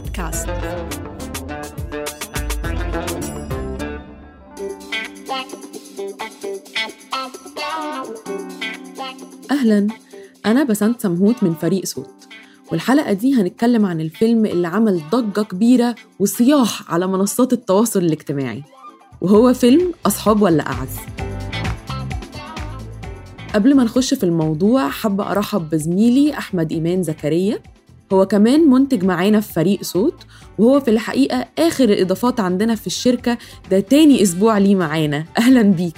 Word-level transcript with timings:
بودكاست. 0.00 0.48
أهلا. 9.50 9.88
أنا 10.46 10.64
بسنت 10.64 11.00
سمهوت 11.00 11.42
من 11.42 11.54
فريق 11.54 11.84
صوت. 11.84 12.10
والحلقة 12.72 13.12
دي 13.12 13.34
هنتكلم 13.34 13.86
عن 13.86 14.00
الفيلم 14.00 14.46
اللي 14.46 14.68
عمل 14.68 15.00
ضجة 15.10 15.40
كبيرة 15.40 15.94
وصياح 16.18 16.92
على 16.92 17.06
منصات 17.06 17.52
التواصل 17.52 18.00
الاجتماعي. 18.00 18.62
وهو 19.20 19.54
فيلم 19.54 19.92
أصحاب 20.06 20.42
ولا 20.42 20.66
أعز. 20.66 20.96
قبل 23.54 23.76
ما 23.76 23.84
نخش 23.84 24.14
في 24.14 24.24
الموضوع 24.24 24.88
حابة 24.88 25.30
أرحب 25.30 25.70
بزميلي 25.70 26.38
أحمد 26.38 26.72
إيمان 26.72 27.02
زكريا. 27.02 27.58
هو 28.12 28.26
كمان 28.26 28.60
منتج 28.70 29.04
معانا 29.04 29.40
في 29.40 29.52
فريق 29.52 29.82
صوت 29.82 30.14
وهو 30.58 30.80
في 30.80 30.90
الحقيقة 30.90 31.46
آخر 31.58 31.84
الإضافات 31.84 32.40
عندنا 32.40 32.74
في 32.74 32.86
الشركة 32.86 33.38
ده 33.70 33.80
تاني 33.80 34.22
أسبوع 34.22 34.58
ليه 34.58 34.74
معانا. 34.74 35.24
أهلا 35.38 35.62
بيك. 35.62 35.96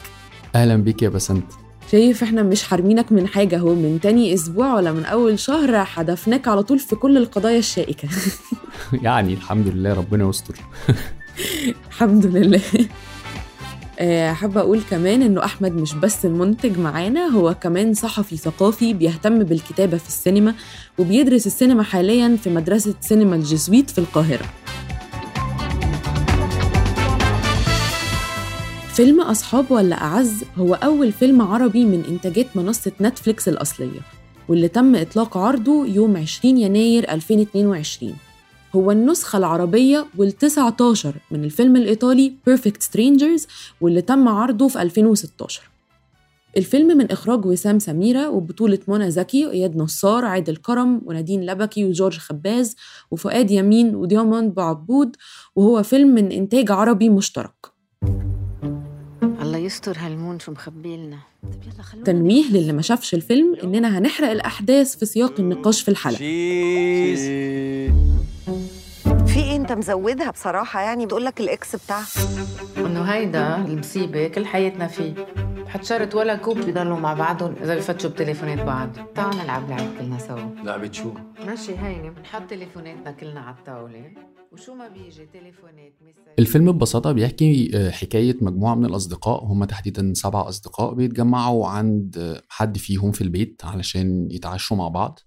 أهلا 0.55 0.77
بيك 0.77 1.02
يا 1.02 1.09
بسنت 1.09 1.45
شايف 1.93 2.23
إحنا 2.23 2.43
مش 2.43 2.62
حارمينك 2.62 3.12
من 3.12 3.27
حاجة 3.27 3.59
هو 3.59 3.75
من 3.75 3.98
تاني 4.02 4.35
أسبوع 4.35 4.75
ولا 4.75 4.93
من 4.93 5.05
أول 5.05 5.38
شهر 5.38 5.85
حدفناك 5.85 6.48
على 6.48 6.62
طول 6.62 6.79
في 6.79 6.97
كل 6.97 7.16
القضايا 7.16 7.59
الشائكة. 7.59 8.09
يعني 9.02 9.35
الحمد 9.35 9.69
لله 9.69 9.93
ربنا 9.95 10.29
يستر. 10.29 10.55
الحمد 11.88 12.27
لله. 12.27 12.60
حابة 14.33 14.61
أقول 14.61 14.80
كمان 14.91 15.23
إنه 15.23 15.45
أحمد 15.45 15.73
مش 15.73 15.95
بس 15.95 16.24
المنتج 16.27 16.79
معانا 16.79 17.27
هو 17.27 17.55
كمان 17.55 17.95
صحفي 17.95 18.37
ثقافي 18.37 18.95
بيهتم 18.95 19.38
بالكتابة 19.45 19.97
في 19.97 20.09
السينما 20.09 20.55
وبيدرس 20.98 21.47
السينما 21.47 21.83
حاليا 21.83 22.37
في 22.45 22.51
مدرسة 22.51 22.95
سينما 23.01 23.37
الجزويت 23.37 23.90
في 23.90 23.99
القاهرة. 23.99 24.45
فيلم 28.95 29.21
أصحاب 29.21 29.71
ولا 29.71 30.02
أعز؟ 30.02 30.45
هو 30.59 30.74
أول 30.74 31.12
فيلم 31.12 31.43
عربي 31.43 31.84
من 31.84 32.05
إنتاجات 32.09 32.46
منصة 32.57 32.93
نتفليكس 33.01 33.49
الأصلية 33.49 34.01
واللي 34.49 34.68
تم 34.68 34.95
إطلاق 34.96 35.37
عرضه 35.38 35.87
يوم 35.87 36.16
20 36.16 36.57
يناير 36.59 37.12
2022 37.12 38.15
هو 38.76 38.90
النسخة 38.90 39.37
العربية 39.37 40.06
وال19 40.18 41.06
من 41.30 41.45
الفيلم 41.45 41.76
الإيطالي 41.76 42.32
Perfect 42.51 42.82
Strangers 42.90 43.46
واللي 43.80 44.02
تم 44.02 44.28
عرضه 44.28 44.68
في 44.68 44.82
2016 44.82 45.62
الفيلم 46.56 46.98
من 46.98 47.10
إخراج 47.10 47.46
وسام 47.46 47.78
سميرة 47.78 48.28
وبطولة 48.28 48.78
منى 48.88 49.10
زكي 49.10 49.46
وإياد 49.46 49.76
نصار 49.76 50.24
عادل 50.24 50.56
كرم 50.56 51.02
ونادين 51.04 51.46
لبكي 51.46 51.84
وجورج 51.84 52.18
خباز 52.18 52.76
وفؤاد 53.10 53.50
يمين 53.50 53.95
ودياموند 53.95 54.54
بعبود 54.54 55.16
وهو 55.56 55.82
فيلم 55.82 56.15
من 56.15 56.32
إنتاج 56.32 56.70
عربي 56.70 57.09
مشترك. 57.09 57.71
يستر 59.65 59.96
هالمون 59.99 60.38
شو 60.38 60.52
مخبي 60.52 60.96
لنا. 60.96 61.18
طب 61.43 61.63
يلا 61.73 61.82
خلونا 61.82 62.07
تنويه 62.07 62.51
للي 62.51 62.73
ما 62.73 62.82
شافش 62.82 63.15
الفيلم 63.15 63.57
إننا 63.63 63.99
هنحرق 63.99 64.31
الأحداث 64.31 64.97
في 64.97 65.06
سياق 65.06 65.41
النقاش 65.41 65.82
في 65.82 65.88
الحلقة. 65.88 66.16
في 69.27 69.41
إيه 69.41 69.56
أنت 69.56 69.72
مزودها 69.72 70.31
بصراحة؟ 70.31 70.81
يعني 70.81 71.06
بتقول 71.06 71.25
لك 71.25 71.41
الإكس 71.41 71.77
بتاعها 71.77 72.06
إنه 72.77 73.03
هيدا 73.03 73.56
المصيبة 73.56 74.28
كل 74.28 74.47
حياتنا 74.47 74.87
فيه. 74.87 75.15
حتشرط 75.69 76.15
ولا 76.15 76.37
كوب 76.37 76.59
بيضلوا 76.59 76.99
مع 76.99 77.15
بعضهم 77.15 77.55
إذا 77.62 77.77
بفتشوا 77.77 78.10
بتليفونات 78.10 78.59
بعض. 78.59 78.91
تعالوا 79.15 79.43
نلعب 79.43 79.71
لعب 79.71 79.87
كلنا 79.99 80.19
سوا. 80.19 80.65
لعبة 80.65 80.93
شو؟ 80.93 81.10
ماشي 81.47 81.78
هيني 81.78 82.10
بنحط 82.10 82.43
تليفوناتنا 82.50 83.10
كلنا 83.12 83.41
على 83.41 83.56
الطاولة. 83.59 84.05
وشو 84.53 84.75
ما 84.75 84.89
بيجي 84.89 85.27
تليفونات 85.27 85.93
الفيلم 86.39 86.72
ببساطة 86.72 87.13
بيحكي 87.13 87.71
آه، 87.75 87.91
حكاية 87.91 88.37
مجموعة 88.41 88.75
من 88.75 88.85
الأصدقاء 88.85 89.45
هم 89.45 89.65
تحديدا 89.65 90.13
سبع 90.15 90.49
أصدقاء 90.49 90.95
بيتجمعوا 90.95 91.67
عند 91.69 92.19
آه، 92.19 92.43
حد 92.49 92.79
فيهم 92.79 93.12
في 93.12 93.21
البيت 93.21 93.65
علشان 93.65 94.29
يتعشوا 94.31 94.77
مع 94.77 94.89
بعض. 94.89 95.19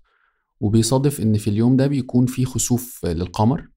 وبيصادف 0.60 1.22
إن 1.22 1.38
في 1.38 1.50
اليوم 1.50 1.78
ده 1.78 1.88
بيكون 1.88 2.26
في 2.26 2.46
خسوف 2.46 3.06
للقمر. 3.06 3.70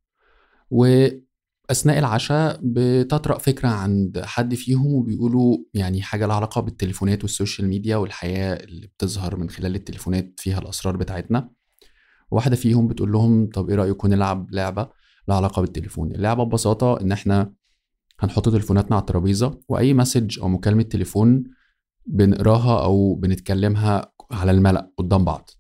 وأثناء 0.71 1.99
العشاء 1.99 2.61
بتطرأ 2.63 3.39
فكرة 3.39 3.69
عند 3.69 4.21
حد 4.25 4.55
فيهم 4.55 4.95
وبيقولوا 4.95 5.59
يعني 5.75 6.03
حاجة 6.03 6.27
لها 6.27 6.37
علاقة 6.37 6.61
بالتليفونات 6.61 7.23
وال 7.23 7.34
social 7.34 7.69
media 7.69 7.97
والحياة 7.97 8.55
اللي 8.55 8.87
بتظهر 8.87 9.37
من 9.37 9.51
خلال 9.51 9.75
التليفونات 9.75 10.41
فيها 10.41 10.59
الأسرار 10.59 10.97
بتاعتنا. 10.97 11.51
واحدة 12.31 12.57
فيهم 12.57 12.89
بتقول 12.89 13.13
لهم 13.13 13.51
طب 13.51 13.71
إيه 13.71 13.77
رأيكم 13.77 14.09
نلعب 14.09 14.55
لعبة؟ 14.55 14.98
لها 15.29 15.37
علاقة 15.37 15.61
بالتليفون. 15.61 16.13
اللعبة 16.13 16.45
ببساطة 16.45 17.01
إن 17.01 17.13
إحنا 17.13 17.53
هنحط 18.21 18.49
تليفوناتنا 18.49 18.97
على 18.97 19.01
الترابيزة 19.01 19.61
وأي 19.69 19.95
message 19.95 20.39
أو 20.41 20.49
مكالمة 20.49 20.83
تليفون 20.83 21.45
بنقراها 22.07 22.85
أو 22.85 23.15
بنتكلمها 23.15 24.13
على 24.31 24.51
الملأ 24.51 24.93
قدام 24.97 25.25
بعض. 25.25 25.51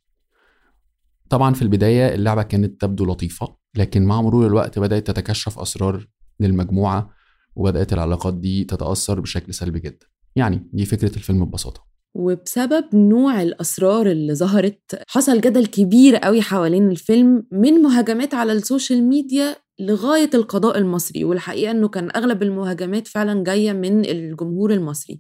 طبعا 1.31 1.55
في 1.55 1.63
البداية 1.63 2.15
اللعبة 2.15 2.43
كانت 2.43 2.81
تبدو 2.81 3.05
لطيفة 3.05 3.57
لكن 3.75 4.05
مع 4.05 4.23
مرور 4.23 4.47
الوقت 4.47 4.79
بدأت 4.79 5.07
تتكشف 5.07 5.59
أسرار 5.59 6.07
للمجموعة 6.41 7.11
وبدأت 7.57 7.93
العلاقات 7.93 8.35
دي 8.35 8.65
تتأثر 8.65 9.21
بشكل 9.21 9.55
سلبي 9.55 9.81
جدا. 9.81 10.07
يعني 10.37 10.69
دي 10.73 10.85
فكرة 10.85 11.17
الفيلم 11.17 11.45
ببساطة. 11.45 11.88
وبسبب 12.15 12.85
نوع 12.95 13.43
الأسرار 13.43 14.07
اللي 14.11 14.35
ظهرت 14.35 15.03
حصل 15.09 15.41
جدل 15.41 15.67
كبير 15.67 16.17
قوي 16.17 16.43
حوالين 16.43 16.91
الفيلم 16.91 17.47
من 17.53 17.73
مهاجمات 17.73 18.35
على 18.35 18.53
ال 18.53 18.60
social 18.60 19.03
media 19.03 19.57
لغاية 19.81 20.31
القضاء 20.35 20.79
المصري 20.79 21.25
والحقيقة 21.25 21.71
أنه 21.71 21.89
كان 21.89 22.11
أغلب 22.17 22.43
المهاجمات 22.43 23.09
فعلا 23.09 23.45
جاية 23.45 23.73
من 23.73 24.05
الجمهور 24.05 24.73
المصري 24.73 25.19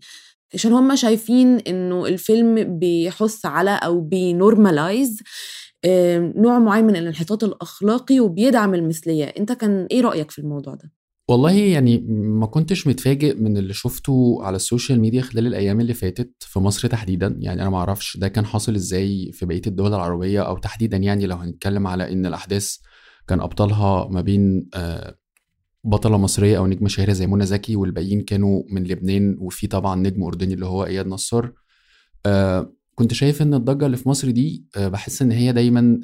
عشان 0.54 0.72
هم 0.72 0.97
شايفين 0.97 1.59
أنه 1.59 2.06
الفيلم 2.06 2.78
بيحث 2.78 3.47
على 3.47 3.71
أو 3.71 4.00
بي 4.00 4.23
normalize 4.23 5.22
نوع 6.37 6.59
معين 6.59 6.84
من 6.84 6.97
الانحطاط 6.97 7.44
الأخلاقي 7.44 8.21
وبيدعم 8.21 8.75
المثلية 8.75 9.25
أنت 9.25 9.53
كان 9.53 9.87
إيه 9.91 10.00
رأيك 10.00 10.31
في 10.31 10.38
الموضوع 10.38 10.75
ده؟ 10.75 10.93
والله 11.28 11.53
يعني 11.53 11.99
ما 12.09 12.47
كنتش 12.47 12.87
متفاجئ 12.87 13.34
من 13.34 13.56
اللي 13.56 13.72
شفته 13.72 14.39
على 14.43 14.56
ال 14.56 14.63
social 14.63 15.00
media 15.00 15.22
خلال 15.22 15.47
الأيام 15.47 15.81
اللي 15.81 15.94
فاتت 15.94 16.33
في 16.41 16.59
مصر 16.59 16.89
تحديدا. 16.89 17.37
يعني 17.41 17.62
أنا 17.62 17.71
ما 17.71 17.77
أعرفش 17.78 18.16
ده 18.16 18.28
كان 18.28 18.47
حاصل 18.47 18.75
إزاي 18.75 19.33
في 19.33 19.47
بقية 19.47 19.62
الدول 19.66 19.94
العربية 19.94 20.43
أو 20.43 20.59
تحديدا 20.59 20.97
يعني 20.97 21.27
لو 21.27 21.37
هنتكلم 21.37 21.87
على 21.87 22.12
إن 22.12 22.27
الأحداث 22.27 22.77
كان 23.28 23.41
أبطالها 23.41 24.09
ما 24.09 24.21
بين 24.21 24.69
آه، 24.75 25.15
بطلة 25.84 26.19
مصرية 26.19 26.59
أو 26.59 26.66
نجمه 26.66 26.89
شهيرة 26.89 27.12
زي 27.12 27.27
منى 27.27 27.47
زكي 27.47 27.77
والباقيين 27.77 28.21
كانوا 28.21 28.62
من 28.71 28.84
لبنان 28.84 29.37
وفي 29.41 29.66
طبعا 29.66 29.97
نجم 29.97 30.22
أردني 30.25 30.55
اللي 30.55 30.66
هو 30.66 30.84
إياد 30.84 31.06
نصار. 31.06 31.53
آه، 32.27 32.72
كنت 32.95 33.15
شايف 33.15 33.43
إن 33.43 33.55
الضجة 33.55 33.87
اللي 33.87 33.97
في 33.97 34.09
مصر 34.09 34.31
دي 34.31 34.65
آه، 34.77 34.89
بحس 34.89 35.22
إن 35.22 35.33
هي 35.33 35.53
دايما 35.53 36.00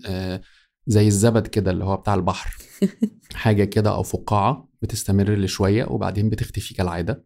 زي 0.87 1.07
الزبد 1.07 1.47
كده 1.47 1.71
اللي 1.71 1.85
هو 1.85 1.97
بتاع 1.97 2.15
البحر. 2.15 2.57
حاجة 3.35 3.65
كده 3.65 3.95
أو 3.95 4.03
فقاعة. 4.03 4.74
بتستمر 4.85 5.35
لشوية 5.35 5.85
وبعدين 5.85 6.31
بتختفي 6.31 6.75
كالعادة 6.75 7.25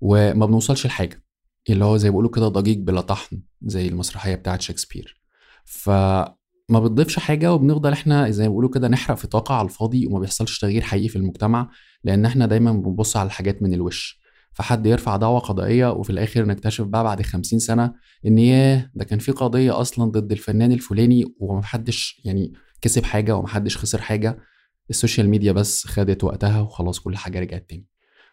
وما 0.00 0.46
بنوصلش 0.46 0.86
لحاجة. 0.86 1.24
اللي 1.70 1.84
هو 1.84 1.96
زي 1.96 2.08
بيقولوا 2.10 2.30
كده 2.30 2.48
ضجيج 2.48 2.78
بلا 2.78 3.00
طحن 3.00 3.42
زي 3.62 3.88
المسرحية 3.88 4.34
بتاعت 4.34 4.60
شكسبير. 4.60 5.20
فما 5.64 6.80
بتضيفش 6.80 7.18
حاجة 7.18 7.52
وبنفضل 7.54 7.92
إحنا 7.92 8.30
زي 8.30 8.42
ما 8.42 8.48
بيقولوا 8.48 8.70
كده 8.70 8.88
نحرق 8.88 9.16
في 9.16 9.26
طاقة 9.26 9.54
على 9.54 9.64
الفاضي 9.64 10.06
وما 10.06 10.18
بيحصلش 10.18 10.58
تغيير 10.58 10.82
حقيقي 10.82 11.08
في 11.08 11.16
المجتمع 11.16 11.70
لأن 12.04 12.24
إحنا 12.26 12.46
دايما 12.46 12.72
بنبص 12.72 13.16
على 13.16 13.26
الحاجات 13.26 13.62
من 13.62 13.74
الوش. 13.74 14.22
فحد 14.54 14.86
يرفع 14.86 15.16
دعوة 15.16 15.38
قضائية 15.40 15.90
وفي 15.92 16.10
الآخر 16.10 16.44
نكتشف 16.44 16.84
بقى 16.84 17.04
بعد 17.04 17.22
خمسين 17.22 17.58
سنة 17.58 17.94
إن 18.26 18.38
ياه 18.38 18.90
ده 18.94 19.04
كان 19.04 19.18
في 19.18 19.32
قضية 19.32 19.80
أصلا 19.80 20.10
ضد 20.10 20.32
الفنان 20.32 20.72
الفلاني 20.72 21.34
ومحدش 21.38 22.20
يعني 22.24 22.52
كسب 22.80 23.04
حاجة 23.04 23.36
ومحدش 23.36 23.76
خسر 23.78 24.00
حاجة. 24.00 24.38
ال 24.92 24.97
social 24.97 25.28
media 25.28 25.52
بس 25.52 25.86
خدت 25.86 26.24
وقتها 26.24 26.60
وخلاص 26.60 27.00
كل 27.00 27.16
حاجة 27.16 27.40
رجعت 27.40 27.70
تاني. 27.70 27.86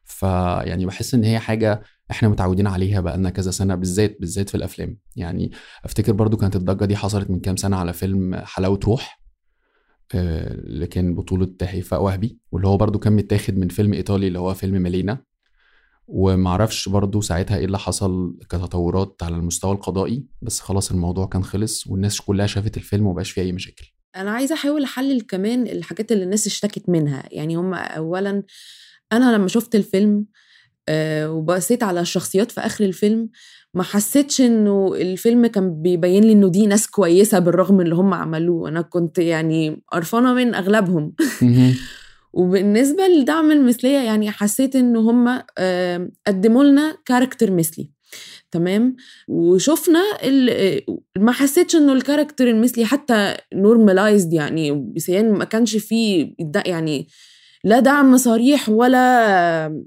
فيعني 0.03 0.85
بحس 0.85 1.13
إن 1.13 1.23
هي 1.23 1.39
حاجة 1.39 1.81
إحنا 2.11 2.29
متعودين 2.29 2.67
عليها 2.67 3.01
بقالنا 3.01 3.29
كذا 3.29 3.51
سنة 3.51 3.75
بالذات 3.75 4.17
بالذات 4.19 4.49
في 4.49 4.55
الأفلام. 4.55 4.97
يعني 5.15 5.51
أفتكر 5.85 6.11
برضو 6.11 6.37
كانت 6.37 6.55
الضجة 6.55 6.85
دي 6.85 6.95
حصلت 6.95 7.29
من 7.29 7.39
كام 7.39 7.55
سنة 7.55 7.77
على 7.77 7.93
فيلم 7.93 8.35
حلاوة 8.35 8.79
روح 8.83 9.19
آه، 10.15 10.53
اللي 10.53 10.87
كان 10.87 11.15
بطولة 11.15 11.55
هيفاء 11.61 12.03
وهبي 12.03 12.39
واللي 12.51 12.67
هو 12.67 12.77
برضو 12.77 12.99
كان 12.99 13.13
متاخد 13.13 13.57
من 13.57 13.67
فيلم 13.67 13.93
إيطالي 13.93 14.27
اللي 14.27 14.39
هو 14.39 14.53
فيلم 14.53 14.81
مالينا 14.81 15.23
ومعرفش 16.07 16.89
برضو 16.89 17.21
ساعتها 17.21 17.57
إيه 17.57 17.65
اللي 17.65 17.79
حصل 17.79 18.37
كتطورات 18.49 19.23
على 19.23 19.35
المستوى 19.35 19.71
القضائي 19.71 20.25
بس 20.41 20.59
خلاص 20.59 20.91
الموضوع 20.91 21.25
كان 21.25 21.43
خلص 21.43 21.87
والناس 21.87 22.21
كلها 22.21 22.47
شافت 22.47 22.77
الفيلم 22.77 23.07
ومبقاش 23.07 23.31
فيه 23.31 23.41
أي 23.41 23.51
مشاكل. 23.51 23.93
أنا 24.15 24.31
عايزة 24.31 24.55
أحاول 24.55 24.83
أحلل 24.83 25.21
كمان 25.21 25.67
الحاجات 25.67 26.11
اللي 26.11 26.23
الناس 26.23 26.47
اشتكت 26.47 26.89
منها. 26.89 27.23
يعني 27.31 27.55
هم 27.55 27.73
اولا 27.73 28.43
أنا 29.11 29.35
لما 29.35 29.47
شفت 29.47 29.75
الفيلم 29.75 30.25
آه، 30.89 31.31
وبصيت 31.31 31.83
على 31.83 32.01
الشخصيات 32.01 32.51
في 32.51 32.61
آخر 32.61 32.85
الفيلم 32.85 33.29
ما 33.73 33.83
حسيتش 33.83 34.41
إنه 34.41 34.95
الفيلم 34.95 35.47
كان 35.47 35.81
بيبين 35.81 36.23
لي 36.23 36.31
إنه 36.31 36.49
دي 36.49 36.67
ناس 36.67 36.87
كويسة 36.87 37.39
بالرغم 37.39 37.75
من 37.75 37.81
اللي 37.81 37.95
هم 37.95 38.13
عملوه. 38.13 38.69
أنا 38.69 38.81
كنت 38.81 39.17
يعني 39.19 39.81
قرفانة 39.91 40.33
من 40.33 40.55
أغلبهم. 40.55 41.13
وبالنسبة 42.33 43.07
لدعم 43.07 43.51
المثلية 43.51 43.97
يعني 43.97 44.31
حسيت 44.31 44.75
ان 44.75 44.97
هم 44.97 45.41
قدموا 46.27 46.63
لنا 46.63 46.97
character 47.05 47.51
مثلي. 47.51 47.91
تمام؟ 48.51 48.95
وشفنا 49.27 49.99
ال- 50.23 50.81
ما 51.17 51.31
حسيتش 51.31 51.75
إنه 51.75 51.93
ال 51.93 51.99
character 51.99 52.47
المثلي 52.47 52.85
حتى 52.85 53.35
normalized 53.53 54.33
يعني 54.33 54.71
بسيان 54.95 55.31
ما 55.33 55.45
كانش 55.45 55.75
فيه 55.77 56.33
يعني 56.65 57.07
لا 57.63 57.79
دعم 57.79 58.17
صريح 58.17 58.69
ولا 58.69 59.83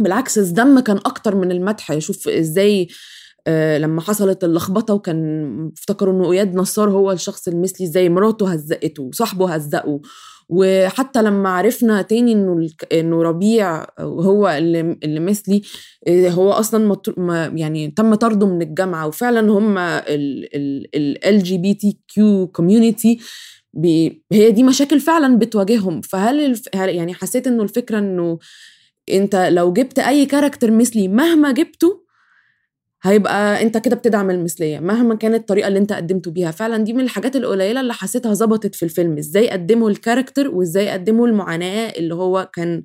بالعكس 0.00 0.38
الذم 0.38 0.80
كان 0.80 0.96
أكتر 0.96 1.36
من 1.36 1.50
المدح. 1.52 1.98
شوف 1.98 2.28
إزاي 2.28 2.88
آه، 3.46 3.78
لما 3.78 4.00
حصلت 4.00 4.44
اللخبطة 4.44 4.94
وكان 4.94 5.70
افتكروا 5.78 6.14
إنه 6.14 6.32
أياد 6.32 6.54
نصار 6.54 6.90
هو 6.90 7.12
الشخص 7.12 7.48
المثلي 7.48 7.86
إزاي 7.86 8.08
مراته 8.08 8.52
هزقته 8.52 9.02
وصاحبه 9.02 9.54
هزقه. 9.54 10.00
وحتى 10.54 11.22
لما 11.22 11.48
عرفنا 11.48 12.02
تاني 12.02 12.32
إنه 12.32 12.68
إنه 12.92 13.22
ربيع 13.22 13.86
هو 14.00 14.48
اللي 14.48 14.80
اللي 15.04 15.20
مثلي 15.20 15.62
آه، 16.08 16.28
هو 16.28 16.50
أصلا 16.52 16.96
ما 17.16 17.52
يعني 17.54 17.90
تم 17.90 18.14
طرده 18.14 18.46
من 18.46 18.62
الجامعة 18.62 19.06
وفعلا 19.06 19.52
هم 19.52 19.78
ال 19.78 21.42
جي 21.42 21.58
بي 21.58 21.74
تي 21.74 21.98
كيو 22.14 22.46
كوميونتي 22.46 23.18
هي 24.32 24.50
دي 24.50 24.62
مشاكل 24.62 25.00
فعلا 25.00 25.38
بتواجههم. 25.38 26.00
فهل 26.00 26.40
الف... 26.40 26.62
يعني 26.74 27.14
حسيت 27.14 27.46
إنه 27.46 27.62
الفكرة 27.62 27.98
إنه 27.98 28.38
أنت 29.12 29.36
لو 29.36 29.72
جبت 29.72 29.98
أي 29.98 30.26
character 30.26 30.70
مثلي 30.70 31.08
مهما 31.08 31.52
جبته 31.52 32.02
هيبقى 33.02 33.62
انت 33.62 33.78
كده 33.78 33.96
بتدعم 33.96 34.30
المثلية 34.30 34.80
مهما 34.80 35.14
كانت 35.14 35.34
الطريقة 35.34 35.68
اللي 35.68 35.78
انت 35.78 35.92
قدمته 35.92 36.30
بيها. 36.30 36.50
فعلا 36.50 36.84
دي 36.84 36.92
من 36.92 37.00
الحاجات 37.00 37.36
القليلة 37.36 37.80
اللي 37.80 37.92
حسيتها 37.92 38.34
ظبطت 38.34 38.74
في 38.74 38.82
الفيلم 38.82 39.18
إزاي 39.18 39.50
قدموا 39.50 39.90
ال 39.90 39.96
character 39.96 40.48
وازاي 40.48 40.88
قدموا 40.88 41.26
المعاناة 41.26 41.88
اللي 41.88 42.14
هو 42.14 42.50
كان 42.52 42.82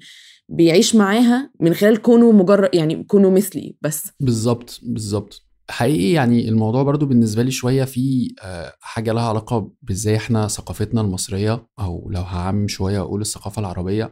بيعيش 0.50 0.96
معاها 0.96 1.52
من 1.60 1.74
خلال 1.74 2.02
كونه 2.02 2.32
مجرد 2.32 2.70
يعني 2.76 3.04
كونه 3.04 3.30
مثلي 3.30 3.76
بس. 3.82 4.12
بالظبط 4.20 4.80
بالظبط. 4.84 5.44
حقيقي 5.70 6.12
يعني 6.12 6.50
الموضوع 6.50 6.84
برضو 6.84 7.06
بالنسبة 7.06 7.44
لي 7.44 7.52
شوية 7.52 7.84
في 7.84 8.36
آه، 8.44 8.74
حاجة 8.82 9.12
لها 9.14 9.24
علاقة 9.30 9.72
بازاي 9.82 10.16
إحنا 10.16 10.48
ثقافتنا 10.48 11.02
المصرية 11.02 11.68
أو 11.80 12.10
لو 12.12 12.22
هعمم 12.22 12.68
شوية 12.68 13.00
أقول 13.00 13.22
الثقافة 13.22 13.60
العربية 13.60 14.12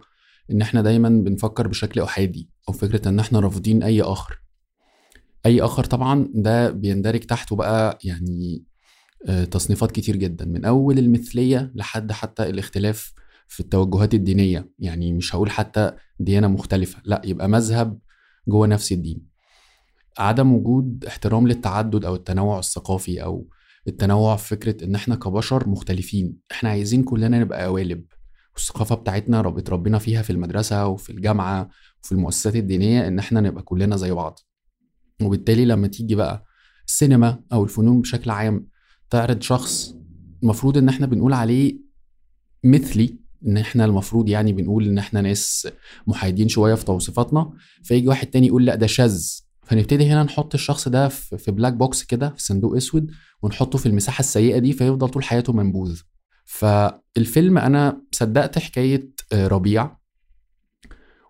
إن 0.51 0.61
إحنا 0.61 0.81
دايما 0.81 1.09
بنفكر 1.09 1.67
بشكل 1.67 2.01
أحادي 2.01 2.49
أو 2.69 2.73
فكرة 2.73 3.09
إن 3.09 3.19
إحنا 3.19 3.39
رافضين 3.39 3.83
أي 3.83 4.01
آخر. 4.01 4.44
أي 5.45 5.61
آخر 5.61 5.83
طبعا 5.83 6.29
ده 6.33 6.71
بيندرج 6.71 7.19
تحته 7.19 7.55
بقى 7.55 7.97
يعني 8.03 8.63
آه، 9.27 9.43
تصنيفات 9.43 9.91
كتير 9.91 10.15
جدا 10.15 10.45
من 10.45 10.65
أول 10.65 10.99
المثلية 10.99 11.71
لحد 11.75 12.11
حتى 12.11 12.43
الاختلاف 12.49 13.13
في 13.47 13.59
التوجهات 13.59 14.13
الدينية. 14.13 14.69
يعني 14.79 15.13
مش 15.13 15.35
هقول 15.35 15.49
حتى 15.51 15.91
ديانة 16.19 16.47
مختلفة 16.47 17.01
لا 17.05 17.21
يبقى 17.25 17.49
مذهب 17.49 17.99
جوه 18.47 18.67
نفس 18.67 18.91
الدين. 18.91 19.21
عدم 20.17 20.53
وجود 20.53 21.05
احترام 21.05 21.47
للتعدد 21.47 22.05
أو 22.05 22.15
التنوع 22.15 22.59
الثقافي 22.59 23.23
أو 23.23 23.47
التنوع 23.87 24.35
في 24.35 24.47
فكرة 24.47 24.85
إن 24.85 24.95
إحنا 24.95 25.15
كبشر 25.15 25.69
مختلفين. 25.69 26.37
إحنا 26.51 26.69
عايزين 26.69 27.03
كلنا 27.03 27.39
نبقى 27.39 27.65
قوالب. 27.65 28.05
والثقافة 28.55 28.95
بتاعتنا 28.95 29.41
رب 29.41 29.57
اتربينا 29.57 29.99
فيها 29.99 30.21
في 30.21 30.29
المدرسة 30.29 30.87
وفي 30.87 31.09
الجامعة 31.09 31.69
وفي 32.03 32.11
المؤسسات 32.11 32.55
الدينية 32.55 33.07
إن 33.07 33.19
إحنا 33.19 33.41
نبقى 33.41 33.63
كلنا 33.63 33.97
زي 33.97 34.11
بعض. 34.11 34.39
وبالتالي 35.21 35.65
لما 35.65 35.87
تيجي 35.87 36.15
بقى 36.15 36.45
السينما 36.87 37.43
أو 37.53 37.63
الفنون 37.63 38.01
بشكل 38.01 38.29
عام 38.29 38.67
تعرض 39.09 39.41
شخص 39.41 39.95
المفروض 40.43 40.77
إن 40.77 40.89
إحنا 40.89 41.05
بنقول 41.05 41.33
عليه 41.33 41.77
مثلي 42.63 43.19
إن 43.47 43.57
إحنا 43.57 43.85
المفروض 43.85 44.29
يعني 44.29 44.53
بنقول 44.53 44.85
إن 44.87 44.97
إحنا 44.97 45.21
ناس 45.21 45.67
محايدين 46.07 46.47
شوية 46.47 46.75
في 46.75 46.85
توصيفاتنا 46.85 47.53
فيجي 47.83 48.07
واحد 48.07 48.27
تاني 48.27 48.47
يقول 48.47 48.65
لا 48.65 48.75
ده 48.75 48.87
شاذ. 48.87 49.23
فنبتدي 49.63 50.05
هنا 50.07 50.23
نحط 50.23 50.53
الشخص 50.53 50.87
ده 50.87 51.07
في 51.09 51.51
black 51.51 51.73
box 51.73 52.03
كده 52.03 52.29
في 52.29 52.43
صندوق 52.43 52.75
أسود 52.75 53.11
ونحطه 53.41 53.77
في 53.77 53.85
المساحة 53.85 54.19
السيئة 54.19 54.57
دي 54.57 54.73
فيفضل 54.73 55.09
طول 55.09 55.23
حياته 55.23 55.53
منبوذ. 55.53 55.99
فالفيلم 56.45 57.57
أنا 57.57 58.01
صدقت 58.11 58.59
حكاية 58.59 59.09
آه، 59.33 59.47
ربيع 59.47 59.97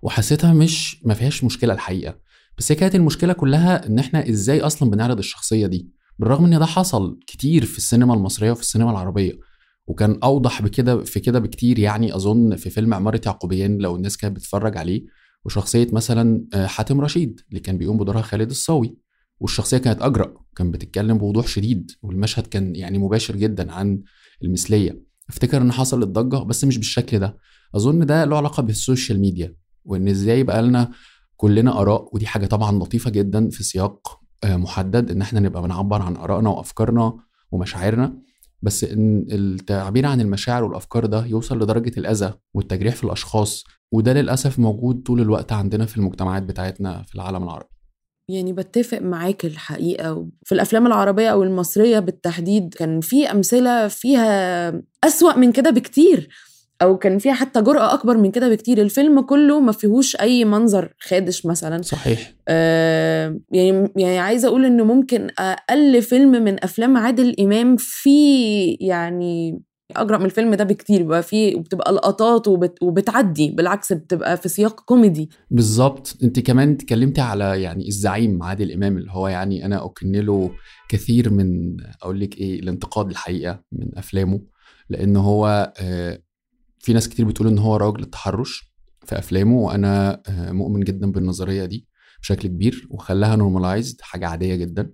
وحسيتها 0.01 0.53
مش 0.53 1.03
ما 1.05 1.13
فيهاش 1.13 1.43
مشكلة 1.43 1.73
الحقيقة. 1.73 2.19
بس 2.57 2.71
هي 2.71 2.75
كانت 2.75 2.95
المشكلة 2.95 3.33
كلها 3.33 3.87
إن 3.87 3.99
إحنا 3.99 4.29
إزاي 4.29 4.61
أصلا 4.61 4.89
بنعرض 4.89 5.17
الشخصية 5.17 5.67
دي؟ 5.67 5.89
بالرغم 6.19 6.45
إن 6.45 6.59
ده 6.59 6.65
حصل 6.65 7.19
كتير 7.27 7.65
في 7.65 7.77
السينما 7.77 8.13
المصرية 8.13 8.51
وفي 8.51 8.61
السينما 8.61 8.91
العربية 8.91 9.39
وكان 9.87 10.19
أوضح 10.23 10.61
بكده 10.61 11.03
في 11.03 11.19
كده 11.19 11.39
بكتير 11.39 11.79
يعني 11.79 12.15
أظن 12.15 12.55
في 12.55 12.69
فيلم 12.69 12.93
عمارة 12.93 13.21
يعقوبيان 13.25 13.77
لو 13.77 13.95
الناس 13.95 14.17
كانت 14.17 14.35
بتتفرج 14.35 14.77
عليه 14.77 15.05
وشخصية 15.45 15.87
مثلا 15.91 16.45
آه، 16.53 16.65
حاتم 16.67 17.01
رشيد 17.01 17.41
اللي 17.49 17.59
كان 17.59 17.77
بيقوم 17.77 17.97
بدورها 17.97 18.21
خالد 18.21 18.49
الصاوي 18.49 18.97
والشخصية 19.39 19.77
كانت 19.77 20.01
أجرأ 20.01 20.33
كان 20.55 20.71
بتتكلم 20.71 21.17
بوضوح 21.17 21.47
شديد 21.47 21.91
والمشهد 22.01 22.47
كان 22.47 22.75
يعني 22.75 22.97
مباشر 22.97 23.35
جدا 23.35 23.71
عن 23.71 24.01
المثلية. 24.43 25.03
أفتكر 25.29 25.61
إن 25.61 25.71
حصلت 25.71 26.07
ضجه 26.07 26.43
بس 26.43 26.63
مش 26.63 26.77
بالشكل 26.77 27.19
ده. 27.19 27.37
أظن 27.75 28.05
ده 28.05 28.25
له 28.25 28.37
علاقة 28.37 28.63
بالسوشيال 28.63 29.19
ميديا 29.19 29.55
وإن 29.85 30.07
إزاي 30.07 30.43
بقى 30.43 30.61
لنا 30.61 30.91
كلنا 31.45 31.81
آراء 31.81 32.09
ودي 32.15 32.27
حاجة 32.27 32.45
طبعا 32.45 32.79
لطيفة 32.79 33.09
جدا 33.09 33.49
في 33.49 33.63
سياق 33.63 34.19
آه، 34.43 34.55
محدد 34.55 35.11
إن 35.11 35.21
إحنا 35.21 35.39
نبقى 35.39 35.61
بنعبر 35.61 36.01
عن 36.01 36.15
آرائنا 36.15 36.49
وأفكارنا 36.49 37.17
ومشاعرنا. 37.51 38.17
بس 38.61 38.83
إن 38.83 39.25
التعبير 39.31 40.05
عن 40.05 40.21
المشاعر 40.21 40.63
والأفكار 40.63 41.05
ده 41.05 41.25
يوصل 41.25 41.59
لدرجة 41.59 41.91
الأذى 41.99 42.33
والتجريح 42.53 42.95
في 42.95 43.03
الأشخاص 43.03 43.63
وده 43.91 44.13
للأسف 44.13 44.59
موجود 44.59 45.03
طول 45.03 45.21
الوقت 45.21 45.51
عندنا 45.51 45.85
في 45.85 45.97
المجتمعات 45.97 46.43
بتاعتنا 46.43 47.03
في 47.07 47.15
العالم 47.15 47.43
العربي. 47.43 47.69
يعني 48.29 48.53
بتفق 48.53 49.01
معاك 49.01 49.45
الحقيقة. 49.45 50.27
في 50.43 50.51
الأفلام 50.51 50.87
العربية 50.87 51.29
أو 51.29 51.43
المصرية 51.43 51.99
بالتحديد 51.99 52.73
كان 52.73 53.01
في 53.01 53.31
أمثلة 53.31 53.87
فيها 53.87 54.73
أسوأ 55.03 55.37
من 55.37 55.51
كده 55.51 55.69
بكتير. 55.69 56.29
أو 56.81 56.97
كان 56.97 57.17
فيها 57.17 57.33
حتى 57.33 57.61
جرأة 57.61 57.93
أكبر 57.93 58.17
من 58.17 58.31
كده 58.31 58.49
بكتير. 58.49 58.81
الفيلم 58.81 59.21
كله 59.21 59.59
ما 59.59 59.71
فيهوش 59.71 60.15
أي 60.15 60.45
منظر 60.45 60.93
خادش 60.99 61.45
مثلا. 61.45 61.81
صحيح. 61.81 62.33
آه 62.47 63.39
يعني 63.51 63.91
يعني 63.95 64.19
عايزة 64.19 64.47
أقول 64.47 64.65
إنه 64.65 64.83
ممكن 64.83 65.27
أقل 65.39 66.01
فيلم 66.01 66.31
من 66.31 66.63
أفلام 66.63 66.97
عادل 66.97 67.35
إمام 67.39 67.75
فيه 67.79 68.77
يعني 68.79 69.61
أجرأ 69.95 70.17
من 70.17 70.25
الفيلم 70.25 70.53
ده 70.55 70.63
بكتير. 70.63 71.03
بقى 71.03 71.23
فيه 71.23 71.55
وبتبقى 71.55 71.93
لقطات 71.93 72.47
وبت 72.47 72.83
وبتعدي. 72.83 73.49
بالعكس 73.51 73.93
بتبقى 73.93 74.37
في 74.37 74.49
سياق 74.49 74.79
كوميدي. 74.79 75.29
بالظبط. 75.51 76.17
أنت 76.23 76.39
كمان 76.39 76.71
اتكلمتي 76.71 77.21
على 77.21 77.61
يعني 77.61 77.87
الزعيم 77.87 78.43
عادل 78.43 78.71
إمام 78.71 78.97
اللي 78.97 79.11
هو 79.11 79.27
يعني 79.27 79.65
أنا 79.65 79.85
اكن 79.85 80.11
له 80.11 80.51
كثير 80.89 81.29
من 81.29 81.77
أقول 82.01 82.19
لك 82.19 82.37
إيه 82.37 82.59
الانتقاد 82.59 83.09
الحقيقة 83.09 83.63
من 83.71 83.97
أفلامه. 83.97 84.39
لأن 84.89 85.15
هو 85.17 85.73
آه، 85.81 86.19
في 86.85 86.93
ناس 86.93 87.09
كتير 87.09 87.25
بتقول 87.25 87.47
إن 87.47 87.57
هو 87.57 87.75
راجل 87.75 88.03
التحرش 88.03 88.73
في 89.05 89.17
أفلامه 89.17 89.55
وأنا 89.57 90.21
آه، 90.27 90.51
مؤمن 90.51 90.79
جدا 90.79 91.11
بالنظرية 91.11 91.65
دي 91.65 91.87
بشكل 92.21 92.47
كبير 92.47 92.87
وخلاها 92.89 93.35
نورماليزد 93.35 94.01
حاجة 94.01 94.27
عادية 94.27 94.55
جدا. 94.55 94.91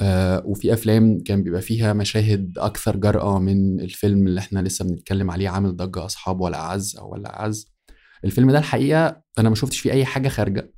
آه، 0.00 0.42
وفي 0.46 0.72
أفلام 0.72 1.20
كان 1.20 1.42
بيبقى 1.42 1.60
فيها 1.60 1.92
مشاهد 1.92 2.58
أكثر 2.58 2.96
جرأة 2.96 3.38
من 3.38 3.80
الفيلم 3.80 4.26
اللي 4.26 4.40
إحنا 4.40 4.60
لسه 4.60 4.84
بنتكلم 4.84 5.30
عليه 5.30 5.48
عامل 5.48 5.76
ضجة 5.76 6.04
أصحاب 6.04 6.40
ولا 6.40 6.58
أعز 6.58 6.96
أو 6.96 7.12
ولا 7.12 7.40
أعز. 7.40 7.72
الفيلم 8.24 8.50
ده 8.50 8.58
الحقيقة 8.58 9.22
أنا 9.38 9.48
ما 9.48 9.54
شفتش 9.54 9.80
فيه 9.80 9.92
أي 9.92 10.04
حاجة 10.04 10.28
خارجة. 10.28 10.72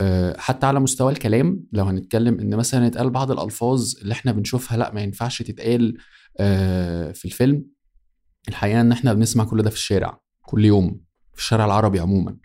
آه، 0.00 0.36
حتى 0.38 0.66
على 0.66 0.80
مستوى 0.80 1.12
الكلام 1.12 1.64
لو 1.72 1.84
هنتكلم 1.84 2.40
إن 2.40 2.56
مثلا 2.56 2.86
اتقال 2.86 3.10
بعض 3.10 3.30
الألفاظ 3.30 3.94
اللي 4.02 4.12
إحنا 4.12 4.32
بنشوفها 4.32 4.78
لأ 4.78 4.92
ما 4.94 5.00
ينفعش 5.00 5.42
تتقال 5.42 5.96
في 7.14 7.24
الفيلم. 7.24 7.64
الحقيقة 8.48 8.80
إن 8.80 8.92
إحنا 8.92 9.12
بنسمع 9.12 9.44
كل 9.44 9.62
ده 9.62 9.70
في 9.70 9.76
الشارع 9.76 10.20
كل 10.42 10.64
يوم 10.64 11.00
في 11.34 11.40
الشارع 11.40 11.64
العربي 11.64 12.00
عموما. 12.00 12.36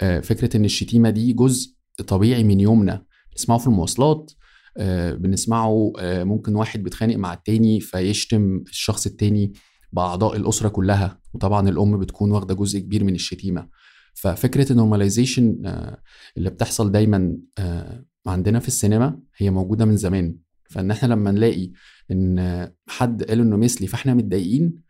آه، 0.00 0.20
فكرة 0.20 0.56
إن 0.56 0.64
الشتيمة 0.64 1.10
دي 1.10 1.32
جزء 1.32 1.74
طبيعي 2.06 2.44
من 2.44 2.60
يومنا. 2.60 3.04
بنسمعه 3.32 3.58
في 3.58 3.66
المواصلات 3.66 4.32
آه، 4.78 5.12
بنسمعه 5.14 5.92
آه، 5.98 6.24
ممكن 6.24 6.54
واحد 6.54 6.82
بيتخانق 6.82 7.16
مع 7.16 7.32
التاني 7.34 7.80
فيشتم 7.80 8.64
الشخص 8.68 9.06
التاني 9.06 9.52
بأعضاء 9.92 10.36
الأسرة 10.36 10.68
كلها. 10.68 11.20
وطبعا 11.34 11.68
الأم 11.68 11.98
بتكون 11.98 12.30
واخدة 12.30 12.54
جزء 12.54 12.78
كبير 12.78 13.04
من 13.04 13.14
الشتيمة. 13.14 13.68
ففكرة 14.14 14.72
النورماليزيشن 14.72 15.62
اللي 16.36 16.50
بتحصل 16.50 16.92
دايما 16.92 17.36
عندنا 18.26 18.58
في 18.58 18.68
السينما 18.68 19.18
هي 19.36 19.50
موجودة 19.50 19.84
من 19.84 19.96
زمان. 19.96 20.36
فإن 20.70 20.90
إحنا 20.90 21.08
لما 21.08 21.30
نلاقي 21.30 21.70
إن 22.10 22.70
حد 22.88 23.22
قال 23.22 23.40
إنه 23.40 23.56
مثلي 23.56 23.86
فإحنا 23.86 24.14
متضايقين 24.14 24.85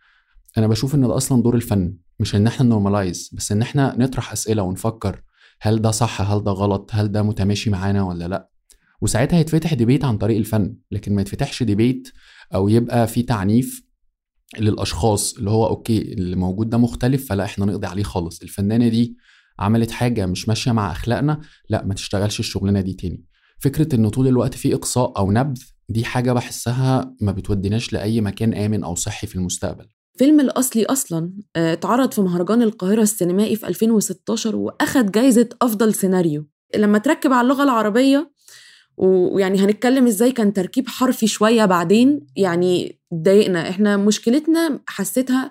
أنا 0.59 0.67
بشوف 0.67 0.95
إن 0.95 1.01
ده 1.09 1.17
أصلا 1.17 1.43
دور 1.43 1.55
الفن 1.55 1.97
مش 2.21 2.35
إن 2.35 2.47
إحنا 2.47 2.67
normalize 2.67 3.31
بس 3.33 3.53
إن 3.53 3.63
إحنا 3.63 3.97
نطرح 3.99 4.33
أسئلة 4.33 4.63
ونفكر 4.63 5.23
هل 5.61 5.83
ده 5.83 5.91
صح 5.91 6.21
هل 6.21 6.45
ده 6.45 6.53
غلط 6.53 6.91
هل 6.93 7.13
ده 7.13 7.23
متماشي 7.23 7.71
معانا 7.71 8.03
ولا 8.03 8.29
لأ. 8.29 8.51
وساعتها 9.01 9.39
يتفتح 9.39 9.75
debate 9.75 10.05
عن 10.05 10.19
طريق 10.19 10.37
الفن 10.37 10.77
لكن 10.91 11.15
ما 11.15 11.21
يتفتحش 11.23 11.63
debate 11.63 12.09
أو 12.55 12.69
يبقى 12.69 13.07
في 13.07 13.23
تعنيف 13.23 13.87
للأشخاص 14.59 15.37
اللي 15.37 15.51
هو 15.51 15.67
okay 15.67 15.99
اللي 16.13 16.37
موجود 16.37 16.71
ده 16.71 16.79
مختلف 16.79 17.29
فلا 17.29 17.45
إحنا 17.45 17.65
نقضي 17.67 17.87
عليه 17.87 18.03
خالص. 18.03 18.43
الفنانة 18.43 18.89
دي 18.89 19.17
عملت 19.59 19.91
حاجة 19.91 20.27
مش 20.27 20.49
ماشية 20.49 20.73
مع 20.73 20.91
أخلاقنا 20.93 21.41
لأ 21.69 21.85
ما 21.85 21.95
تشتغلش 21.95 22.41
الشغلانة 22.41 22.81
دي 22.81 22.93
تاني. 22.95 23.25
فكرة 23.59 23.95
إنه 23.95 24.09
طول 24.11 24.29
الوقت 24.29 24.55
في 24.55 24.75
إقصاء 24.75 25.19
أو 25.19 25.33
نبذ 25.33 25.63
دي 25.89 26.05
حاجة 26.05 26.33
بحسها 26.33 27.15
ما 27.21 27.33
بتوديناش 27.33 27.93
لأي 27.93 28.21
مكان 28.21 28.55
آمن 28.55 28.85
أو 28.85 28.95
صحي 28.95 29.27
في 29.27 29.35
المستقبل. 29.37 29.87
فيلم 30.19 30.41
الأصلي 30.41 30.85
أصلا 30.85 31.31
آه، 31.57 31.73
اتعرض 31.73 32.13
في 32.13 32.21
مهرجان 32.21 32.63
القاهرة 32.63 33.03
السينمائي 33.03 33.57
في 33.57 33.69
2016 33.69 34.57
وأخد 34.57 35.13
جايزة 35.13 35.49
أفضل 35.63 35.95
سيناريو. 35.95 36.47
لما 36.77 36.99
تركب 36.99 37.33
على 37.33 37.41
اللغة 37.41 37.63
العربية 37.65 38.31
ويعني 38.97 39.59
هنتكلم 39.59 40.07
إزاي 40.07 40.33
كان 40.33 40.53
تركيب 40.53 40.89
حرفي 40.89 41.27
شوية 41.27 41.65
بعدين 41.65 42.27
يعني 42.37 42.99
ضايقنا 43.15 43.69
إحنا 43.69 43.97
مشكلتنا 43.97 44.81
حسيتها 44.87 45.51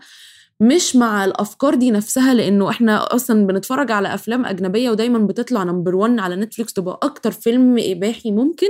مش 0.59 0.95
مع 0.95 1.25
الأفكار 1.25 1.75
دي 1.75 1.91
نفسها 1.91 2.33
لأنه 2.33 2.69
إحنا 2.69 3.15
أصلا 3.15 3.47
بنتفرج 3.47 3.91
على 3.91 4.13
أفلام 4.13 4.45
أجنبية 4.45 4.89
ودايما 4.89 5.19
بتطلع 5.19 5.63
number 5.63 5.95
1 5.95 6.19
على 6.19 6.35
نتفليكس 6.35 6.73
تبقى 6.73 6.99
أكتر 7.03 7.31
فيلم 7.31 7.75
إباحي 7.79 8.31
ممكن. 8.31 8.67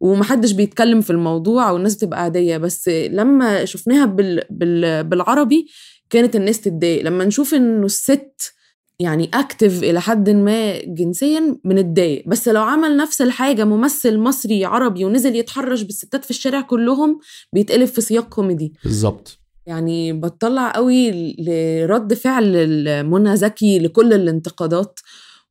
ومحدش 0.00 0.52
بيتكلم 0.52 1.00
في 1.00 1.10
الموضوع 1.10 1.70
والناس 1.70 1.96
بتبقى 1.96 2.22
عادية. 2.22 2.56
بس 2.56 2.88
لما 2.88 3.64
شفناها 3.64 4.06
بال... 4.06 4.42
بال... 4.50 5.04
بالعربي 5.04 5.66
كانت 6.10 6.36
الناس 6.36 6.60
تتضايق. 6.60 7.02
لما 7.02 7.24
نشوف 7.24 7.54
إنه 7.54 7.86
الست 7.86 8.52
يعني 9.00 9.30
active 9.34 9.82
إلى 9.82 10.00
حد 10.00 10.30
ما 10.30 10.78
جنسيا 10.84 11.56
بنتضايق. 11.64 12.24
بس 12.26 12.48
لو 12.48 12.62
عمل 12.62 12.96
نفس 12.96 13.22
الحاجة 13.22 13.64
ممثل 13.64 14.18
مصري 14.18 14.64
عربي 14.64 15.04
ونزل 15.04 15.36
يتحرش 15.36 15.82
بالستات 15.82 16.24
في 16.24 16.30
الشارع 16.30 16.60
كله 16.60 17.20
بيتقلب 17.52 17.88
في 17.88 18.00
سياق 18.00 18.28
كوميدي. 18.28 18.72
بالظبط. 18.84 19.38
يعني 19.66 20.12
بتطلع 20.12 20.70
قوي 20.70 21.10
لرد 21.38 22.14
فعل 22.14 22.72
منى 23.06 23.36
زكي 23.36 23.78
لكل 23.78 24.12
الانتقادات. 24.12 25.00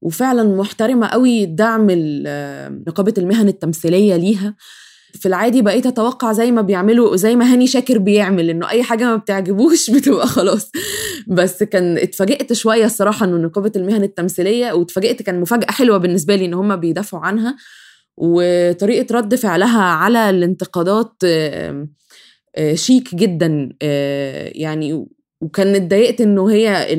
وفعلا 0.02 0.44
محترمة 0.44 1.08
قوي 1.08 1.46
دعم 1.46 1.88
نقابه 2.88 3.14
المهن 3.18 3.48
التمثيلية 3.48 4.16
ليها. 4.16 4.56
في 5.14 5.26
العادي 5.26 5.62
بقيت 5.62 5.86
أتوقع 5.86 6.32
زي 6.32 6.52
ما 6.52 6.62
بيعملوا 6.62 7.16
زي 7.16 7.36
ما 7.36 7.54
هاني 7.54 7.68
شاكر 7.68 7.98
بيعمل 7.98 8.50
إنه 8.50 8.70
أي 8.70 8.84
حاجة 8.84 9.04
ما 9.04 9.16
بتعجبوش 9.16 9.90
بتبقى 9.96 10.28
خلاص. 10.28 10.72
بس 11.28 11.64
كان 11.64 11.98
اتفاجئت 11.98 12.54
شوية 12.54 12.86
الصراحة 12.86 13.26
إنه 13.26 13.38
نقابه 13.38 13.72
المهن 13.76 14.04
التمثيلية 14.04 14.72
واتفاجئت 14.72 15.22
كان 15.22 15.42
مفاجأة 15.42 15.72
حلوة 15.72 15.98
بالنسبة 15.98 16.36
لي 16.36 16.46
إن 16.46 16.54
هم 16.54 16.76
بيدافعوا 16.76 17.24
عنها. 17.26 17.56
وطريقة 18.18 19.16
رد 19.16 19.36
فعلها 19.36 19.82
على 19.82 20.30
الانتقادات 20.30 21.14
شيك 22.74 23.16
جدا 23.16 23.70
يعني 24.56 25.08
وكان 25.42 25.76
اتضايقت 25.76 26.22
إنه 26.22 26.52
هي 26.52 26.94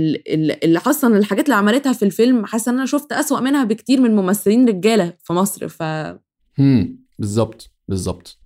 اللي 0.64 0.78
أصلا 0.86 1.18
الحاجات 1.18 1.44
اللي 1.44 1.54
عملتها 1.54 1.92
في 1.92 2.04
الفيلم 2.04 2.46
حاسة 2.46 2.70
إن 2.70 2.76
أنا 2.76 2.86
شفت 2.86 3.12
أسوأ 3.12 3.40
منها 3.40 3.64
بكتير 3.64 4.00
من 4.00 4.16
ممثلين 4.16 4.68
رجالة 4.68 5.14
في 5.24 5.32
مصر 5.32 5.68
ف 5.68 5.82
امم 6.60 7.04
بالظبط 7.18 7.70
بالظبط. 7.88 8.38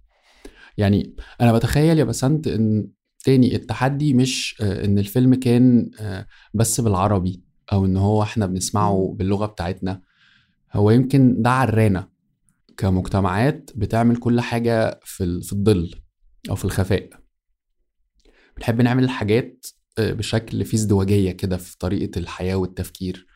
يعني 0.78 1.16
أنا 1.40 1.52
بتخيل 1.52 1.98
يا 1.98 2.04
بسنت 2.04 2.46
إن 2.46 2.88
تاني 3.24 3.56
التحدي 3.56 4.14
مش 4.14 4.56
آه، 4.60 4.84
إن 4.84 4.98
الفيلم 4.98 5.34
كان 5.34 5.90
آه، 6.00 6.26
بس 6.54 6.80
بالعربي 6.80 7.42
أو 7.72 7.84
إن 7.84 7.96
هو 7.96 8.22
إحنا 8.22 8.46
بنسمعه 8.46 9.14
باللغة 9.18 9.46
بتاعتنا. 9.46 10.02
هو 10.72 10.90
يمكن 10.90 11.42
ده 11.42 11.50
عرانا 11.50 12.08
كمجتمعات 12.76 13.70
بتعمل 13.74 14.16
كل 14.16 14.40
حاجة 14.40 15.00
في 15.04 15.40
في 15.42 15.52
الظل 15.52 15.90
أو 16.50 16.54
في 16.54 16.64
الخفاء. 16.64 17.08
بنحب 18.56 18.80
نعمل 18.80 19.04
الحاجات 19.04 19.66
بشكل 19.98 20.64
فيه 20.64 20.76
ازدواجية 20.78 21.32
كده 21.32 21.56
في 21.56 21.78
طريقة 21.78 22.18
الحياة 22.18 22.54
والتفكير. 22.54 23.26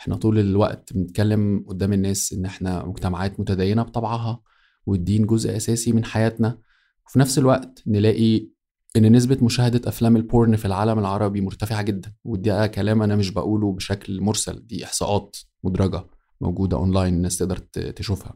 إحنا 0.00 0.16
طول 0.16 0.38
الوقت 0.38 0.92
بنتكلم 0.92 1.64
قدام 1.68 1.92
الناس 1.92 2.32
إن 2.32 2.44
إحنا 2.44 2.84
مجتمعات 2.86 3.40
متدينة 3.40 3.82
بطبعها 3.82 4.42
والدين 4.86 5.26
جزء 5.26 5.56
أساسي 5.56 5.92
من 5.92 6.04
حياتنا. 6.04 6.58
وفي 7.06 7.18
نفس 7.18 7.38
الوقت 7.38 7.82
نلاقي 7.86 8.48
إن 8.96 9.12
نسبة 9.12 9.38
مشاهدة 9.42 9.88
أفلام 9.88 10.16
ال 10.16 10.24
porn 10.24 10.56
في 10.56 10.64
العالم 10.64 10.98
العربي 10.98 11.40
مرتفعة 11.40 11.82
جدا. 11.82 12.12
ودي 12.24 12.68
كلام 12.68 13.02
أنا 13.02 13.16
مش 13.16 13.30
بقوله 13.30 13.72
بشكل 13.72 14.20
مرسل 14.20 14.66
دي 14.66 14.84
إحصاءات 14.84 15.36
مدرجة 15.64 16.06
موجودة 16.40 16.76
اونلاين 16.76 17.14
الناس 17.14 17.38
تقدر 17.38 17.56
تشوفها. 17.96 18.34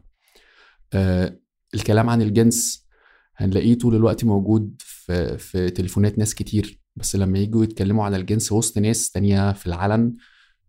آه 0.93 1.39
الكلام 1.73 2.09
عن 2.09 2.21
الجنس 2.21 2.87
هنلاقيه 3.35 3.77
طول 3.77 3.95
الوقت 3.95 4.23
موجود 4.23 4.75
في 4.79 5.37
في 5.37 5.69
تليفونات 5.69 6.17
ناس 6.19 6.35
كتير. 6.35 6.81
بس 6.97 7.15
لما 7.15 7.39
يجوا 7.39 7.63
يتكلموا 7.63 8.05
عن 8.05 8.15
الجنس 8.15 8.51
وسط 8.51 8.77
ناس 8.77 9.11
تانية 9.11 9.53
في 9.53 9.67
العلن 9.67 10.15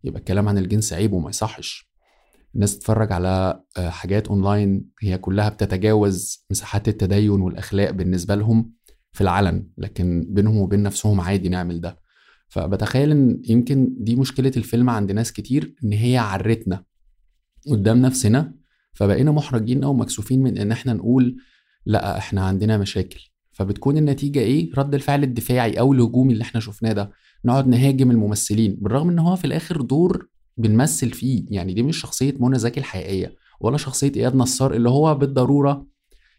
يبقى 0.03 0.19
الكلام 0.19 0.49
عن 0.49 0.57
الجنس 0.57 0.93
عيب 0.93 1.13
وما 1.13 1.29
يصحش. 1.29 1.89
الناس 2.55 2.77
تتفرج 2.79 3.11
على 3.11 3.63
آه، 3.77 3.89
حاجات 3.89 4.27
اونلاين 4.27 4.85
هي 5.01 5.17
كلها 5.17 5.49
بتتجاوز 5.49 6.45
مساحات 6.51 6.87
التدين 6.87 7.29
والأخلاق 7.29 7.89
بالنسبة 7.91 8.35
لهم 8.35 8.73
في 9.11 9.21
العلن 9.21 9.69
لكن 9.77 10.25
بينهم 10.29 10.57
وبين 10.57 10.83
نفسهم 10.83 11.21
عادي 11.21 11.49
نعمل 11.49 11.81
ده. 11.81 11.99
فبتخيل 12.47 13.11
إن 13.11 13.41
يمكن 13.49 13.95
دي 13.99 14.15
مشكلة 14.15 14.51
الفيلم 14.57 14.89
عند 14.89 15.11
ناس 15.11 15.31
كتير 15.33 15.75
إن 15.83 15.93
هي 15.93 16.17
عرتنا 16.17 16.83
قدام 17.69 18.01
نفسنا 18.01 18.53
فبقينا 18.93 19.31
محرجين 19.31 19.83
أو 19.83 19.93
مكسوفين 19.93 20.43
من 20.43 20.57
إن 20.57 20.71
إحنا 20.71 20.93
نقول 20.93 21.37
لأ 21.85 22.17
إحنا 22.17 22.45
عندنا 22.45 22.77
مشاكل. 22.77 23.19
فبتكون 23.59 23.97
النتيجة 23.97 24.39
إيه؟ 24.39 24.71
رد 24.77 24.93
الفعل 24.93 25.23
الدفاعي 25.23 25.79
أو 25.79 25.93
الهجومي 25.93 26.33
اللي 26.33 26.41
إحنا 26.41 26.61
شفناه 26.61 26.93
ده. 26.93 27.11
نقعد 27.45 27.67
نهاجم 27.67 28.11
الممثلين 28.11 28.77
بالرغم 28.81 29.09
إن 29.09 29.19
هو 29.19 29.35
في 29.35 29.45
الآخر 29.45 29.81
دور 29.81 30.27
بنمثل 30.57 31.09
فيه. 31.09 31.45
يعني 31.49 31.73
دي 31.73 31.83
مش 31.83 31.97
شخصية 31.97 32.33
منى 32.39 32.59
زكي 32.59 32.79
الحقيقية 32.79 33.35
ولا 33.61 33.77
شخصية 33.77 34.11
إياد 34.15 34.35
نصار 34.35 34.73
اللي 34.73 34.89
هو 34.89 35.15
بالضرورة 35.15 35.87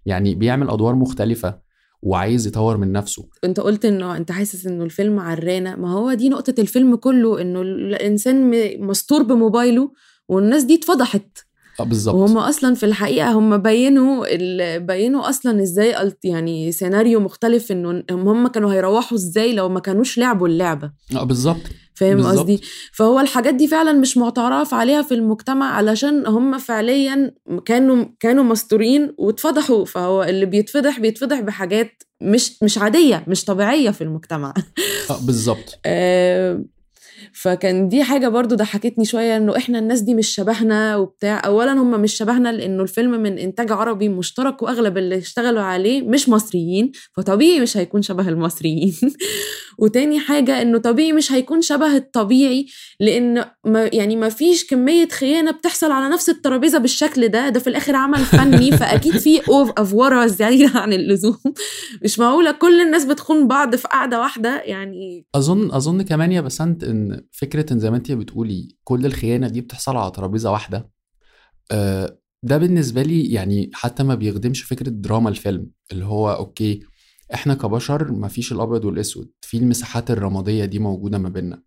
يعني 0.07 0.35
بيعمل 0.35 0.71
أدوار 0.71 0.95
مختلفة 0.95 1.61
وعايز 2.03 2.47
يطور 2.47 2.77
من 2.77 2.93
نفسه. 2.93 3.29
أنت 3.45 3.61
قلت 3.61 3.85
إنه 3.85 4.17
أنت 4.17 4.33
حاسس 4.33 4.67
إنه 4.67 4.85
الفيلم 4.85 5.19
عرانة. 5.21 5.77
ما 5.77 5.93
هو 5.93 6.15
دي 6.15 6.29
نقطة 6.29 6.55
الفيلم 6.59 6.97
كله 6.97 7.41
إنه 7.41 7.63
الإنسان 7.63 8.51
مستور 8.87 9.23
بموبايله 9.23 9.93
والناس 10.29 10.65
دي 10.65 10.75
اتفضحت. 10.75 11.39
بالظبط. 11.85 12.15
وهم 12.15 12.39
أصلا 12.39 12.75
في 12.75 12.87
الحقيقة 12.87 13.33
هم 13.33 13.57
بينوا 13.57 14.27
بينوا 14.79 15.29
أصلا 15.29 15.63
إزاي 15.63 15.95
قلت 15.95 16.25
يعني 16.25 16.73
سيناريو 16.73 17.21
مختلف 17.21 17.73
إنه 17.73 18.03
هم 18.11 18.49
كانوا 18.49 18.73
هيروحوا 18.73 19.19
إزاي 19.19 19.53
لو 19.53 19.69
ما 19.69 19.81
كانوش 19.81 20.19
لعبوا 20.19 20.49
اللعبة. 20.49 20.91
آه 21.17 21.25
بالظبط. 21.25 21.61
فاهم 21.95 22.27
قصدي؟ 22.27 22.61
فهو 22.93 23.21
الحاجات 23.21 23.55
دي 23.55 23.69
فعلا 23.69 23.93
مش 23.93 24.17
معترف 24.17 24.75
عليها 24.75 25.03
في 25.03 25.15
المجتمع 25.15 25.75
علشان 25.75 26.27
هم 26.27 26.59
فعليا 26.59 27.35
كانوا 27.65 28.05
كانوا 28.21 28.45
مستورين 28.45 29.15
واتفضحوا. 29.19 29.85
فهو 29.85 30.23
اللي 30.23 30.47
بيتفضح 30.47 31.01
بيتفضح 31.01 31.41
بحاجات 31.41 32.03
مش 32.23 32.63
مش 32.63 32.79
عادية 32.79 33.25
مش 33.29 33.45
طبيعية 33.45 33.91
في 33.91 34.05
المجتمع. 34.05 34.55
آه 35.11 35.19
بالظبط. 35.27 35.79
آه 35.87 36.65
فكان 37.33 37.89
دي 37.89 38.03
حاجة 38.03 38.29
برضو 38.29 38.55
ضحكتني 38.55 39.05
شوية 39.05 39.37
إنه 39.37 39.57
إحنا 39.57 39.79
الناس 39.79 40.01
دي 40.01 40.15
مش 40.15 40.29
شبهنا 40.29 40.97
وبتاع. 40.97 41.43
اولا 41.47 41.73
هم 41.73 42.01
مش 42.01 42.15
شبهنا 42.15 42.53
لإنه 42.53 42.83
الفيلم 42.83 43.11
من 43.11 43.39
إنتاج 43.39 43.73
عربي 43.73 44.09
مشترك 44.09 44.63
وأغلب 44.63 44.99
اللي 44.99 45.19
اشتغلوا 45.19 45.63
عليه 45.63 46.03
مش 46.03 46.29
مصريين 46.29 46.93
فطبيعي 47.17 47.61
مش 47.61 47.77
هيكون 47.77 48.03
شبه 48.03 48.29
المصريين. 48.29 48.95
وتاني 49.79 50.21
حاجة 50.21 50.63
إنه 50.63 50.79
طبيعي 50.79 51.13
مش 51.13 51.33
هيكون 51.33 51.63
شبه 51.63 51.97
الطبيعي 51.97 52.67
لإن 53.01 53.45
ما 53.65 53.91
يعني 53.93 54.17
ما 54.17 54.29
فيش 54.29 54.67
كمية 54.67 55.09
خيانة 55.09 55.51
بتحصل 55.51 55.93
على 55.93 56.09
نفس 56.09 56.29
الترابيزة 56.29 56.79
بالشكل 56.79 57.29
ده. 57.29 57.49
ده 57.49 57.61
في 57.61 57.67
الآخر 57.67 57.97
عمل 57.97 58.19
فني 58.19 58.73
فأكيد 58.79 59.17
في 59.17 59.49
اوف 59.49 59.71
افوره 59.79 60.27
زياده 60.27 60.79
عن 60.79 60.93
اللزوم. 60.93 61.39
مش 62.05 62.19
معقولة 62.19 62.53
كل 62.53 62.81
الناس 62.81 63.05
بتخون 63.05 63.49
بعض 63.49 63.77
في 63.77 63.89
قعده 63.89 64.21
واحدة 64.21 64.63
يعني 64.63 65.27
أظن 65.35 65.71
أظن 65.73 66.03
كمان 66.03 66.33
يا 66.33 66.41
بسنت 66.41 66.85
إن 66.85 67.10
فكرة 67.33 67.73
إن 67.73 67.79
زي 67.79 67.91
ما 67.91 67.97
أنت 67.97 68.13
بتقولي 68.13 68.77
كل 68.85 69.07
الخيانة 69.07 69.49
دي 69.49 69.61
بتحصل 69.61 69.97
على 69.97 70.11
ترابيزة 70.11 70.53
واحدة 70.53 70.91
آه، 71.73 72.19
ده 72.43 72.59
بالنسبة 72.59 73.03
لي 73.03 73.33
يعني 73.33 73.71
حتى 73.75 74.03
ما 74.03 74.15
بيخدمش 74.15 74.63
فكرة 74.63 74.89
دراما 74.89 75.29
الفيلم 75.31 75.71
اللي 75.93 76.05
هو 76.05 76.31
okay 76.33 76.81
إحنا 77.35 77.55
كبشر 77.55 78.13
ما 78.13 78.29
فيش 78.29 78.53
الأبيض 78.53 78.85
والأسود 78.85 79.31
في 79.41 79.57
المساحات 79.57 80.11
الرمادية 80.11 80.65
دي 80.65 80.79
موجودة 80.79 81.19
ما 81.19 81.29
بيننا. 81.29 81.63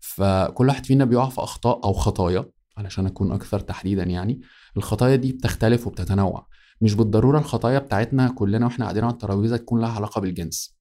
فكل 0.00 0.68
واحد 0.68 0.86
فينا 0.86 1.04
بيقع 1.04 1.28
في 1.28 1.40
أخطاء 1.40 1.84
أو 1.84 1.92
خطايا 1.92 2.50
علشان 2.76 3.06
أكون 3.06 3.32
أكثر 3.32 3.60
تحديدا 3.60 4.02
يعني 4.02 4.40
الخطايا 4.76 5.16
دي 5.16 5.32
بتختلف 5.32 5.86
وبتتنوع. 5.86 6.46
مش 6.80 6.94
بالضرورة 6.94 7.38
الخطايا 7.38 7.78
بتاعتنا 7.78 8.28
كلنا 8.28 8.66
وإحنا 8.66 8.84
قاعدين 8.84 9.04
على 9.04 9.12
الترابيزة 9.12 9.56
تكون 9.56 9.80
لها 9.80 9.90
علاقة 9.90 10.20
بالجنس. 10.20 10.76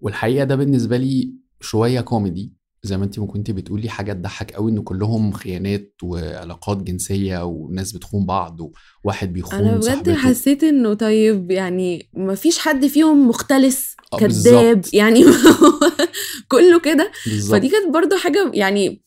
والحقيقة 0.00 0.44
ده 0.44 0.56
بالنسبة 0.56 0.96
لي 0.96 1.34
شوية 1.60 2.00
كوميدي 2.00 2.58
زي 2.82 2.96
ما 2.96 3.04
انت 3.04 3.18
ما 3.18 3.26
كنت 3.26 3.50
بتقولي 3.50 3.88
حاجة 3.88 4.12
تضحك 4.12 4.52
قوي 4.52 4.70
إن 4.70 4.82
كلهم 4.82 5.32
خيانات 5.32 5.94
وعلاقات 6.02 6.82
جنسية 6.82 7.44
وناس 7.44 7.92
بتخون 7.92 8.26
بعض 8.26 8.60
وواحد 9.04 9.32
بيخون 9.32 9.58
أنا 9.58 9.76
بجد 9.76 10.10
حسيت 10.10 10.64
إنه 10.64 10.94
طيب 10.94 11.50
يعني 11.50 12.08
ما 12.14 12.34
فيش 12.34 12.58
حد 12.58 12.86
فيهم 12.86 13.28
مختلس 13.28 13.96
آه، 14.12 14.16
كذاب. 14.16 14.84
يعني 14.92 15.24
كله 16.52 16.80
كده. 16.80 17.10
فدي 17.50 17.68
كانت 17.68 17.94
برضو 17.94 18.16
حاجة 18.16 18.50
يعني 18.54 19.02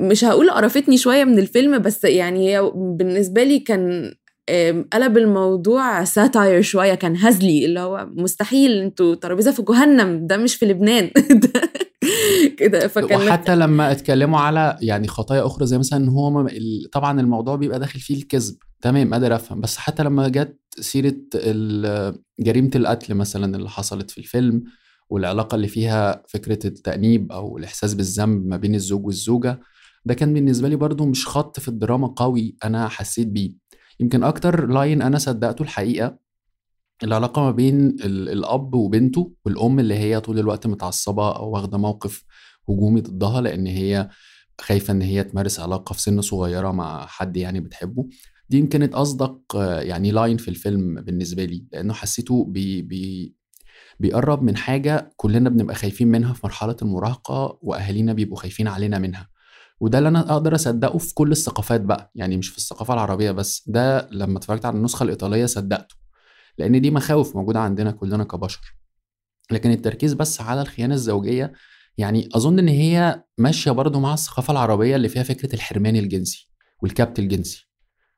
مش 0.00 0.24
هقول 0.24 0.50
قرفتني 0.50 0.98
شوية 0.98 1.24
من 1.24 1.38
الفيلم 1.38 1.78
بس 1.78 2.04
يعني 2.04 2.48
هي 2.48 2.72
بالنسبة 2.74 3.42
لي 3.42 3.58
كان 3.58 4.14
قلب 4.92 5.18
الموضوع 5.18 6.04
ساتاير 6.04 6.62
شوية 6.62 6.94
كان 6.94 7.16
هزلي 7.16 7.64
اللي 7.64 7.80
هو 7.80 8.08
مستحيل 8.16 8.70
أنتوا 8.72 9.14
ترابيزة 9.14 9.50
في 9.52 9.62
جهنم 9.62 10.26
ده 10.26 10.36
مش 10.36 10.54
في 10.54 10.66
لبنان. 10.66 11.10
كده 12.58 12.88
فكان 12.88 13.28
وحتى 13.28 13.56
لما 13.56 13.92
اتكلموا 13.92 14.38
على 14.38 14.78
يعني 14.82 15.08
خطايا 15.08 15.46
أخرى 15.46 15.66
زي 15.66 15.78
مثلا 15.78 16.04
إن 16.04 16.08
هو 16.08 16.48
طبعا 16.92 17.20
الموضوع 17.20 17.56
بيبقى 17.56 17.78
داخل 17.78 18.00
فيه 18.00 18.16
الكذب 18.16 18.56
تمام 18.80 19.12
قادر 19.12 19.34
افهم 19.34 19.60
بس 19.60 19.76
حتى 19.76 20.02
لما 20.02 20.28
جت 20.28 20.58
سيرة 20.80 21.16
جريمة 22.40 22.70
القتل 22.74 23.14
مثلا 23.14 23.56
اللي 23.56 23.70
حصلت 23.70 24.10
في 24.10 24.18
الفيلم 24.18 24.64
والعلاقة 25.10 25.54
اللي 25.54 25.68
فيها 25.68 26.22
فكرة 26.28 26.66
التأنيب 26.66 27.32
أو 27.32 27.58
الإحساس 27.58 27.94
بالذنب 27.94 28.46
ما 28.46 28.56
بين 28.56 28.74
الزوج 28.74 29.06
والزوجة 29.06 29.60
ده 30.04 30.14
كان 30.14 30.34
بالنسبة 30.34 30.68
لي 30.68 30.76
برضو 30.76 31.06
مش 31.06 31.26
خط 31.26 31.60
في 31.60 31.68
الدراما 31.68 32.06
قوي 32.06 32.56
أنا 32.64 32.88
حسيت 32.88 33.28
بيه. 33.28 33.52
يمكن 34.00 34.24
أكتر 34.24 34.66
line 34.66 35.02
أنا 35.02 35.18
صدقته 35.18 35.62
الحقيقة 35.62 36.18
العلاقة 37.02 37.42
ما 37.42 37.50
بين 37.50 37.86
ال- 37.88 38.28
الأب 38.28 38.74
وبنته 38.74 39.32
والأم 39.44 39.78
اللي 39.78 39.94
هي 39.94 40.20
طول 40.20 40.38
الوقت 40.38 40.66
متعصبة 40.66 41.36
أو 41.36 41.50
واخدة 41.50 41.78
موقف 41.78 42.24
هجومي 42.68 43.00
ضدها 43.00 43.40
لأن 43.40 43.66
هي 43.66 44.08
خايفة 44.60 44.92
إن 44.92 45.02
هي 45.02 45.24
تمارس 45.24 45.60
علاقة 45.60 45.92
في 45.92 46.02
سن 46.02 46.20
صغيرة 46.20 46.70
مع 46.72 47.06
حد 47.06 47.36
يعني 47.36 47.60
بتحبه. 47.60 48.06
دي 48.50 48.58
يمكن 48.58 48.78
كانت 48.78 48.94
أصدق 48.94 49.40
يعني 49.82 50.10
line 50.10 50.36
في 50.36 50.48
الفيلم 50.48 50.94
بالنسبة 50.94 51.44
لي 51.44 51.64
لأنه 51.72 51.94
حسيته 51.94 52.44
بي 52.44 52.82
بي 52.82 53.34
بيقرب 54.00 54.42
من 54.42 54.56
حاجة 54.56 55.12
كلنا 55.16 55.48
بنبقى 55.50 55.74
خايفين 55.74 56.08
منها 56.08 56.32
في 56.32 56.40
مرحلة 56.44 56.76
المراهقة 56.82 57.58
وأهالينا 57.62 58.12
بيبقوا 58.12 58.38
خايفين 58.38 58.68
علينا 58.68 58.98
منها. 58.98 59.28
وده 59.80 59.98
اللي 59.98 60.08
أنا 60.08 60.32
أقدر 60.32 60.54
أصدقه 60.54 60.98
في 60.98 61.14
كل 61.14 61.32
الثقافات 61.32 61.80
بقى 61.80 62.10
يعني 62.14 62.36
مش 62.36 62.48
في 62.48 62.58
الثقافة 62.58 62.94
العربية 62.94 63.30
بس 63.30 63.64
ده 63.68 64.08
لما 64.12 64.38
اتفرجت 64.38 64.64
على 64.64 64.76
النسخة 64.76 65.02
الإيطالية 65.02 65.46
صدقته. 65.46 65.94
لأن 66.60 66.80
دي 66.80 66.90
مخاوف 66.90 67.36
موجودة 67.36 67.60
عندنا 67.60 67.90
كلنا 67.90 68.24
كبشر. 68.24 68.76
لكن 69.50 69.70
التركيز 69.70 70.12
بس 70.14 70.40
على 70.40 70.62
الخيانة 70.62 70.94
الزوجية 70.94 71.52
يعني 71.98 72.28
أظن 72.34 72.58
إن 72.58 72.68
هي 72.68 73.24
ماشية 73.38 73.70
برضو 73.70 74.00
مع 74.00 74.14
الثقافة 74.14 74.52
العربية 74.52 74.96
اللي 74.96 75.08
فيها 75.08 75.22
فكرة 75.22 75.54
الحرمان 75.54 75.96
الجنسي 75.96 76.50
والكبت 76.82 77.18
الجنسي. 77.18 77.68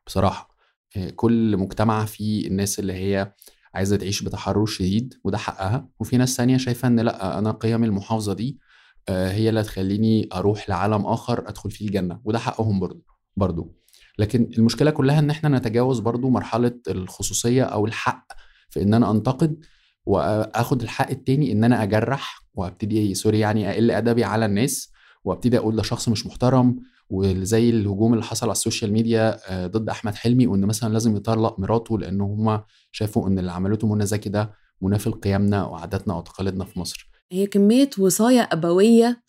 بصراحة 0.06 0.56
إيه، 0.96 1.10
كل 1.10 1.56
مجتمع 1.56 2.04
فيه 2.04 2.46
الناس 2.46 2.78
اللي 2.78 2.92
هي 2.92 3.34
عايزة 3.74 3.96
تعيش 3.96 4.22
بتحرر 4.22 4.66
شديد 4.66 5.14
وده 5.24 5.38
حقها. 5.38 5.88
وفي 6.00 6.16
ناس 6.16 6.36
تانية 6.36 6.56
شايفة 6.56 6.88
إن 6.88 7.00
لأ 7.00 7.38
أنا 7.38 7.50
قيم 7.50 7.84
المحافظة 7.84 8.34
دي 8.34 8.58
آه، 9.08 9.30
هي 9.32 9.48
اللي 9.48 9.60
هتخليني 9.60 10.28
أروح 10.34 10.68
لعالم 10.68 11.06
آخر 11.06 11.48
أدخل 11.48 11.70
فيه 11.70 11.86
الجنة. 11.86 12.20
وده 12.24 12.38
حقهم 12.38 12.80
برضو 12.80 13.06
برضو. 13.36 13.81
لكن 14.18 14.50
المشكلة 14.58 14.90
كلها 14.90 15.18
إن 15.18 15.30
إحنا 15.30 15.58
نتجاوز 15.58 15.98
برضو 15.98 16.30
مرحلة 16.30 16.78
الخصوصية 16.88 17.62
أو 17.62 17.86
الحق 17.86 18.26
في 18.70 18.82
إن 18.82 18.94
أنا 18.94 19.10
أنتقد 19.10 19.64
وأخد 20.06 20.82
الحق 20.82 21.10
التاني 21.10 21.52
إن 21.52 21.64
أنا 21.64 21.82
أجرح 21.82 22.42
وأبتدي 22.54 23.14
سوري 23.14 23.38
يعني 23.38 23.70
أقل 23.70 23.90
أدبي 23.90 24.24
على 24.24 24.46
الناس 24.46 24.92
وأبتدي 25.24 25.58
أقول 25.58 25.76
ده 25.76 25.82
شخص 25.82 26.08
مش 26.08 26.26
محترم 26.26 26.80
وزي 27.10 27.70
الهجوم 27.70 28.12
اللي 28.12 28.24
حصل 28.24 28.46
على 28.46 28.52
ال 28.52 28.58
social 28.58 28.92
media 28.92 29.38
آه، 29.48 29.66
ضد 29.66 29.88
أحمد 29.88 30.14
حلمي 30.14 30.46
وإن 30.46 30.60
مثلا 30.60 30.92
لازم 30.92 31.16
يطلق 31.16 31.60
مراته 31.60 31.98
لأن 31.98 32.20
هم 32.20 32.60
شافوا 32.92 33.28
إن 33.28 33.38
اللي 33.38 33.52
عملته 33.52 33.86
منى 33.94 34.06
زكي 34.06 34.28
ده 34.28 34.52
منافي 34.82 35.10
لقيمنا 35.10 35.64
وعاداتنا 35.64 36.14
وتقاليدنا 36.14 36.64
في 36.64 36.80
مصر. 36.80 37.10
هي 37.32 37.46
كمية 37.46 37.90
وصايا 37.98 38.42
أبوية 38.42 39.22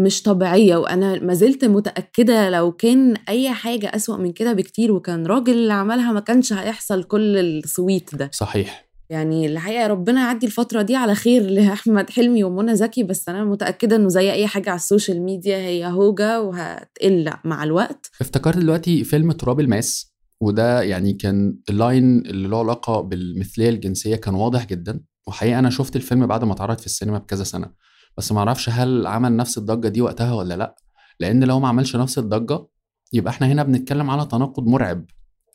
مش 0.00 0.22
طبيعية 0.22 0.76
وأنا 0.76 1.22
ما 1.22 1.34
زلت 1.34 1.64
متأكدة 1.64 2.50
لو 2.50 2.72
كان 2.72 3.16
أي 3.28 3.50
حاجة 3.50 3.86
أسوأ 3.86 4.16
من 4.16 4.32
كده 4.32 4.52
بكتير 4.52 4.92
وكان 4.92 5.26
راجل 5.26 5.52
اللي 5.52 5.72
عملها 5.72 6.12
ما 6.12 6.20
كانش 6.20 6.52
هيحصل 6.52 7.02
كل 7.04 7.38
السويت 7.38 8.14
ده. 8.14 8.30
صحيح. 8.32 8.90
يعني 9.10 9.46
الحقيقة 9.46 9.86
ربنا 9.86 10.20
يعدي 10.20 10.46
الفترة 10.46 10.82
دي 10.82 10.96
على 10.96 11.14
خير 11.14 11.42
لأحمد 11.50 12.10
حلمي 12.10 12.44
ومنى 12.44 12.76
زكي 12.76 13.02
بس 13.02 13.28
أنا 13.28 13.44
متأكدة 13.44 13.96
إنه 13.96 14.08
زي 14.08 14.32
أي 14.32 14.46
حاجة 14.46 14.70
على 14.70 14.76
ال 14.76 14.83
social 14.83 15.22
media 15.22 15.56
هي 15.56 15.86
هوجة 15.86 16.40
وهتقل 16.40 17.32
مع 17.44 17.64
الوقت. 17.64 18.10
افتكرت 18.20 18.56
دلوقتي 18.56 19.04
فيلم 19.04 19.32
تراب 19.32 19.60
الماس 19.60 20.14
وده 20.40 20.82
يعني 20.82 21.12
كان 21.12 21.56
ال 21.70 21.80
line 21.80 22.18
اللي 22.18 22.48
له 22.48 22.58
علاقة 22.58 23.00
بالمثلية 23.00 23.68
الجنسية 23.68 24.16
كان 24.16 24.34
واضح 24.34 24.66
جدا 24.66 25.00
وحقيقة 25.26 25.58
أنا 25.58 25.70
شفت 25.70 25.96
الفيلم 25.96 26.26
بعد 26.26 26.44
ما 26.44 26.52
اتعرض 26.52 26.78
في 26.78 26.86
السينما 26.86 27.18
بكذا 27.18 27.44
سنة. 27.44 27.70
بس 28.18 28.32
ما 28.32 28.38
أعرفش 28.38 28.68
هل 28.68 29.06
عمل 29.06 29.36
نفس 29.36 29.58
الضجة 29.58 29.88
دي 29.88 30.00
وقتها 30.00 30.32
ولا 30.34 30.54
لأ. 30.56 30.76
لأن 31.20 31.44
لو 31.44 31.60
ما 31.60 31.68
عملش 31.68 31.96
نفس 31.96 32.18
الضجة 32.18 32.66
يبقى 33.12 33.30
إحنا 33.32 33.46
هنا 33.46 33.62
بنتكلم 33.62 34.10
على 34.10 34.26
تناقض 34.26 34.66
مرعب. 34.66 35.04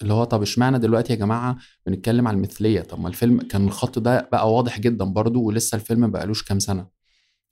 اللي 0.02 0.14
هو 0.14 0.24
طب 0.24 0.42
اشمعنى 0.42 0.80
دلوقتي 0.80 1.14
يا 1.14 1.18
جماعة 1.18 1.58
بنتكلم 1.86 2.28
على 2.28 2.36
المثلية؟ 2.38 2.82
طب 2.82 3.00
ما 3.00 3.08
الفيلم 3.08 3.42
كان 3.42 3.66
الخط 3.68 4.00
ده 4.00 4.30
بقى 4.32 4.54
واضح 4.54 4.80
جدا 4.80 5.06
برضو 5.06 5.44
ولسه 5.44 5.76
الفيلم 5.76 6.12
بقالوش 6.12 6.44
كام 6.44 6.60
سنة. 6.60 6.88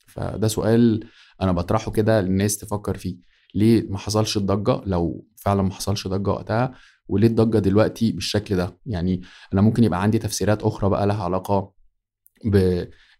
فده 0.06 0.48
سؤال 0.48 1.04
أنا 1.42 1.52
بطرحه 1.52 1.90
كده 1.90 2.20
للناس 2.20 2.58
تفكر 2.58 2.96
فيه. 2.98 3.16
ليه 3.54 3.90
ما 3.90 3.98
حصلش 3.98 4.36
الضجة؟ 4.36 4.80
لو 4.86 5.26
فعلا 5.36 5.62
ما 5.62 5.72
حصلش 5.72 6.08
ضجة 6.08 6.30
وقتها 6.30 6.74
وليه 7.08 7.26
الضجة 7.28 7.58
دلوقتي 7.58 8.12
بالشكل 8.12 8.56
ده؟ 8.56 8.78
يعني 8.86 9.20
أنا 9.52 9.60
ممكن 9.60 9.84
يبقى 9.84 10.02
عندي 10.02 10.18
تفسيرات 10.18 10.62
أخرى 10.62 10.90
بقى 10.90 11.06
لها 11.06 11.24
علاقة 11.24 11.72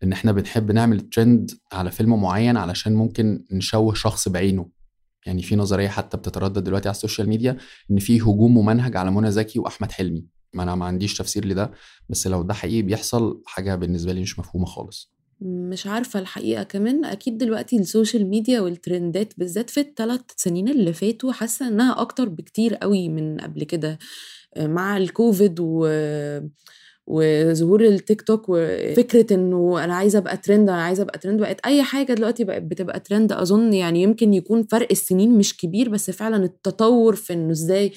بإن 0.00 0.12
إحنا 0.12 0.32
بنحب 0.32 0.72
نعمل 0.72 1.00
ترند 1.00 1.50
على 1.72 1.90
فيلم 1.90 2.22
معين 2.22 2.56
علشان 2.56 2.94
ممكن 2.94 3.44
نشوه 3.52 3.94
شخص 3.94 4.28
بعينه. 4.28 4.68
يعني 5.26 5.42
في 5.42 5.56
نظرية 5.56 5.88
حتى 5.88 6.16
بتتردد 6.16 6.64
دلوقتي 6.64 6.88
على 6.88 6.94
ال 6.94 6.99
social 6.99 7.28
media 7.28 7.56
إن 7.90 7.98
في 7.98 8.20
هجوم 8.20 8.54
ممنهج 8.54 8.96
على 8.96 9.10
منى 9.10 9.30
زكي 9.30 9.58
وأحمد 9.58 9.92
حلمي. 9.92 10.26
ما 10.54 10.62
أنا 10.62 10.74
ما 10.74 10.84
عنديش 10.84 11.18
تفسير 11.18 11.46
لده 11.46 11.70
بس 12.08 12.26
لو 12.26 12.42
ده 12.42 12.54
حقيقي 12.54 12.82
بيحصل 12.82 13.42
حاجة 13.46 13.74
بالنسبة 13.74 14.12
لي 14.12 14.20
مش 14.20 14.38
مفهومة 14.38 14.66
خالص. 14.66 15.14
مش 15.40 15.86
عارفة 15.86 16.20
الحقيقة 16.20 16.62
كمان. 16.62 17.04
أكيد 17.04 17.38
دلوقتي 17.38 17.76
ال 17.76 17.83
social 17.83 18.26
media 18.26 18.60
وال 18.60 18.79
trendات 18.79 19.34
بالذات 19.38 19.70
في 19.70 19.80
الثلاث 19.80 20.20
سنين 20.36 20.68
اللي 20.68 20.92
فاتوا 20.92 21.32
حاسة 21.32 21.68
إنها 21.68 22.00
أكتر 22.00 22.28
بكتير 22.28 22.74
قوي 22.74 23.08
من 23.08 23.40
قبل 23.40 23.64
كده. 23.64 23.98
مع 24.58 24.96
الكوفيد 24.96 25.60
و 25.60 25.86
وظهور 27.06 27.84
التيك 27.84 28.22
توك 28.22 28.44
وفكرة 28.48 29.34
إنه 29.34 29.84
أنا 29.84 29.94
عايزة 29.94 30.18
أبقى 30.18 30.36
ترند 30.36 30.68
أنا 30.68 30.82
عايزة 30.82 31.02
أبقى 31.02 31.18
ترند 31.18 31.40
بقت 31.40 31.60
أي 31.66 31.82
حاجة 31.82 32.12
دلوقتي 32.12 32.44
بقت 32.44 32.62
بتبقى 32.62 33.00
ترند 33.00 33.32
أظن 33.32 33.72
يعني 33.72 34.02
يمكن 34.02 34.34
يكون 34.34 34.62
فرق 34.62 34.88
السنين 34.90 35.38
مش 35.38 35.56
كبير 35.56 35.88
بس 35.88 36.10
فعلا 36.10 36.44
التطور 36.44 37.14
في 37.14 37.32
إنه 37.32 37.50
إزاي 37.50 37.92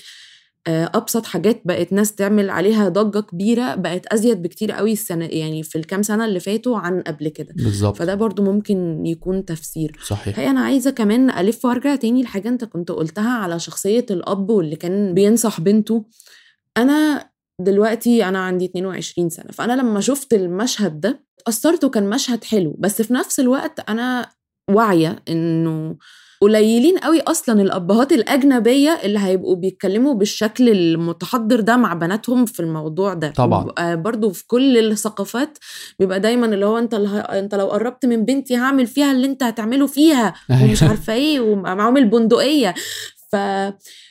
أبسط 0.69 1.25
حاجات 1.25 1.61
بقت 1.65 1.93
ناس 1.93 2.15
تعمل 2.15 2.49
عليها 2.49 2.89
ضجة 2.89 3.19
كبيرة 3.19 3.75
بقت 3.75 4.05
أزيد 4.05 4.41
بكتير 4.41 4.71
قوي 4.71 4.93
السنة 4.93 5.25
يعني 5.25 5.63
في 5.63 5.77
الكام 5.77 6.01
سنة 6.01 6.25
اللي 6.25 6.39
فاتوا 6.39 6.77
عن 6.77 7.01
قبل 7.01 7.27
كده. 7.27 7.53
بالظبط. 7.55 7.97
فده 7.97 8.15
برضو 8.15 8.43
ممكن 8.43 9.05
يكون 9.05 9.45
تفسير. 9.45 9.99
صحيح. 10.03 10.39
هي 10.39 10.49
أنا 10.49 10.59
عايزة 10.59 10.91
كمان 10.91 11.29
ألف 11.29 11.65
وأرجع 11.65 11.95
تاني 11.95 12.23
لحاجة 12.23 12.49
أنت 12.49 12.63
كنت 12.63 12.91
قلتها 12.91 13.29
على 13.29 13.59
شخصية 13.59 14.05
الأب 14.11 14.49
واللي 14.49 14.75
كان 14.75 15.13
بينصح 15.13 15.61
بنته. 15.61 16.05
أنا 16.77 17.29
دلوقتي 17.59 18.25
أنا 18.27 18.39
عندي 18.39 18.65
22 18.65 19.29
سنة 19.29 19.51
فأنا 19.51 19.73
لما 19.73 19.99
شفت 20.01 20.33
المشهد 20.33 20.99
ده 21.01 21.23
اتأثرت 21.39 21.83
وكان 21.83 22.09
مشهد 22.09 22.43
حلو 22.43 22.75
بس 22.79 23.01
في 23.01 23.13
نفس 23.13 23.39
الوقت 23.39 23.89
أنا 23.89 24.29
واعية 24.69 25.23
إنه 25.29 25.95
قليلين 26.41 26.97
قوي 26.97 27.21
أصلا 27.21 27.61
الأبهات 27.61 28.11
الأجنبية 28.11 28.99
اللي 29.03 29.19
هيبقوا 29.19 29.55
بيتكلموا 29.55 30.13
بالشكل 30.13 30.69
المتحضر 30.69 31.59
ده 31.59 31.77
مع 31.77 31.93
بناتهم 31.93 32.45
في 32.45 32.59
الموضوع 32.59 33.13
ده. 33.13 33.29
طبعا. 33.29 33.95
برضو 33.95 34.29
في 34.29 34.47
كل 34.47 34.77
الثقافات 34.77 35.57
بيبقى 35.99 36.19
دايما 36.19 36.45
اللي 36.45 36.65
هو 36.65 36.77
أنت 36.77 36.93
اللي 36.93 37.19
أنت 37.19 37.55
لو 37.55 37.67
قربت 37.67 38.05
من 38.05 38.25
بنتي 38.25 38.57
هعمل 38.57 38.87
فيها 38.87 39.11
اللي 39.11 39.27
أنت 39.27 39.43
هتعمله 39.43 39.87
فيها 39.87 40.33
ومش 40.63 40.83
عارفة 40.83 41.13
إيه 41.13 41.39
ومعاهم 41.39 41.97
البندقية. 41.97 42.73
ف 43.31 43.35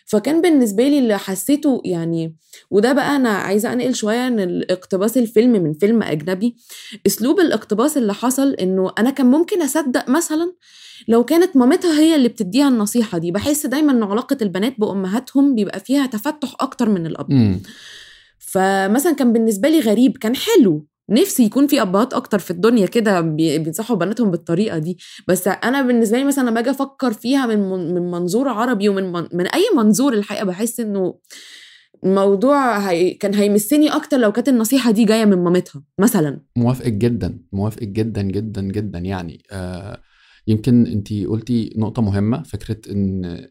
فكان 0.06 0.40
بالنسبة 0.42 0.88
لي 0.88 0.98
اللي 0.98 1.18
حسيته 1.18 1.82
يعني 1.84 2.36
وده 2.70 2.92
بقى 2.92 3.16
أنا 3.16 3.28
عايزة 3.28 3.72
أنقل 3.72 3.94
شوية 3.94 4.26
ان 4.26 4.40
الاقتباس 4.40 5.18
الفيلم 5.18 5.52
من 5.52 5.72
فيلم 5.72 6.02
أجنبي. 6.02 6.56
أسلوب 7.06 7.40
الاقتباس 7.40 7.96
اللي 7.96 8.14
حصل 8.14 8.54
إنه 8.54 8.92
أنا 8.98 9.10
كان 9.10 9.26
ممكن 9.26 9.62
أصدق 9.62 10.08
مثلا 10.08 10.52
لو 11.08 11.24
كانت 11.24 11.56
مامتها 11.56 12.00
هي 12.00 12.14
اللي 12.16 12.28
بتديها 12.28 12.68
النصيحة 12.68 13.18
دي. 13.18 13.30
بحس 13.30 13.66
دايما 13.66 13.92
إن 13.92 14.02
علاقة 14.02 14.36
البنات 14.42 14.74
بأمهاتهم 14.80 15.54
بيبقى 15.54 15.80
فيها 15.80 16.06
تفتح 16.06 16.54
أكتر 16.60 16.88
من 16.88 17.06
الأب. 17.06 17.32
م. 17.32 17.60
فمثلا 18.38 19.12
كان 19.12 19.32
بالنسبة 19.32 19.68
لي 19.68 19.80
غريب 19.80 20.16
كان 20.16 20.36
حلو. 20.36 20.86
نفسي 21.10 21.44
يكون 21.44 21.66
في 21.66 21.82
أبهات 21.82 22.14
أكتر 22.14 22.38
في 22.38 22.50
الدنيا 22.50 22.86
كده 22.86 23.20
بي- 23.20 23.58
بينصحوا 23.58 23.96
بناتهم 23.96 24.30
بالطريقة 24.30 24.78
دي. 24.78 24.98
بس 25.28 25.48
أنا 25.48 25.82
بالنسبة 25.82 26.18
لي 26.18 26.24
مثلا 26.24 26.50
لما 26.50 26.60
أجي 26.60 26.70
أفكر 26.70 27.12
فيها 27.12 27.46
من 27.46 27.58
من 27.70 27.94
من 27.94 28.10
منظور 28.10 28.48
عربي 28.48 28.88
ومن 28.88 29.12
من, 29.12 29.28
من 29.32 29.46
أي 29.46 29.62
منظور 29.76 30.12
الحقيقة 30.14 30.44
بحس 30.44 30.80
إنه 30.80 31.18
الموضوع 32.04 32.78
هي 32.78 33.10
كان 33.14 33.34
هيمسني 33.34 33.88
أكتر 33.88 34.16
لو 34.18 34.32
كانت 34.32 34.48
النصيحة 34.48 34.90
دي 34.90 35.04
جاية 35.04 35.24
من 35.24 35.38
مامتها 35.44 35.82
مثلا. 36.00 36.40
موافقك 36.56 36.92
جدا 36.92 37.38
موافقك 37.52 37.88
جدا 37.88 38.22
جدا 38.22 38.62
جدا 38.62 38.98
يعني. 38.98 39.42
آه 39.52 40.02
يمكن 40.46 40.86
انت 40.86 41.12
قلتي 41.12 41.72
نقطة 41.76 42.02
مهمة 42.02 42.42
فكرة 42.42 42.92
إن 42.92 43.46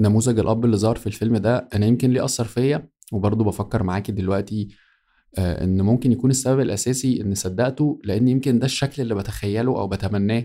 نموذج 0.00 0.38
الأب 0.38 0.64
اللي 0.64 0.76
ظهر 0.76 0.96
في 0.96 1.06
الفيلم 1.06 1.36
ده 1.36 1.68
أنا 1.74 1.86
يمكن 1.86 2.10
ليه 2.10 2.24
أثر 2.24 2.44
فيا 2.44 2.88
وبرضه 3.12 3.44
بفكر 3.44 3.82
معاكي 3.82 4.12
دلوقتي 4.12 4.68
آه 5.38 5.64
إن 5.64 5.82
ممكن 5.82 6.12
يكون 6.12 6.30
السبب 6.30 6.60
الأساسي 6.60 7.20
إن 7.20 7.34
صدقته 7.34 8.00
لأن 8.04 8.28
يمكن 8.28 8.58
ده 8.58 8.66
الشكل 8.66 9.02
اللي 9.02 9.14
بتخيله 9.14 9.78
أو 9.80 9.88
بتمناه 9.88 10.44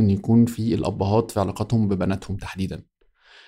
إن 0.00 0.10
يكون 0.10 0.46
في 0.46 0.74
الأبهات 0.74 1.30
في 1.30 1.40
علاقاتهم 1.40 1.88
ببناتهم 1.88 2.36
تحديدا. 2.36 2.82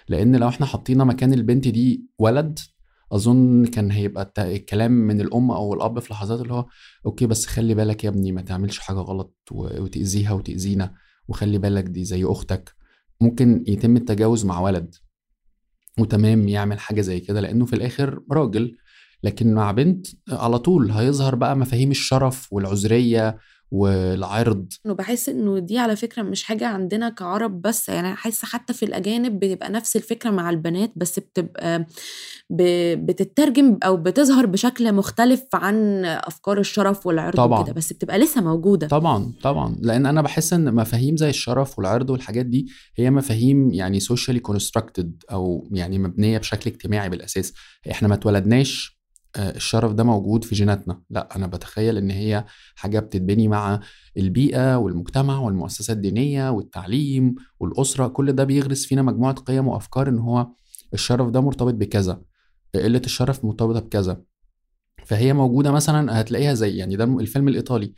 لأن 0.08 0.36
لو 0.36 0.48
إحنا 0.48 0.66
حطينا 0.66 1.04
مكان 1.04 1.32
البنت 1.32 1.68
دي 1.68 2.06
ولد 2.18 2.58
أظن 3.12 3.64
كان 3.66 3.90
هيبقى 3.90 4.32
الكلام 4.38 4.92
من 4.92 5.20
الأم 5.20 5.50
أو 5.50 5.74
الأب 5.74 5.98
في 5.98 6.12
لحظات 6.12 6.40
اللي 6.40 6.52
هو 6.54 6.66
أوكي 7.06 7.26
بس 7.26 7.46
خلي 7.46 7.74
بالك 7.74 8.04
يا 8.04 8.08
ابني 8.08 8.32
ما 8.32 8.42
تعملش 8.42 8.78
حاجة 8.78 8.96
غلط 8.96 9.36
و- 9.50 9.82
وتأذيها 9.82 10.32
وتأذينا 10.32 10.94
وخلي 11.28 11.58
بالك 11.58 11.84
دي 11.84 12.04
زي 12.04 12.24
أختك. 12.24 12.74
ممكن 13.20 13.64
يتم 13.68 13.96
التجاوز 13.96 14.44
مع 14.46 14.60
ولد 14.60 14.94
وتمام 15.98 16.48
يعمل 16.48 16.78
حاجة 16.80 17.00
زي 17.00 17.20
كده 17.20 17.40
لأنه 17.40 17.64
في 17.66 17.72
الآخر 17.72 18.22
راجل 18.32 18.76
لكن 19.24 19.54
مع 19.54 19.72
بنت 19.72 20.06
على 20.30 20.58
طول 20.58 20.90
هيظهر 20.90 21.34
بقى 21.34 21.56
مفاهيم 21.56 21.90
الشرف 21.90 22.52
والعذرية 22.52 23.38
والعرض. 23.70 24.72
انه 24.86 24.94
بحس 24.94 25.28
إنه 25.28 25.58
دي 25.58 25.78
على 25.78 25.96
فكرة 25.96 26.22
مش 26.22 26.42
حاجة 26.44 26.66
عندنا 26.66 27.08
كعرب 27.08 27.62
بس 27.62 27.88
يعني 27.88 28.14
حاسة 28.16 28.46
حتى 28.46 28.72
في 28.72 28.84
الأجانب 28.84 29.38
بتبقى 29.40 29.70
نفس 29.70 29.96
الفكرة 29.96 30.30
مع 30.30 30.50
البنات 30.50 30.92
بس 30.96 31.18
بتبقى 31.18 31.86
ب- 32.50 33.06
بتترجم 33.06 33.78
أو 33.84 33.96
بتظهر 33.96 34.46
بشكل 34.46 34.92
مختلف 34.92 35.42
عن 35.54 36.04
أفكار 36.04 36.58
الشرف 36.60 37.06
والعرض 37.06 37.36
طبعاً. 37.36 37.60
وكده 37.60 37.72
بس 37.72 37.92
بتبقى 37.92 38.18
لسه 38.18 38.40
موجودة. 38.40 38.86
طبعا 38.86 39.32
طبعا. 39.42 39.76
لأن 39.80 40.06
أنا 40.06 40.22
بحس 40.22 40.52
إن 40.52 40.74
مفاهيم 40.74 41.16
زي 41.16 41.28
الشرف 41.30 41.78
والعرض 41.78 42.10
والحاجات 42.10 42.46
دي 42.46 42.66
هي 42.96 43.10
مفاهيم 43.10 43.70
يعني 43.70 44.00
socially 44.00 44.40
constructed 44.52 45.06
أو 45.32 45.68
يعني 45.72 45.98
مبنية 45.98 46.38
بشكل 46.38 46.70
اجتماعي 46.70 47.08
بالأساس. 47.08 47.52
إحنا 47.90 48.08
ما 48.08 48.14
اتولدناش 48.14 48.93
الشرف 49.36 49.92
ده 49.92 50.04
موجود 50.04 50.44
في 50.44 50.54
جيناتنا. 50.54 51.02
لا 51.10 51.36
أنا 51.36 51.46
بتخيل 51.46 51.96
إن 51.96 52.10
هي 52.10 52.44
حاجة 52.74 52.98
بتتبني 52.98 53.48
مع 53.48 53.80
البيئة 54.16 54.76
والمجتمع 54.76 55.38
والمؤسسه 55.38 55.92
الدينية 55.92 56.50
والتعليم 56.50 57.34
والأسرة. 57.60 58.06
كل 58.06 58.32
ده 58.32 58.44
بيغرس 58.44 58.86
فينا 58.86 59.02
مجموعة 59.02 59.34
قيم 59.34 59.68
وأفكار 59.68 60.08
إن 60.08 60.18
هو 60.18 60.46
الشرف 60.94 61.28
ده 61.28 61.40
مرتبط 61.40 61.74
بكذا 61.74 62.22
قله 62.74 63.02
الشرف 63.04 63.44
مرتبطة 63.44 63.80
بكذا. 63.80 64.22
فهي 65.04 65.32
موجودة 65.32 65.72
مثلا 65.72 66.20
هتلاقيها 66.20 66.54
زي 66.54 66.76
يعني 66.76 66.96
ده 66.96 67.04
الفيلم 67.04 67.48
الإيطالي. 67.48 67.94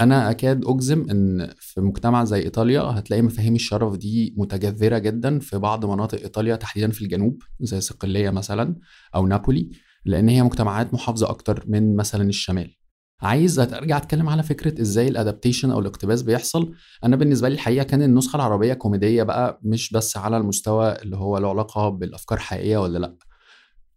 أنا 0.00 0.30
أكاد 0.30 0.64
أجزم 0.64 1.10
إن 1.10 1.50
في 1.58 1.80
مجتمع 1.80 2.24
زي 2.24 2.38
إيطاليا 2.42 2.80
هتلاقي 2.80 3.22
مفاهيم 3.22 3.54
الشرف 3.54 3.96
دي 3.96 4.34
متجذرة 4.36 4.98
جدا 4.98 5.38
في 5.38 5.58
بعض 5.58 5.84
مناطق 5.86 6.20
إيطاليا 6.20 6.56
تحديدا 6.56 6.90
في 6.90 7.02
الجنوب 7.02 7.42
زي 7.60 7.80
صقلية 7.80 8.30
مثلا 8.30 8.76
أو 9.14 9.26
نابولي. 9.26 9.70
لأن 10.04 10.28
هي 10.28 10.42
مجتمعات 10.42 10.94
محافظة 10.94 11.30
أكتر 11.30 11.64
من 11.66 11.96
مثلا 11.96 12.28
الشمال. 12.28 12.76
عايز 13.22 13.58
أرجع 13.60 13.96
أتكلم 13.96 14.28
على 14.28 14.42
فكرة 14.42 14.80
إزاي 14.80 15.08
ال 15.08 15.14
adaptation 15.14 15.70
أو 15.70 15.78
الاقتباس 15.80 16.22
بيحصل. 16.22 16.74
أنا 17.04 17.16
بالنسبة 17.16 17.48
لي 17.48 17.54
الحقيقة 17.54 17.82
كان 17.82 18.02
النسخة 18.02 18.36
العربية 18.36 18.74
كوميديه 18.74 19.22
بقى 19.22 19.60
مش 19.62 19.92
بس 19.92 20.16
على 20.16 20.36
المستوى 20.36 20.92
اللي 20.92 21.16
هو 21.16 21.38
له 21.38 21.48
علاقة 21.50 21.88
بالأفكار 21.88 22.38
حقيقيه 22.38 22.78
ولا 22.78 22.98
لأ 22.98 23.16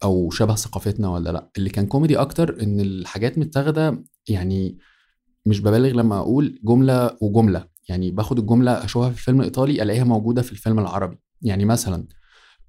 أو 0.03 0.29
شبه 0.29 0.55
ثقافتنا 0.55 1.09
ولا 1.09 1.29
لأ. 1.29 1.49
اللي 1.57 1.69
كان 1.69 1.85
كوميدي 1.85 2.17
أكتر 2.17 2.61
إن 2.63 2.79
الحاجات 2.79 3.37
متاخدة 3.37 4.03
يعني 4.29 4.77
مش 5.45 5.59
ببالغ 5.59 5.89
لما 5.89 6.17
أقول 6.19 6.59
جملة 6.63 7.17
وجملة. 7.21 7.67
يعني 7.89 8.11
باخد 8.11 8.39
الجملة 8.39 8.85
أشوفها 8.85 9.09
في 9.09 9.17
الفيلم 9.17 9.39
الايطالي 9.39 9.83
ألاقيها 9.83 10.03
موجودة 10.03 10.41
في 10.41 10.51
الفيلم 10.51 10.79
العربي. 10.79 11.17
يعني 11.41 11.65
مثلا 11.65 12.07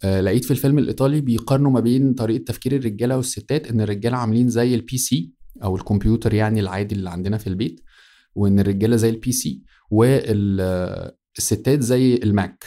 لقيت 0.04 0.44
في 0.44 0.50
الفيلم 0.50 0.78
الإيطالي 0.78 1.20
بيقارنوا 1.20 1.70
ما 1.70 1.80
بين 1.80 2.14
طريقة 2.14 2.44
تفكير 2.44 2.76
الرجالة 2.76 3.16
والستات 3.16 3.66
إن 3.70 3.80
الرجالة 3.80 4.16
عاملين 4.16 4.48
زي 4.48 4.74
ال 4.74 4.96
PC 4.98 5.32
أو 5.64 5.76
الكمبيوتر 5.76 6.34
يعني 6.34 6.60
العادي 6.60 6.94
اللي 6.94 7.10
عندنا 7.10 7.38
في 7.38 7.46
البيت 7.46 7.80
وإن 8.34 8.60
الرجالة 8.60 8.96
زي 8.96 9.08
ال 9.10 9.32
PC 9.32 9.62
والستات 9.90 11.80
زي 11.80 12.14
ال 12.14 12.27
Mac 12.27 12.64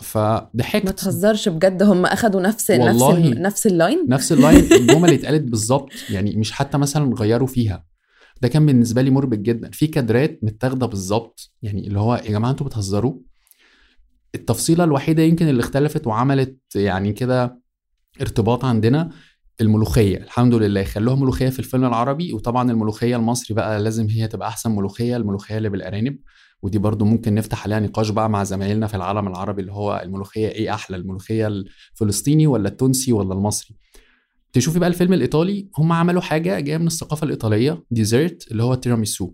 فضحكت. 0.00 0.84
ما 0.86 0.90
تهزرش 0.90 1.48
بجد 1.48 1.82
هم 1.82 2.06
أخدوا 2.06 2.40
نفس 2.40 2.70
نفس 2.70 3.02
والله. 3.02 3.28
ال- 3.32 3.42
نفس 3.42 3.66
ال 3.66 3.74
line 3.74 4.04
نفس 4.08 4.32
ال 4.32 4.40
line 4.40 4.72
الجمل 4.72 5.04
اللي 5.04 5.14
اتقالت 5.14 5.42
بالظبط 5.42 5.88
يعني 6.10 6.36
مش 6.36 6.52
حتى 6.52 6.78
مثلا 6.78 7.14
غيروا 7.14 7.46
فيها. 7.48 7.86
ده 8.42 8.48
كان 8.48 8.66
بالنسبة 8.66 9.02
لي 9.02 9.10
مربك 9.10 9.38
جدا. 9.38 9.70
في 9.70 9.86
كادرات 9.86 10.38
متاخدة 10.42 10.86
بالظبط 10.86 11.52
يعني 11.62 11.86
اللي 11.86 11.98
هو 12.00 12.14
يا 12.14 12.30
جماعة 12.30 12.50
أنتوا 12.50 12.66
بتهزروا؟ 12.66 13.14
التفصيلة 14.36 14.84
الوحيدة 14.84 15.22
يمكن 15.22 15.48
اللي 15.48 15.60
اختلفت 15.60 16.06
وعملت 16.06 16.58
يعني 16.74 17.12
كده 17.12 17.60
ارتباط 18.20 18.64
عندنا 18.64 19.10
الملوخية. 19.60 20.16
الحمد 20.16 20.54
لله 20.54 20.84
خلوها 20.84 21.16
ملوخية 21.16 21.48
في 21.48 21.58
الفيلم 21.58 21.84
العربي 21.84 22.32
وطبعا 22.32 22.70
الملوخية 22.70 23.16
المصري 23.16 23.54
بقى 23.54 23.82
لازم 23.82 24.06
هي 24.08 24.28
تبقى 24.28 24.48
أحسن 24.48 24.70
ملوخية 24.70 25.16
الملوخية 25.16 25.56
اللي 25.58 25.68
بالأرانب. 25.68 26.18
ودي 26.62 26.78
برضو 26.78 27.04
ممكن 27.04 27.34
نفتح 27.34 27.64
عليها 27.64 27.80
نقاش 27.80 28.10
بقى 28.10 28.30
مع 28.30 28.44
زمايلنا 28.44 28.86
في 28.86 28.94
العالم 28.96 29.28
العربي 29.28 29.60
اللي 29.60 29.72
هو 29.72 30.00
الملوخية 30.04 30.48
إيه 30.48 30.74
أحلى 30.74 30.96
الملوخية 30.96 31.46
الفلسطيني 31.46 32.46
ولا 32.46 32.68
التونسي 32.68 33.12
ولا 33.12 33.34
المصري؟ 33.34 33.76
تشوفي 34.52 34.78
بقى 34.78 34.88
الفيلم 34.88 35.12
الإيطالي 35.12 35.68
هم 35.78 35.92
عملوا 35.92 36.22
حاجة 36.22 36.60
جاية 36.60 36.78
من 36.78 36.86
الثقافة 36.86 37.24
الإيطالية 37.24 37.84
dessert 37.90 38.50
اللي 38.50 38.62
هو 38.62 38.72
التيراميسو 38.72 39.32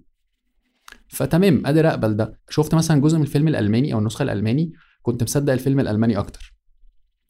فتمام 1.08 1.62
قادر 1.66 1.88
اقبل 1.88 2.16
ده 2.16 2.40
شفت 2.50 2.74
مثلا 2.74 3.00
جزء 3.00 3.16
من 3.16 3.22
الفيلم 3.22 3.48
الألماني 3.48 3.92
أو 3.94 3.98
النسخة 3.98 4.22
الألماني؟ 4.22 4.72
كنت 5.02 5.22
مصدق 5.22 5.52
الفيلم 5.52 5.80
الألماني 5.80 6.18
أكتر 6.18 6.54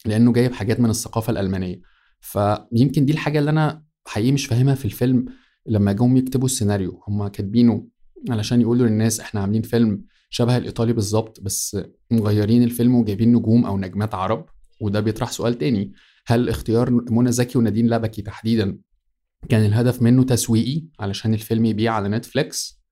لأنه 0.06 0.32
جايب 0.32 0.52
حاجات 0.52 0.80
من 0.80 0.90
الثقافة 0.90 1.30
الألمانية. 1.30 1.80
فيمكن 2.20 3.04
دي 3.04 3.12
الحاجة 3.12 3.38
اللي 3.38 3.50
أنا 3.50 3.84
حقيقي 4.06 4.32
مش 4.32 4.46
فاهمها 4.46 4.74
في 4.74 4.84
الفيلم 4.84 5.26
لما 5.66 5.92
جم 5.92 6.16
يكتبوا 6.16 6.46
السيناريو. 6.46 7.02
هم 7.08 7.28
كاتبينه 7.28 7.86
علشان 8.30 8.60
يقولوا 8.60 8.86
للناس 8.86 9.20
إحنا 9.20 9.40
عاملين 9.40 9.62
فيلم 9.62 10.04
شبه 10.30 10.56
الإيطالي 10.56 10.92
بالظبط 10.92 11.40
بس 11.40 11.76
مغيرين 12.10 12.62
الفيلم 12.62 12.94
وجايبين 12.94 13.32
نجوم 13.32 13.64
أو 13.64 13.78
نجمات 13.78 14.14
عرب 14.14 14.46
وده 14.80 15.00
بيطرح 15.00 15.30
سؤال 15.30 15.58
تاني. 15.58 15.92
هل 16.26 16.48
اختيار 16.48 16.90
منى 16.90 17.32
زكي 17.32 17.58
ونادين 17.58 17.88
لبكي 17.88 18.22
تحديدا 18.22 18.78
كان 19.48 19.64
الهدف 19.64 20.02
منه 20.02 20.24
تسويقي 20.24 20.84
علشان 21.00 21.34
الفيلم 21.34 21.64
يبيع 21.64 21.92
على 21.94 22.08
نتفليكس؟ 22.08 22.82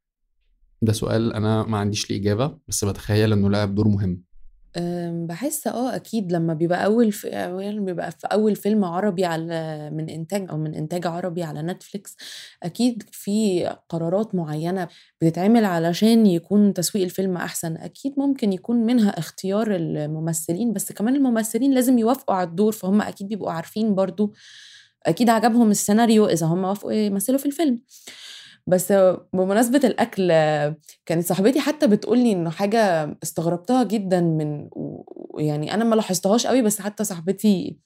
ده 0.82 0.92
سؤال 0.92 1.32
أنا 1.32 1.62
ما 1.62 1.78
عنديش 1.78 2.10
ليه 2.10 2.20
إجابة 2.20 2.58
بس 2.68 2.84
بتخيل 2.84 3.32
إنه 3.32 3.50
لعب 3.50 3.74
دور 3.74 3.88
مهم. 3.88 4.22
أم، 4.76 5.26
بحس 5.26 5.66
آه 5.66 5.96
أكيد 5.96 6.32
لما 6.32 6.54
بيبقى 6.54 7.10
في 7.12 7.28
أولاً 7.28 7.80
بيبقى 7.84 8.10
في 8.12 8.26
أول 8.26 8.56
فيلم 8.56 8.84
عربي 8.84 9.24
على 9.24 9.90
من 9.90 10.10
إنتاج 10.10 10.46
أو 10.50 10.56
من 10.58 10.74
إنتاج 10.74 11.06
عربي 11.06 11.42
على 11.42 11.62
نتفليكس 11.62 12.16
أكيد 12.62 13.02
في 13.12 13.66
قرارات 13.88 14.34
معينة 14.34 14.88
بتتعمل 15.22 15.64
علشان 15.64 16.26
يكون 16.26 16.74
تسويق 16.74 17.04
الفيلم 17.04 17.36
أحسن. 17.36 17.76
أكيد 17.76 18.14
ممكن 18.18 18.52
يكون 18.52 18.76
منها 18.86 19.18
اختيار 19.18 19.74
الممثلين 19.76 20.72
بس 20.72 20.92
كمان 20.92 21.14
الممثلين 21.16 21.74
لازم 21.74 21.98
يوافقوا 21.98 22.34
على 22.34 22.48
الدور 22.48 22.72
فهم 22.72 23.02
أكيد 23.02 23.28
بيبقوا 23.28 23.50
عارفين 23.52 23.94
برضو 23.94 24.32
أكيد 25.06 25.30
عجبهم 25.30 25.70
السيناريو 25.70 26.26
إذا 26.26 26.46
هم 26.46 26.64
وافقوا 26.64 26.92
يمثلوا 26.92 27.38
في 27.38 27.46
الفيلم. 27.46 27.80
بس 28.66 28.92
بمناسبة 29.32 29.80
الأكل 29.84 30.28
كانت 31.06 31.26
صاحبتي 31.26 31.60
حتى 31.60 31.86
بتقولي 31.86 32.32
إنه 32.32 32.50
حاجة 32.50 33.16
استغربتها 33.22 33.82
جدا 33.82 34.20
من 34.20 34.68
ويعني 34.74 35.74
أنا 35.74 35.84
ما 35.84 35.94
لاحظتهاش 35.94 36.46
قوي 36.46 36.62
بس 36.62 36.80
حتى 36.80 37.04
صاحبتي 37.04 37.78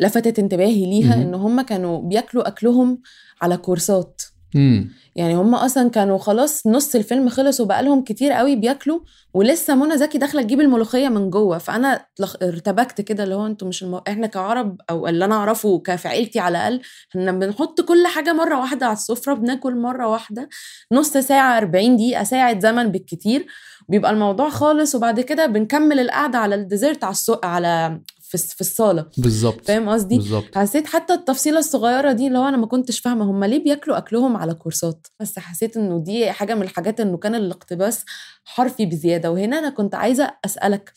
لفتت 0.00 0.38
انتباهي 0.38 0.86
ليها. 0.86 1.14
إن 1.14 1.34
هم 1.34 1.60
كانوا 1.60 2.02
بياكلوا 2.02 2.48
أكلهم 2.48 3.00
على 3.42 3.56
كورسات 3.56 4.22
يعني 5.16 5.34
هم 5.36 5.54
أصلا 5.54 5.90
كانوا 5.90 6.18
خلاص 6.18 6.66
نص 6.66 6.94
الفيلم 6.94 7.28
خلص 7.28 7.60
وبقالهم 7.60 8.04
كتير 8.04 8.32
قوي 8.32 8.56
بياكلوا 8.56 9.00
ولسه 9.34 9.74
منى 9.74 9.98
زكي 9.98 10.18
داخلة 10.18 10.42
تجيب 10.42 10.60
الملوخية 10.60 11.08
من 11.08 11.30
جوه. 11.30 11.58
فأنا 11.58 12.06
ارتبكت 12.42 13.00
كده 13.00 13.24
اللي 13.24 13.34
هو 13.34 13.46
أنتوا 13.46 13.68
مش 13.68 13.82
المو... 13.82 13.98
إحنا 14.08 14.26
كعرب 14.26 14.76
أو 14.90 15.08
اللي 15.08 15.24
أنا 15.24 15.34
أعرفه 15.34 15.78
كفي 15.78 16.08
عيلتي 16.08 16.38
على 16.40 16.58
الأقل 16.58 16.80
إحنا 17.10 17.32
بنحط 17.32 17.80
كل 17.80 18.06
حاجة 18.06 18.32
مرة 18.32 18.60
واحدة 18.60 18.86
على 18.86 18.92
السفرة 18.92 19.34
بناكل 19.34 19.76
مرة 19.76 20.08
واحدة 20.08 20.48
نص 20.92 21.10
ساعة 21.16 21.58
40 21.58 21.96
دقيقة 21.96 22.24
ساعة 22.24 22.60
زمن 22.60 22.88
بالكتير. 22.88 23.46
بيبقى 23.88 24.10
الموضوع 24.10 24.48
خالص 24.50 24.94
وبعد 24.94 25.20
كده 25.20 25.46
بنكمل 25.46 26.00
القعدة 26.00 26.38
على 26.38 26.54
الديزرت 26.54 27.04
على 27.04 27.10
السوق 27.12 27.46
على 27.46 28.00
في 28.28 28.38
في 28.38 28.60
الصالة. 28.60 29.06
بالظبط. 29.18 29.66
فاهم 29.66 29.88
قصدي؟ 29.88 30.16
بالظبط. 30.16 30.58
حسيت 30.58 30.86
حتى 30.86 31.14
التفصيلة 31.14 31.58
الصغيرة 31.58 32.12
دي 32.12 32.26
اللي 32.26 32.38
هو 32.38 32.48
أنا 32.48 32.56
ما 32.56 32.66
كنتش 32.66 33.00
فاهمة 33.00 33.24
هم 33.30 33.44
ليه 33.44 33.64
بياكلوا 33.64 33.98
أكلهم 33.98 34.36
على 34.36 34.54
كورسات. 34.54 35.06
بس 35.20 35.38
حسيت 35.38 35.76
إنه 35.76 35.98
دي 35.98 36.32
حاجة 36.32 36.54
من 36.54 36.62
الحاجات 36.62 37.00
إنه 37.00 37.16
كان 37.16 37.34
الاقتباس 37.34 38.04
حرفي 38.44 38.86
بزيادة. 38.86 39.30
وهنا 39.30 39.58
أنا 39.58 39.70
كنت 39.70 39.94
عايزة 39.94 40.30
أسألك 40.44 40.92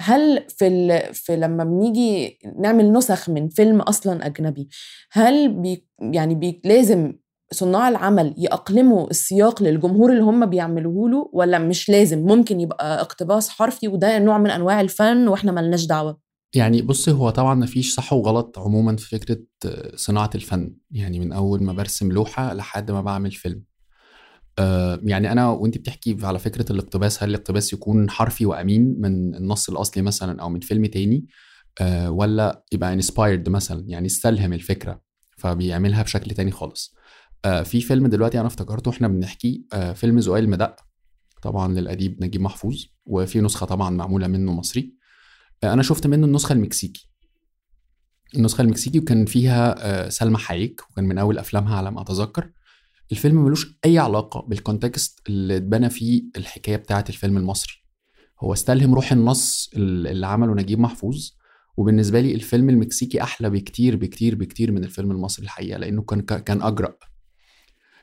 هل 0.00 0.44
في 0.48 0.66
ال... 0.66 1.14
في 1.14 1.36
لما 1.36 1.64
بنيجي 1.64 2.38
نعمل 2.58 2.92
نسخ 2.92 3.30
من 3.30 3.48
فيلم 3.48 3.80
أصلا 3.80 4.26
أجنبي 4.26 4.68
هل 5.12 5.48
بي 5.48 5.86
يعني 6.00 6.34
بي 6.34 6.60
لازم 6.64 7.12
صناع 7.52 7.88
العمل 7.88 8.34
يأقلموا 8.38 9.10
السياق 9.10 9.62
للجمهور 9.62 10.10
اللي 10.12 10.22
هم 10.22 10.46
بيعملوه 10.46 11.10
له 11.10 11.30
ولا 11.32 11.58
مش 11.58 11.88
لازم؟ 11.88 12.18
ممكن 12.18 12.60
يبقى 12.60 13.00
اقتباس 13.00 13.48
حرفي 13.48 13.88
وده 13.88 14.18
نوع 14.18 14.38
من 14.38 14.50
أنواع 14.50 14.80
الفن 14.80 15.28
وإحنا 15.28 15.52
ملناش 15.52 15.86
دعوة؟ 15.86 16.27
يعني 16.54 16.82
بص 16.82 17.08
هو 17.08 17.30
طبعا 17.30 17.54
مفيش 17.54 17.94
صح 17.94 18.12
وغلط 18.12 18.58
عموما 18.58 18.96
في 18.96 19.08
فكرة 19.08 19.38
صناعة 19.94 20.30
الفن 20.34 20.76
يعني 20.90 21.20
من 21.20 21.32
أول 21.32 21.62
ما 21.62 21.72
برسم 21.72 22.12
لوحة 22.12 22.54
لحد 22.54 22.90
ما 22.90 23.00
بعمل 23.00 23.32
فيلم. 23.32 23.62
آه 24.58 25.00
يعني 25.02 25.32
أنا 25.32 25.50
وأنت 25.50 25.78
بتحكي 25.78 26.16
على 26.22 26.38
فكرة 26.38 26.72
الاقتباس 26.72 27.22
هل 27.22 27.30
الاقتباس 27.30 27.72
يكون 27.72 28.10
حرفي 28.10 28.46
وأمين 28.46 28.96
من 29.00 29.34
النص 29.34 29.68
الأصلي 29.68 30.02
مثلا 30.02 30.42
أو 30.42 30.48
من 30.48 30.60
فيلم 30.60 30.86
تاني؟ 30.86 31.26
آه 31.80 32.10
ولا 32.10 32.64
يبقى 32.72 32.92
انسبايرد 32.92 33.48
مثلا 33.48 33.84
يعني 33.88 34.06
استلهم 34.06 34.52
الفكرة 34.52 35.00
فبيعملها 35.36 36.02
بشكل 36.02 36.30
تاني 36.30 36.50
خالص. 36.50 36.94
آه 37.44 37.62
في 37.62 37.80
فيلم 37.80 38.06
دلوقتي 38.06 38.40
أنا 38.40 38.46
افتكرته 38.46 38.90
إحنا 38.90 39.08
بنحكي 39.08 39.64
فيلم 39.94 40.20
زقاق 40.20 40.38
المدق 40.38 40.76
طبعا 41.42 41.74
للأديب 41.74 42.24
نجيب 42.24 42.40
محفوظ 42.40 42.84
وفي 43.06 43.40
نسخة 43.40 43.66
طبعا 43.66 43.90
معمولة 43.90 44.26
منه 44.26 44.52
مصري. 44.52 44.97
أنا 45.64 45.82
شفت 45.82 46.06
منه 46.06 46.26
النسخة 46.26 46.52
المكسيكي. 46.52 47.08
النسخة 48.36 48.62
المكسيكي 48.62 48.98
وكان 48.98 49.24
فيها 49.26 50.08
سلمى 50.08 50.38
حايك 50.38 50.80
وكان 50.90 51.04
من 51.04 51.18
أول 51.18 51.38
أفلامها 51.38 51.76
على 51.76 51.90
ما 51.90 52.00
أتذكر. 52.00 52.50
الفيلم 53.12 53.44
ملوش 53.44 53.78
أي 53.84 53.98
علاقة 53.98 54.40
بالكونتكست 54.48 55.20
اللي 55.28 55.56
اتبنى 55.56 55.90
فيه 55.90 56.22
الحكاية 56.36 56.76
بتاعة 56.76 57.04
الفيلم 57.08 57.36
المصري. 57.36 57.72
هو 58.40 58.52
استلهم 58.52 58.94
روح 58.94 59.12
النص 59.12 59.70
اللي 59.76 60.26
عمله 60.26 60.54
نجيب 60.54 60.78
محفوظ 60.78 61.30
وبالنسبة 61.76 62.20
لي 62.20 62.34
الفيلم 62.34 62.68
المكسيكي 62.70 63.22
أحلى 63.22 63.50
بكتير 63.50 63.96
بكتير 63.96 64.34
بكتير 64.34 64.72
من 64.72 64.84
الفيلم 64.84 65.10
المصري 65.10 65.44
الحقيقة 65.44 65.78
لأنه 65.78 66.02
كان 66.02 66.20
كان 66.20 66.62
أجرأ. 66.62 66.94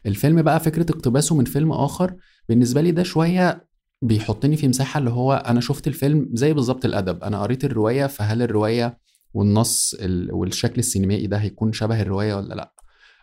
الفيلم 0.06 0.42
بقى 0.42 0.60
فكرة 0.60 0.92
اقتباسه 0.92 1.36
من 1.36 1.46
فيلم 1.46 1.72
آخر 1.72 2.16
بالنسبة 2.50 2.82
لي 2.82 2.92
ده 2.92 3.04
شوية 3.04 3.68
بيحطني 4.06 4.58
في 4.58 4.68
مساحة 4.68 4.98
اللي 4.98 5.10
هو 5.10 5.34
أنا 5.34 5.62
شفت 5.62 5.88
الفيلم 5.88 6.30
زي 6.34 6.54
بالظبط 6.54 6.86
الأدب. 6.86 7.24
أنا 7.24 7.42
قريت 7.42 7.66
الرواية 7.66 8.08
فهل 8.08 8.42
الرواية 8.42 8.98
والنص 9.34 9.96
والشكل 10.30 10.80
السينمائي 10.80 11.28
ده 11.28 11.38
هيكون 11.38 11.74
شبه 11.74 12.02
الرواية 12.02 12.36
ولا 12.36 12.54
لأ؟ 12.54 12.74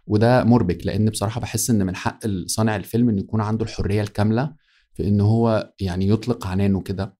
وده 0.06 0.44
مربك 0.44 0.86
لأن 0.86 1.10
بصراحة 1.10 1.40
بحس 1.40 1.70
إن 1.70 1.86
من 1.86 1.96
حق 1.96 2.18
صانع 2.46 2.76
الفيلم 2.76 3.08
انه 3.08 3.20
يكون 3.20 3.40
عنده 3.40 3.64
الحرية 3.64 4.02
الكاملة 4.02 4.54
في 4.94 5.08
إن 5.08 5.20
هو 5.20 5.72
يعني 5.80 6.08
يطلق 6.08 6.46
عنانه 6.46 6.80
كده 6.80 7.16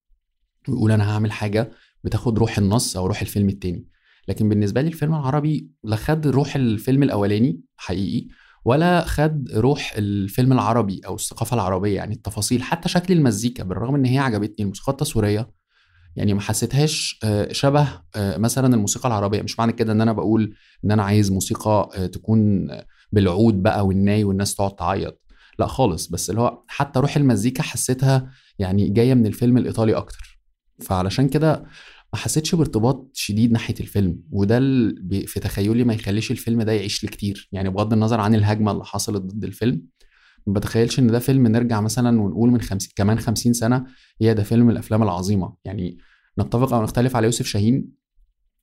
ويقول 0.69 0.91
أنا 0.91 1.11
هعمل 1.11 1.31
حاجة 1.31 1.71
بتاخد 2.03 2.39
روح 2.39 2.57
النص 2.57 2.97
أو 2.97 3.07
روح 3.07 3.21
الفيلم 3.21 3.49
التاني. 3.49 3.87
لكن 4.27 4.49
بالنسبة 4.49 4.81
لي 4.81 4.87
الفيلم 4.87 5.13
العربي 5.13 5.71
لا 5.83 5.95
خد 5.95 6.27
روح 6.27 6.55
الفيلم 6.55 7.03
الأولاني 7.03 7.61
حقيقي 7.77 8.27
ولا 8.65 9.05
خد 9.05 9.51
روح 9.53 9.93
الفيلم 9.97 10.53
العربي 10.53 11.01
أو 11.05 11.15
الثقافة 11.15 11.53
العربية 11.53 11.95
يعني 11.95 12.13
التفاصيل 12.13 12.63
حتى 12.63 12.89
شكل 12.89 13.13
المزيكا 13.13 13.63
بالرغم 13.63 13.95
إن 13.95 14.05
هي 14.05 14.19
عجبتني 14.19 14.55
الموسيقى 14.59 14.91
التصويرية 14.91 15.49
يعني 16.15 16.33
ما 16.33 16.41
حسيتهاش 16.41 17.19
شبه 17.51 17.87
مثلا 18.17 18.75
الموسيقى 18.75 19.07
العربية. 19.07 19.41
مش 19.41 19.59
معنى 19.59 19.71
كده 19.73 19.93
إن 19.93 20.01
أنا 20.01 20.13
بقول 20.13 20.55
إن 20.85 20.91
أنا 20.91 21.03
عايز 21.03 21.31
موسيقى 21.31 22.09
تكون 22.13 22.67
بالعود 23.11 23.63
بقى 23.63 23.85
والناي 23.85 24.23
والناس 24.23 24.55
تقعد 24.55 24.75
تعيط. 24.75 25.21
لا 25.59 25.67
خالص 25.67 26.07
بس 26.07 26.29
اللي 26.29 26.41
هو 26.41 26.63
حتى 26.67 26.99
روح 26.99 27.15
المزيكا 27.17 27.63
حسيتها 27.63 28.31
يعني 28.59 28.89
جاية 28.89 29.13
من 29.13 29.25
الفيلم 29.25 29.57
الإيطالي 29.57 29.93
أكتر. 29.93 30.39
فعلشان 30.81 31.29
كده 31.29 31.65
ما 32.13 32.19
حسيتش 32.19 32.55
بارتباط 32.55 33.09
شديد 33.13 33.51
ناحية 33.51 33.75
الفيلم 33.79 34.23
وده 34.31 34.59
في 35.25 35.39
تخيلي 35.41 35.83
ما 35.83 35.93
يخليش 35.93 36.31
الفيلم 36.31 36.61
ده 36.61 36.71
يعيش 36.71 37.03
لكتير 37.05 37.49
يعني 37.51 37.69
بغض 37.69 37.93
النظر 37.93 38.19
عن 38.19 38.35
الهجمة 38.35 38.71
اللي 38.71 38.85
حصلت 38.85 39.21
ضد 39.21 39.43
الفيلم. 39.43 39.81
ما 40.47 40.53
بتخيلش 40.53 40.99
إن 40.99 41.07
ده 41.07 41.19
فيلم 41.19 41.47
نرجع 41.47 41.81
مثلا 41.81 42.21
ونقول 42.21 42.49
من 42.49 42.61
خمسين 42.61 42.91
كمان 42.95 43.19
خمسين 43.19 43.53
سنة 43.53 43.85
هي 44.21 44.33
ده 44.33 44.43
فيلم 44.43 44.69
الأفلام 44.69 45.03
العظيمة. 45.03 45.55
يعني 45.65 45.97
نتفق 46.39 46.73
أو 46.73 46.83
نختلف 46.83 47.15
على 47.15 47.25
يوسف 47.25 47.45
شاهين. 47.45 47.89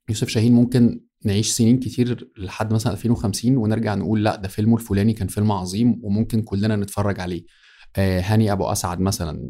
يوسف 0.09 0.29
شاهين 0.29 0.53
ممكن 0.53 1.01
نعيش 1.25 1.51
سنين 1.51 1.79
كتير 1.79 2.31
لحد 2.39 2.73
مثلا 2.73 2.93
2050 2.93 3.57
ونرجع 3.57 3.95
نقول 3.95 4.25
لأ 4.25 4.37
ده 4.37 4.49
فيلمه 4.49 4.77
الفلاني 4.77 5.13
كان 5.13 5.29
فيلم 5.29 5.53
عظيم 5.53 6.01
وممكن 6.03 6.43
كلنا 6.43 6.77
نتفرج 6.77 7.21
عليه. 7.21 7.45
هاني 7.99 8.53
أبو 8.53 8.65
أسعد 8.65 9.01
مثلا. 9.01 9.41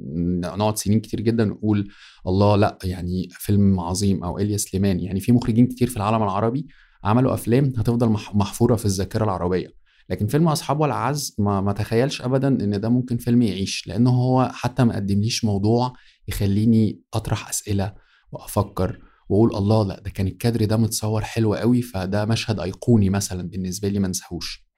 نقعد 0.56 0.78
سنين 0.78 1.00
كتير 1.00 1.20
جدا 1.20 1.44
نقول 1.44 1.88
الله 2.26 2.56
لأ 2.56 2.78
يعني 2.84 3.28
فيلم 3.30 3.80
عظيم 3.80 4.24
أو 4.24 4.38
إلياس 4.38 4.60
سليمان. 4.60 5.00
يعني 5.00 5.20
في 5.20 5.32
مخرجين 5.32 5.66
كتير 5.66 5.88
في 5.88 5.96
العالم 5.96 6.22
العربي 6.22 6.66
عملوا 7.04 7.34
أفلام 7.34 7.72
هتفضل 7.76 8.08
محفورة 8.34 8.76
في 8.76 8.84
الذاكرة 8.86 9.24
العربية. 9.24 9.80
لكن 10.10 10.26
فيلم 10.26 10.48
أصحاب 10.48 10.80
والعز 10.80 11.36
ما 11.38 11.60
ما 11.60 11.72
تخيلش 11.72 12.22
ابدا 12.22 12.48
إن 12.48 12.80
ده 12.80 12.88
ممكن 12.88 13.16
فيلم 13.16 13.42
يعيش 13.42 13.86
لأنه 13.86 14.10
هو 14.10 14.50
حتى 14.54 14.84
ما 14.84 14.94
قدمليش 14.96 15.44
موضوع 15.44 15.92
يخليني 16.28 17.00
أطرح 17.14 17.48
أسئلة 17.48 17.94
وأفكر 18.32 18.98
وأقول 19.28 19.56
الله 19.56 19.84
لأ 19.84 20.00
ده 20.00 20.10
كان 20.10 20.26
الكادر 20.26 20.64
ده 20.64 20.76
متصور 20.76 21.22
حلو 21.22 21.54
قوي 21.54 21.82
فده 21.82 22.24
مشهد 22.24 22.60
أيقوني 22.60 23.10
مثلا 23.10 23.48
بالنسبة 23.48 23.88
لي 23.88 23.98
ما 23.98 24.06
انساهوش. 24.06 24.69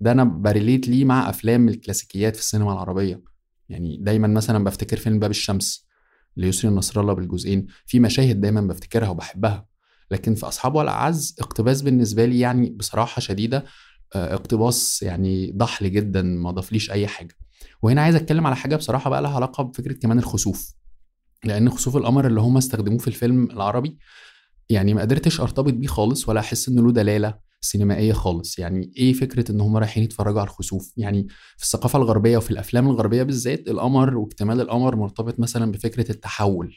ده 0.00 0.12
أنا 0.12 0.24
بريليت 0.24 0.88
ليه 0.88 1.04
مع 1.04 1.30
أفلام 1.30 1.68
الكلاسيكيات 1.68 2.36
في 2.36 2.42
السينما 2.42 2.72
العربية. 2.72 3.22
يعني 3.68 3.98
دايما 4.00 4.28
مثلا 4.28 4.64
بفتكر 4.64 4.96
فيلم 4.96 5.18
باب 5.18 5.30
الشمس 5.30 5.86
ليسري 6.36 6.70
نصر 6.70 7.00
الله 7.00 7.12
بالجزئين 7.12 7.66
في 7.86 8.00
مشاهد 8.00 8.40
دايما 8.40 8.60
بفتكرها 8.60 9.08
وبحبها 9.08 9.66
لكن 10.10 10.34
في 10.34 10.48
أصحاب 10.48 10.74
والاعز 10.74 11.36
اقتباس 11.40 11.82
بالنسبة 11.82 12.24
لي 12.24 12.40
يعني 12.40 12.70
بصراحة 12.70 13.20
شديدة 13.20 13.64
اقتباس 14.12 15.02
يعني 15.02 15.52
ضحل 15.56 15.90
جدا 15.92 16.22
ما 16.22 16.50
ضافليش 16.50 16.90
أي 16.90 17.06
حاجة. 17.06 17.34
وهنا 17.82 18.02
عايز 18.02 18.14
أتكلم 18.14 18.46
على 18.46 18.56
حاجة 18.56 18.76
بصراحة 18.76 19.10
بقى 19.10 19.22
لها 19.22 19.34
علاقة 19.34 19.64
بفكرة 19.64 19.92
كمان 19.92 20.18
الخسوف. 20.18 20.74
لأن 21.44 21.70
خسوف 21.70 21.96
القمر 21.96 22.26
اللي 22.26 22.40
هم 22.40 22.56
استخدموه 22.56 22.98
في 22.98 23.08
الفيلم 23.08 23.44
العربي 23.44 23.98
يعني 24.70 24.94
ما 24.94 25.00
قدرتش 25.00 25.40
أرتبط 25.40 25.72
بيه 25.72 25.88
خالص 25.88 26.28
ولا 26.28 26.40
أحس 26.40 26.68
إنه 26.68 26.82
له 26.82 26.92
دلالة 26.92 27.49
سينمائية 27.60 28.12
خالص. 28.12 28.58
يعني 28.58 28.92
إيه 28.96 29.12
فكرة 29.12 29.52
إن 29.52 29.60
هم 29.60 29.76
رايحين 29.76 30.04
يتفرجوا 30.04 30.40
على 30.40 30.48
الخسوف؟ 30.48 30.92
يعني 30.96 31.26
في 31.56 31.64
الثقافة 31.64 31.98
الغربية 31.98 32.36
وفي 32.36 32.50
الأفلام 32.50 32.88
الغربية 32.90 33.22
بالذات 33.22 33.68
القمر 33.68 34.16
واكتمال 34.16 34.60
القمر 34.60 34.96
مرتبط 34.96 35.40
مثلا 35.40 35.72
بفكرة 35.72 36.10
التحول 36.10 36.76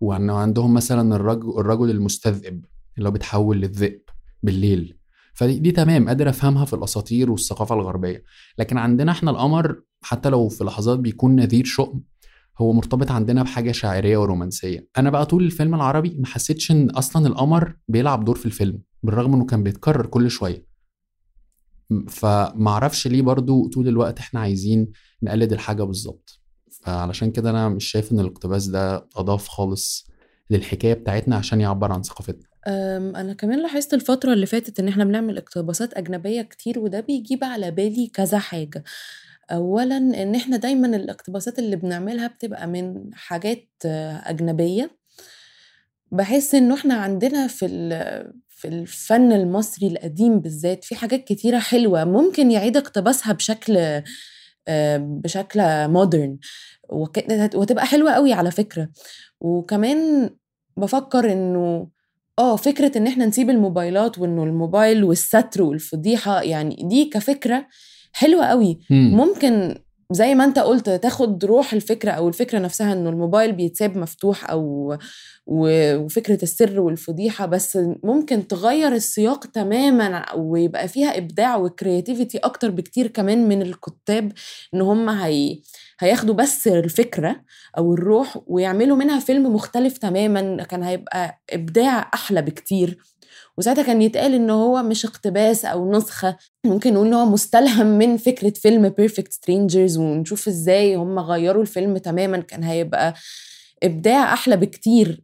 وانه 0.00 0.34
عندهم 0.34 0.74
مثلا 0.74 1.16
الرجل 1.16 1.58
الرجل 1.58 1.90
المستذئب 1.90 2.64
اللي 2.98 3.08
هو 3.08 3.12
بيتحول 3.12 3.60
للذئب 3.60 4.00
بالليل. 4.42 4.98
فدي 5.34 5.58
دي 5.58 5.70
تمام 5.70 6.08
قادر 6.08 6.28
أفهمها 6.28 6.64
في 6.64 6.72
الأساطير 6.72 7.30
والثقافة 7.30 7.74
الغربية. 7.74 8.22
لكن 8.58 8.78
عندنا 8.78 9.12
إحنا 9.12 9.30
القمر 9.30 9.82
حتى 10.02 10.28
لو 10.28 10.48
في 10.48 10.64
لحظات 10.64 10.98
بيكون 10.98 11.36
نذير 11.36 11.64
شؤم 11.64 12.02
هو 12.58 12.72
مرتبط 12.72 13.10
عندنا 13.10 13.42
بحاجة 13.42 13.72
شاعرية 13.72 14.18
ورومانسية. 14.18 14.88
أنا 14.98 15.10
بقى 15.10 15.26
طول 15.26 15.44
الفيلم 15.44 15.74
العربي 15.74 16.16
ما 16.18 16.26
حسيتش 16.26 16.70
إن 16.70 16.90
أصلا 16.90 17.26
القمر 17.26 17.76
بيلعب 17.88 18.24
دور 18.24 18.36
في 18.36 18.46
الفيلم. 18.46 18.80
بالرغم 19.02 19.34
إنه 19.34 19.46
كان 19.46 19.62
بيتكرر 19.62 20.06
كل 20.06 20.30
شوية. 20.30 20.66
فمعرفش 22.08 23.06
ليه 23.06 23.22
برضو 23.22 23.68
طول 23.68 23.88
الوقت 23.88 24.18
إحنا 24.18 24.40
عايزين 24.40 24.92
نقلد 25.22 25.52
الحاجة 25.52 25.82
بالظبط. 25.82 26.40
فعلشان 26.70 27.30
كده 27.30 27.50
أنا 27.50 27.68
مش 27.68 27.84
شايف 27.84 28.12
إن 28.12 28.20
الاقتباس 28.20 28.66
ده 28.66 29.08
أضاف 29.16 29.48
خالص 29.48 30.08
للحكاية 30.50 30.94
بتاعتنا 30.94 31.36
عشان 31.36 31.60
يعبر 31.60 31.92
عن 31.92 32.02
ثقافتنا. 32.02 32.48
أنا 33.20 33.32
كمان 33.32 33.62
لاحظت 33.62 33.94
الفترة 33.94 34.32
اللي 34.32 34.46
فاتت 34.46 34.80
إن 34.80 34.88
إحنا 34.88 35.04
بنعمل 35.04 35.38
اقتباسات 35.38 35.94
أجنبية 35.94 36.42
كتير 36.42 36.78
وده 36.78 37.00
بيجيب 37.00 37.44
على 37.44 37.70
بالي 37.70 38.06
كذا 38.06 38.38
حاجة. 38.38 38.84
اولا 39.50 39.96
إن 39.96 40.34
إحنا 40.34 40.56
دايما 40.56 40.96
الاقتباسات 40.96 41.58
اللي 41.58 41.76
بنعملها 41.76 42.26
بتبقى 42.26 42.66
من 42.66 43.14
حاجات 43.14 43.68
أجنبية. 44.24 44.98
بحس 46.12 46.54
إنه 46.54 46.74
إحنا 46.74 46.94
عندنا 46.94 47.46
في 47.46 47.66
في 48.58 48.68
الفن 48.68 49.32
المصري 49.32 49.86
القديم 49.86 50.40
بالذات 50.40 50.84
في 50.84 50.94
حاجات 50.94 51.24
كتيرة 51.24 51.58
حلوة 51.58 52.04
ممكن 52.04 52.50
يعيد 52.50 52.76
اقتباسها 52.76 53.32
بشكل 53.32 54.02
بشكل 54.98 55.60
مودرن 55.88 56.38
وتبقى 57.54 57.86
حلوة 57.86 58.12
قوي 58.12 58.32
على 58.32 58.50
فكرة 58.50 58.88
وكمان 59.40 60.30
بفكر 60.76 61.32
إنه 61.32 61.88
آه 62.38 62.56
فكرة 62.56 62.98
إن 62.98 63.06
إحنا 63.06 63.26
نسيب 63.26 63.50
الموبايلات 63.50 64.18
وإنه 64.18 64.44
الموبايل 64.44 65.04
والستر 65.04 65.62
والفضيحة 65.62 66.42
يعني 66.42 66.76
دي 66.82 67.04
كفكرة 67.04 67.66
حلوة 68.12 68.44
قوي 68.46 68.78
مم. 68.90 69.16
ممكن 69.16 69.78
زي 70.12 70.34
ما 70.34 70.44
انت 70.44 70.58
قلت 70.58 70.90
تاخد 70.90 71.44
روح 71.44 71.72
الفكرة 71.72 72.10
أو 72.10 72.28
الفكرة 72.28 72.58
نفسها 72.58 72.92
إنه 72.92 73.10
الموبايل 73.10 73.52
بيتساب 73.52 73.98
مفتوح 73.98 74.50
أو 74.50 74.96
وفكرة 75.46 76.38
السر 76.42 76.80
والفضيحة 76.80 77.46
بس 77.46 77.78
ممكن 78.04 78.46
تغير 78.48 78.92
السياق 78.92 79.46
تماما 79.46 80.32
ويبقى 80.34 80.88
فيها 80.88 81.18
إبداع 81.18 81.56
وكرياتيفيتي 81.56 82.38
أكتر 82.38 82.70
بكتير 82.70 83.06
كمان 83.06 83.48
من 83.48 83.62
الكتاب 83.62 84.32
إن 84.74 84.80
هم 84.80 85.08
هي 85.08 85.60
هياخدوا 86.00 86.34
بس 86.34 86.68
الفكرة 86.68 87.36
أو 87.78 87.94
الروح 87.94 88.38
ويعملوا 88.46 88.96
منها 88.96 89.20
فيلم 89.20 89.54
مختلف 89.54 89.98
تماما 89.98 90.62
كان 90.64 90.82
هيبقى 90.82 91.40
إبداع 91.50 92.10
أحلى 92.14 92.42
بكتير. 92.42 92.98
وساعتها 93.58 93.82
كان 93.82 94.02
يتقال 94.02 94.34
إن 94.34 94.50
هو 94.50 94.82
مش 94.82 95.04
اقتباس 95.04 95.64
أو 95.64 95.92
نسخة 95.92 96.36
ممكن 96.66 96.94
نقول 96.94 97.06
إن 97.06 97.14
هو 97.14 97.26
مستلهم 97.26 97.86
من 97.86 98.16
فكرة 98.16 98.50
فيلم 98.50 98.88
Perfect 98.88 99.32
Strangers 99.32 99.98
ونشوف 99.98 100.48
إزاي 100.48 100.94
هم 100.96 101.18
غيروا 101.18 101.62
الفيلم 101.62 101.98
تماما 101.98 102.38
كان 102.38 102.64
هيبقى 102.64 103.14
إبداع 103.82 104.32
أحلى 104.32 104.56
بكتير 104.56 105.22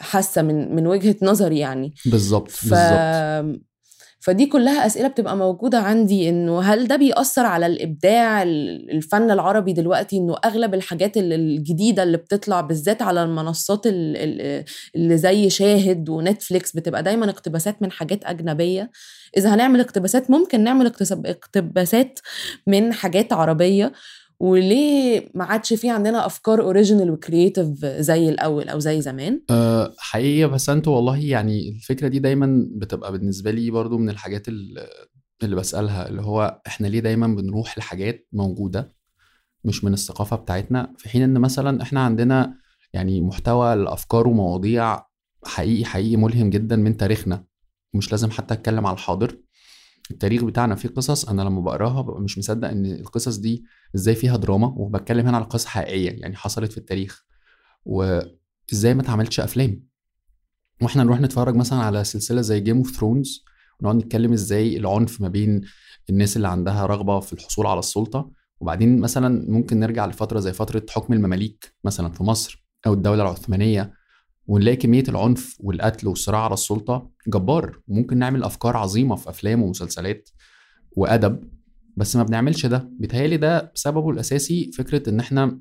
حاسة 0.00 0.42
من 0.42 0.74
من 0.74 0.86
وجهة 0.86 1.16
نظري 1.22 1.58
يعني. 1.58 1.94
بالظبط 2.06 2.48
ف... 2.50 2.68
بالظبط. 2.74 3.62
فدي 4.22 4.46
كلها 4.46 4.86
أسئلة 4.86 5.08
بتبقى 5.08 5.36
موجودة 5.36 5.78
عندي 5.78 6.28
إنه 6.28 6.60
هل 6.60 6.86
ده 6.86 6.96
بيأثر 6.96 7.46
على 7.46 7.66
الإبداع 7.66 8.42
الفن 8.42 9.30
العربي 9.30 9.72
دلوقتي 9.72 10.16
إنه 10.16 10.36
أغلب 10.44 10.74
الحاجات 10.74 11.16
الجديدة 11.16 12.02
اللي 12.02 12.16
بتطلع 12.16 12.60
بالذات 12.60 13.02
على 13.02 13.22
المنصات 13.22 13.80
اللي 13.86 15.16
زي 15.16 15.50
شاهد 15.50 16.08
ونتفليكس 16.08 16.72
بتبقى 16.76 17.02
دايما 17.02 17.30
اقتباسات 17.30 17.82
من 17.82 17.92
حاجات 17.92 18.24
أجنبية. 18.24 18.90
إذا 19.36 19.54
هنعمل 19.54 19.80
اقتباسات 19.80 20.30
ممكن 20.30 20.64
نعمل 20.64 20.92
اقتباسات 21.26 22.18
من 22.66 22.92
حاجات 22.92 23.32
عربية. 23.32 23.92
وليه 24.42 25.30
ما 25.34 25.44
عادش 25.44 25.72
في 25.72 25.90
عندنا 25.90 26.26
أفكار 26.26 26.62
original 26.62 27.10
و 27.10 27.18
creative 27.18 27.84
زي 27.84 28.28
الأول 28.28 28.68
أو 28.68 28.78
زي 28.78 29.00
زمان؟ 29.00 29.42
أه 29.50 29.94
حقيقي 29.98 30.50
بس 30.50 30.70
أنتوا 30.70 30.96
والله 30.96 31.18
يعني 31.18 31.68
الفكرة 31.68 32.08
دي 32.08 32.18
دايما 32.18 32.66
بتبقى 32.76 33.12
بالنسبة 33.12 33.50
لي 33.50 33.70
برضو 33.70 33.98
من 33.98 34.10
الحاجات 34.10 34.48
اللي 34.48 35.56
بسألها 35.56 36.08
اللي 36.08 36.22
هو 36.22 36.60
إحنا 36.66 36.86
ليه 36.86 37.00
دايما 37.00 37.26
بنروح 37.26 37.78
لحاجات 37.78 38.28
موجودة 38.32 38.92
مش 39.64 39.84
من 39.84 39.92
الثقافة 39.92 40.36
بتاعتنا؟ 40.36 40.94
في 40.98 41.08
حين 41.08 41.22
إن 41.22 41.38
مثلا 41.38 41.82
إحنا 41.82 42.00
عندنا 42.00 42.54
يعني 42.92 43.20
محتوى 43.20 43.72
الأفكار 43.72 44.28
ومواضيع 44.28 45.02
حقيقي 45.44 45.84
حقيقي 45.84 46.16
ملهم 46.16 46.50
جدا 46.50 46.76
من 46.76 46.96
تاريخنا 46.96 47.44
مش 47.94 48.10
لازم 48.10 48.30
حتى 48.30 48.54
أتكلم 48.54 48.86
على 48.86 48.94
الحاضر. 48.94 49.36
التاريخ 50.10 50.44
بتاعنا 50.44 50.74
فيه 50.74 50.88
قصص 50.88 51.28
أنا 51.28 51.42
لما 51.42 51.60
بقراها 51.60 52.00
ببقى 52.02 52.20
مش 52.20 52.38
مصدق 52.38 52.68
إن 52.68 52.86
القصص 52.86 53.36
دي 53.36 53.64
إزاي 53.96 54.14
فيها 54.14 54.36
دراما 54.36 54.66
وبتكلم 54.66 55.26
هنا 55.26 55.36
على 55.36 55.44
قصص 55.46 55.64
حقيقية 55.66 56.10
يعني 56.10 56.36
حصلت 56.36 56.72
في 56.72 56.78
التاريخ. 56.78 57.24
وإزاي 57.84 58.94
ما 58.94 59.02
اتعملتش 59.02 59.40
أفلام. 59.40 59.82
وإحنا 60.82 61.04
نروح 61.04 61.20
نتفرج 61.20 61.54
مثلا 61.56 61.78
على 61.78 62.04
سلسلة 62.04 62.40
زي 62.40 62.60
Game 62.60 62.76
of 62.76 62.90
Thrones 62.96 63.44
ونقعد 63.80 63.96
نتكلم 63.96 64.32
إزاي 64.32 64.76
العنف 64.76 65.20
ما 65.20 65.28
بين 65.28 65.60
الناس 66.10 66.36
اللي 66.36 66.48
عندها 66.48 66.86
رغبة 66.86 67.20
في 67.20 67.32
الحصول 67.32 67.66
على 67.66 67.78
السلطة. 67.78 68.30
وبعدين 68.60 69.00
مثلا 69.00 69.50
ممكن 69.50 69.80
نرجع 69.80 70.06
لفترة 70.06 70.40
زي 70.40 70.52
فترة 70.52 70.86
حكم 70.90 71.12
المماليك 71.12 71.74
مثلا 71.84 72.12
في 72.12 72.22
مصر 72.22 72.64
أو 72.86 72.92
الدولة 72.92 73.22
العثمانية. 73.22 74.01
ونلاقي 74.52 74.76
كمية 74.76 75.04
العنف 75.08 75.56
والقتل 75.60 76.08
والصراع 76.08 76.44
على 76.44 76.54
السلطة 76.54 77.10
جبار. 77.28 77.80
وممكن 77.88 78.18
نعمل 78.18 78.42
أفكار 78.44 78.76
عظيمة 78.76 79.16
في 79.16 79.30
أفلام 79.30 79.62
ومسلسلات 79.62 80.28
وأدب 80.96 81.50
بس 81.96 82.16
ما 82.16 82.22
بنعملش 82.22 82.66
ده. 82.66 82.90
بيتهيألي 82.98 83.36
ده 83.36 83.72
سببه 83.74 84.10
الأساسي 84.10 84.70
فكرة 84.72 85.08
إن 85.08 85.20
إحنا 85.20 85.60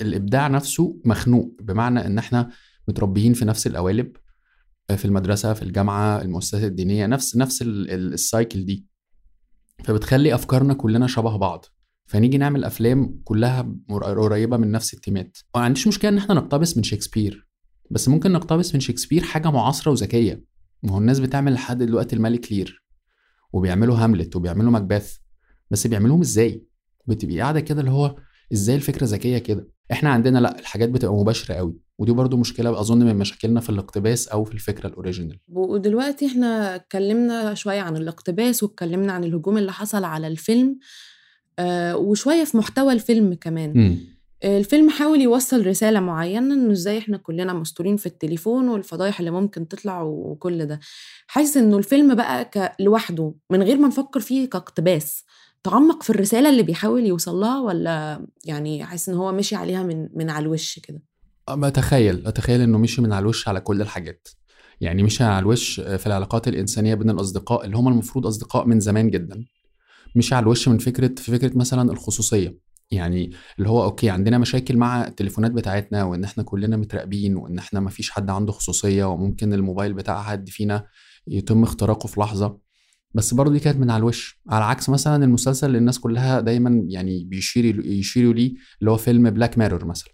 الإبداع 0.00 0.48
نفسه 0.48 1.00
مخنوق 1.04 1.56
بمعنى 1.60 2.06
إن 2.06 2.18
إحنا 2.18 2.50
متربيين 2.88 3.32
في 3.32 3.44
نفس 3.44 3.66
القوالب 3.66 4.16
في 4.96 5.04
المدرسة 5.04 5.52
في 5.52 5.62
الجامعة 5.62 6.22
المؤسسات 6.22 6.62
الدينية 6.64 7.06
نفس 7.06 7.36
نفس 7.36 7.62
السايكل 7.62 8.64
دي. 8.64 8.86
فبتخلي 9.84 10.34
أفكارنا 10.34 10.74
كلنا 10.74 11.06
شبه 11.06 11.36
بعض. 11.36 11.64
فنيجي 12.06 12.38
نعمل 12.38 12.64
أفلام 12.64 13.20
كلها 13.24 13.74
قريبة 13.90 14.56
من 14.56 14.70
نفس 14.70 14.94
التيمات. 14.94 15.38
ما 15.56 15.62
عنديش 15.62 15.88
مشكلة 15.88 16.10
إن 16.10 16.18
إحنا 16.18 16.34
نقتبس 16.34 16.76
من 16.76 16.82
شكسبير. 16.82 17.51
بس 17.92 18.08
ممكن 18.08 18.32
نقتبس 18.32 18.74
من 18.74 18.80
شكسبير 18.80 19.22
حاجة 19.22 19.50
معاصرة 19.50 19.90
وذكية. 19.90 20.44
ما 20.82 20.92
هو 20.92 20.98
الناس 20.98 21.18
بتعمل 21.18 21.52
لحد 21.54 21.82
دلوقتي 21.82 22.16
الملك 22.16 22.52
لير 22.52 22.84
وبيعملوا 23.52 23.96
هاملت 23.96 24.36
وبيعملوا 24.36 24.70
ماكبث 24.70 25.16
بس 25.70 25.86
بيعملوهم 25.86 26.20
إزاي؟ 26.20 26.66
بتبقي 27.06 27.40
قاعدة 27.40 27.60
كده 27.60 27.80
اللي 27.80 27.90
هو 27.90 28.16
إزاي 28.52 28.76
الفكرة 28.76 29.04
ذكية 29.04 29.38
كده؟ 29.38 29.68
إحنا 29.92 30.10
عندنا 30.10 30.38
لأ 30.38 30.58
الحاجات 30.58 30.88
بتبقى 30.88 31.14
مباشرة 31.14 31.54
قوي 31.54 31.76
ودي 31.98 32.12
برضو 32.12 32.36
مشكلة 32.36 32.80
أظن 32.80 32.98
من 32.98 33.16
مشاكلنا 33.16 33.60
في 33.60 33.70
الاقتباس 33.70 34.28
أو 34.28 34.44
في 34.44 34.54
الفكرة 34.54 34.86
الأوريجينال. 34.86 35.38
ودلوقتي 35.48 36.26
إحنا 36.26 36.74
اتكلمنا 36.74 37.54
شوية 37.54 37.80
عن 37.80 37.96
الاقتباس 37.96 38.62
واتكلمنا 38.62 39.12
عن 39.12 39.24
الهجوم 39.24 39.58
اللي 39.58 39.72
حصل 39.72 40.04
على 40.04 40.26
الفيلم 40.26 40.78
آه 41.58 41.96
وشوية 41.96 42.44
في 42.44 42.56
محتوى 42.56 42.92
الفيلم 42.92 43.34
كمان. 43.34 43.78
م. 43.78 44.11
الفيلم 44.44 44.90
حاول 44.90 45.20
يوصل 45.20 45.66
رسالة 45.66 46.00
معينة 46.00 46.54
إنه 46.54 46.72
إزاي 46.72 46.98
إحنا 46.98 47.16
كلنا 47.16 47.52
مستورين 47.52 47.96
في 47.96 48.06
التليفون 48.06 48.68
والفضايح 48.68 49.18
اللي 49.18 49.30
ممكن 49.30 49.68
تطلع 49.68 50.02
وكل 50.02 50.66
ده. 50.66 50.80
حاسس 51.26 51.56
إنه 51.56 51.78
الفيلم 51.78 52.14
بقى 52.14 52.50
لوحده 52.80 53.34
من 53.50 53.62
غير 53.62 53.76
ما 53.76 53.88
نفكر 53.88 54.20
فيه 54.20 54.50
كاقتباس. 54.50 55.24
تعمق 55.64 56.02
في 56.02 56.10
الرسالة 56.10 56.50
اللي 56.50 56.62
بيحاول 56.62 57.06
يوصلها 57.06 57.60
ولا 57.60 58.26
يعني 58.44 58.84
حاسس 58.84 59.08
إن 59.08 59.14
هو 59.14 59.32
مشي 59.32 59.56
عليها 59.56 59.82
من 59.82 60.08
من 60.14 60.30
على 60.30 60.42
الوش 60.42 60.78
كده؟ 60.78 61.02
بتخيل 61.50 62.26
أتخيل 62.26 62.60
إنه 62.60 62.78
مشي 62.78 63.02
من 63.02 63.12
على 63.12 63.22
الوش 63.22 63.48
على 63.48 63.60
كل 63.60 63.82
الحاجات. 63.82 64.28
يعني 64.80 65.02
مشي 65.02 65.24
على 65.24 65.38
الوش 65.38 65.80
في 65.80 66.06
العلاقات 66.06 66.48
الإنسانية 66.48 66.94
بين 66.94 67.10
الأصدقاء 67.10 67.64
اللي 67.64 67.76
هم 67.76 67.88
المفروض 67.88 68.26
أصدقاء 68.26 68.66
من 68.66 68.80
زمان 68.80 69.10
جدا. 69.10 69.44
مشي 70.16 70.34
على 70.34 70.42
الوش 70.42 70.68
من 70.68 70.78
فكرة 70.78 71.14
في 71.16 71.38
فكرة 71.38 71.58
مثلا 71.58 71.92
الخصوصية. 71.92 72.71
يعني 72.92 73.30
اللي 73.58 73.68
هو 73.68 73.84
okay 73.84 74.10
عندنا 74.10 74.38
مشاكل 74.38 74.76
مع 74.76 75.06
التليفونات 75.06 75.50
بتاعتنا 75.50 76.04
وإن 76.04 76.24
إحنا 76.24 76.42
كلنا 76.42 76.76
متراقبين 76.76 77.36
وإن 77.36 77.58
إحنا 77.58 77.80
ما 77.80 77.90
فيش 77.90 78.10
حد 78.10 78.30
عنده 78.30 78.52
خصوصية 78.52 79.04
وممكن 79.04 79.52
الموبايل 79.52 79.92
بتاع 79.92 80.22
حد 80.22 80.48
فينا 80.48 80.86
يتم 81.26 81.62
اختراقه 81.62 82.06
في 82.06 82.20
لحظة. 82.20 82.58
بس 83.14 83.34
برضه 83.34 83.52
دي 83.52 83.60
كانت 83.60 83.78
من 83.78 83.90
على 83.90 84.00
الوش. 84.00 84.40
على 84.48 84.64
عكس 84.64 84.88
مثلا 84.88 85.24
المسلسل 85.24 85.66
اللي 85.66 85.78
الناس 85.78 85.98
كلها 85.98 86.40
دايما 86.40 86.82
يعني 86.88 87.24
بيشيروا 87.24 87.84
يشيروا 87.84 88.34
ليه 88.34 88.54
اللي 88.80 88.90
هو 88.90 88.96
فيلم 88.96 89.30
Black 89.30 89.58
Mirror 89.58 89.84
مثلا. 89.84 90.12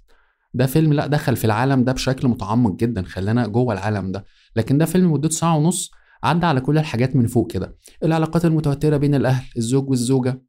ده 0.55 0.67
فيلم 0.67 0.93
لا 0.93 1.07
دخل 1.07 1.37
في 1.37 1.45
العالم 1.45 1.85
ده 1.85 1.93
بشكل 1.93 2.29
متعمق 2.29 2.77
جدا 2.77 3.03
خلانا 3.03 3.47
جوه 3.47 3.75
العالم 3.75 4.13
ده. 4.13 4.25
لكن 4.57 4.79
ده 4.79 4.85
فيلم 4.85 5.13
مدته 5.13 5.29
ساعة 5.35 5.57
ونص 5.57 5.91
عدى 6.25 6.47
على 6.47 6.61
كل 6.61 6.79
الحاجات 6.79 7.17
من 7.17 7.27
فوق 7.27 7.51
كده. 7.51 7.77
العلاقات 8.05 8.45
المتوترة 8.45 8.97
بين 8.97 9.15
الأهل 9.15 9.45
الزوج 9.57 9.91
والزوجة. 9.91 10.43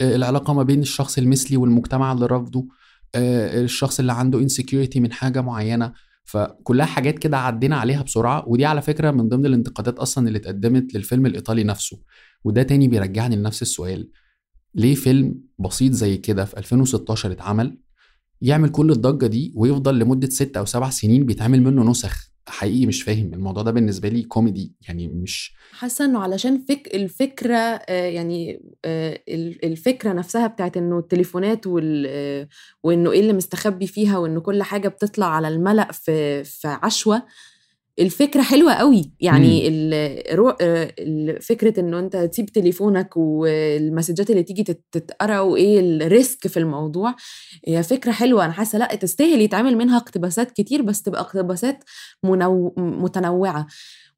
العلاقة 0.00 0.52
ما 0.54 0.62
بين 0.62 0.80
الشخص 0.80 1.18
المثلي 1.18 1.56
والمجتمع 1.56 2.12
اللي 2.12 2.26
رافضه 2.26 2.66
آه، 3.14 3.60
الشخص 3.62 4.00
اللي 4.00 4.12
عنده 4.12 4.38
insecurity 4.38 5.00
من 5.00 5.12
حاجة 5.12 5.40
معينة. 5.40 5.92
فكلها 6.24 6.86
حاجات 6.86 7.18
كده 7.18 7.38
عدينا 7.38 7.76
عليها 7.76 8.02
بسرعة 8.02 8.44
ودي 8.48 8.64
على 8.64 8.82
فكرة 8.82 9.10
من 9.10 9.28
ضمن 9.28 9.46
الانتقادات 9.46 9.98
أصلا 9.98 10.28
اللي 10.28 10.38
اتقدمت 10.38 10.94
للفيلم 10.94 11.26
الإيطالي 11.26 11.64
نفسه. 11.64 11.98
وده 12.44 12.62
تاني 12.62 12.88
بيرجعني 12.88 13.36
لنفس 13.36 13.62
السؤال. 13.62 14.10
ليه 14.74 14.94
فيلم 14.94 15.34
بسيط 15.58 15.92
زي 15.92 16.16
كده 16.16 16.44
في 16.44 16.58
2016 16.58 17.32
اتعمل 17.32 17.78
يعمل 18.42 18.68
كل 18.68 18.90
الضجة 18.90 19.26
دي 19.26 19.52
ويفضل 19.56 19.98
لمدة 19.98 20.28
ست 20.28 20.56
أو 20.56 20.64
سبع 20.64 20.90
سنين 20.90 21.26
بيتعمل 21.26 21.62
منه 21.62 21.90
نسخ؟ 21.90 22.30
حقيقي 22.48 22.86
مش 22.86 23.02
فاهم 23.02 23.34
الموضوع 23.34 23.62
ده 23.62 23.70
بالنسبة 23.70 24.08
لي 24.08 24.22
كوميدي 24.22 24.72
يعني 24.88 25.08
مش 25.08 25.54
حاسة 25.72 26.04
إنه 26.04 26.18
علشان 26.18 26.64
فك 26.68 26.94
الفكرة 26.94 27.56
آه، 27.56 28.06
يعني 28.06 28.62
آه، 28.84 29.20
الفكرة 29.64 30.12
نفسها 30.12 30.46
بتاعت 30.46 30.76
إنه 30.76 30.98
التليفونات 30.98 31.66
وال 31.66 32.06
آه، 32.08 32.48
وإنه 32.82 33.12
إيه 33.12 33.20
اللي 33.20 33.32
مستخبي 33.32 33.86
فيها 33.86 34.18
وإنه 34.18 34.40
كل 34.40 34.62
حاجة 34.62 34.88
بتطلع 34.88 35.26
على 35.26 35.48
الملأ 35.48 35.92
في 35.92 36.44
في 36.44 36.68
عشوة 36.82 37.22
الفكرة 37.98 38.42
حلوة 38.42 38.74
قوي. 38.74 39.12
يعني 39.20 39.70
فكرة 41.40 41.80
انه 41.80 41.98
أنت 41.98 42.16
تسيب 42.16 42.46
تليفونك 42.46 43.16
والمسجات 43.16 44.30
اللي 44.30 44.42
تيجي 44.42 44.62
تتقرأ 44.92 45.40
وإيه 45.40 45.80
الريسك 45.80 46.46
في 46.46 46.56
الموضوع 46.56 47.14
هي 47.68 47.82
فكرة 47.82 48.12
حلوة. 48.12 48.44
أنا 48.44 48.52
حاسة 48.52 48.78
لأ 48.78 48.94
تستاهل 48.94 49.40
يتعمل 49.40 49.76
منها 49.76 49.96
اقتباسات 49.96 50.50
كتير 50.50 50.82
بس 50.82 51.02
تبقى 51.02 51.20
اقتباسات 51.20 51.84
منو... 52.24 52.74
متنوعة. 52.76 53.66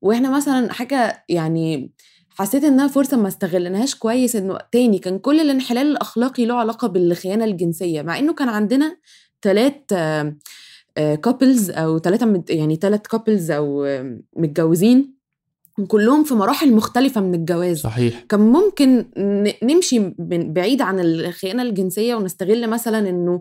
وإحنا 0.02 0.36
مثلا 0.36 0.72
حاجة 0.72 1.24
يعني 1.28 1.92
حسيت 2.30 2.64
إنها 2.64 2.88
فرصة 2.88 3.16
ما 3.16 3.28
استغلناهاش 3.28 3.94
كويس 3.94 4.36
إنه 4.36 4.58
تاني 4.72 4.98
كان 4.98 5.18
كل 5.18 5.40
الانحلال 5.40 5.86
الأخلاقي 5.86 6.46
له 6.46 6.54
علاقة 6.54 6.88
بالخيانة 6.88 7.44
الجنسية 7.44 8.02
مع 8.02 8.18
إنه 8.18 8.34
كان 8.34 8.48
عندنا 8.48 8.96
ثلاث 9.42 9.74
couples 10.98 11.70
أو 11.70 11.98
ثلاثة 11.98 12.42
يعني 12.48 12.76
ثلاث 12.76 13.00
couples 13.00 13.50
أو 13.50 13.86
متجوزين 14.36 15.18
كلهم 15.88 16.24
في 16.24 16.34
مراحل 16.34 16.72
مختلفة 16.72 17.20
من 17.20 17.34
الجواز. 17.34 17.80
صحيح. 17.80 18.24
كان 18.28 18.40
ممكن 18.40 19.04
نمشي 19.62 20.14
بعيد 20.18 20.82
عن 20.82 21.00
الخيانة 21.00 21.62
الجنسية 21.62 22.14
ونستغل 22.14 22.70
مثلا 22.70 23.08
إنه 23.08 23.40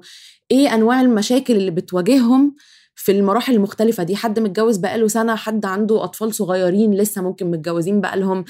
إيه 0.51 0.75
أنواع 0.75 1.01
المشاكل 1.01 1.55
اللي 1.55 1.71
بتواجههم 1.71 2.55
في 2.99 3.11
المراحل 3.11 3.53
المختلفة 3.55 4.03
دي 4.03 4.15
حد 4.15 4.39
متجوز 4.39 4.77
بقاله 4.77 5.07
سنة 5.07 5.35
حد 5.35 5.65
عنده 5.65 6.03
أطفال 6.03 6.33
صغيرين 6.35 6.93
لسه 6.93 7.21
ممكن 7.21 7.51
متجوزين 7.51 8.01
بقالهم 8.01 8.45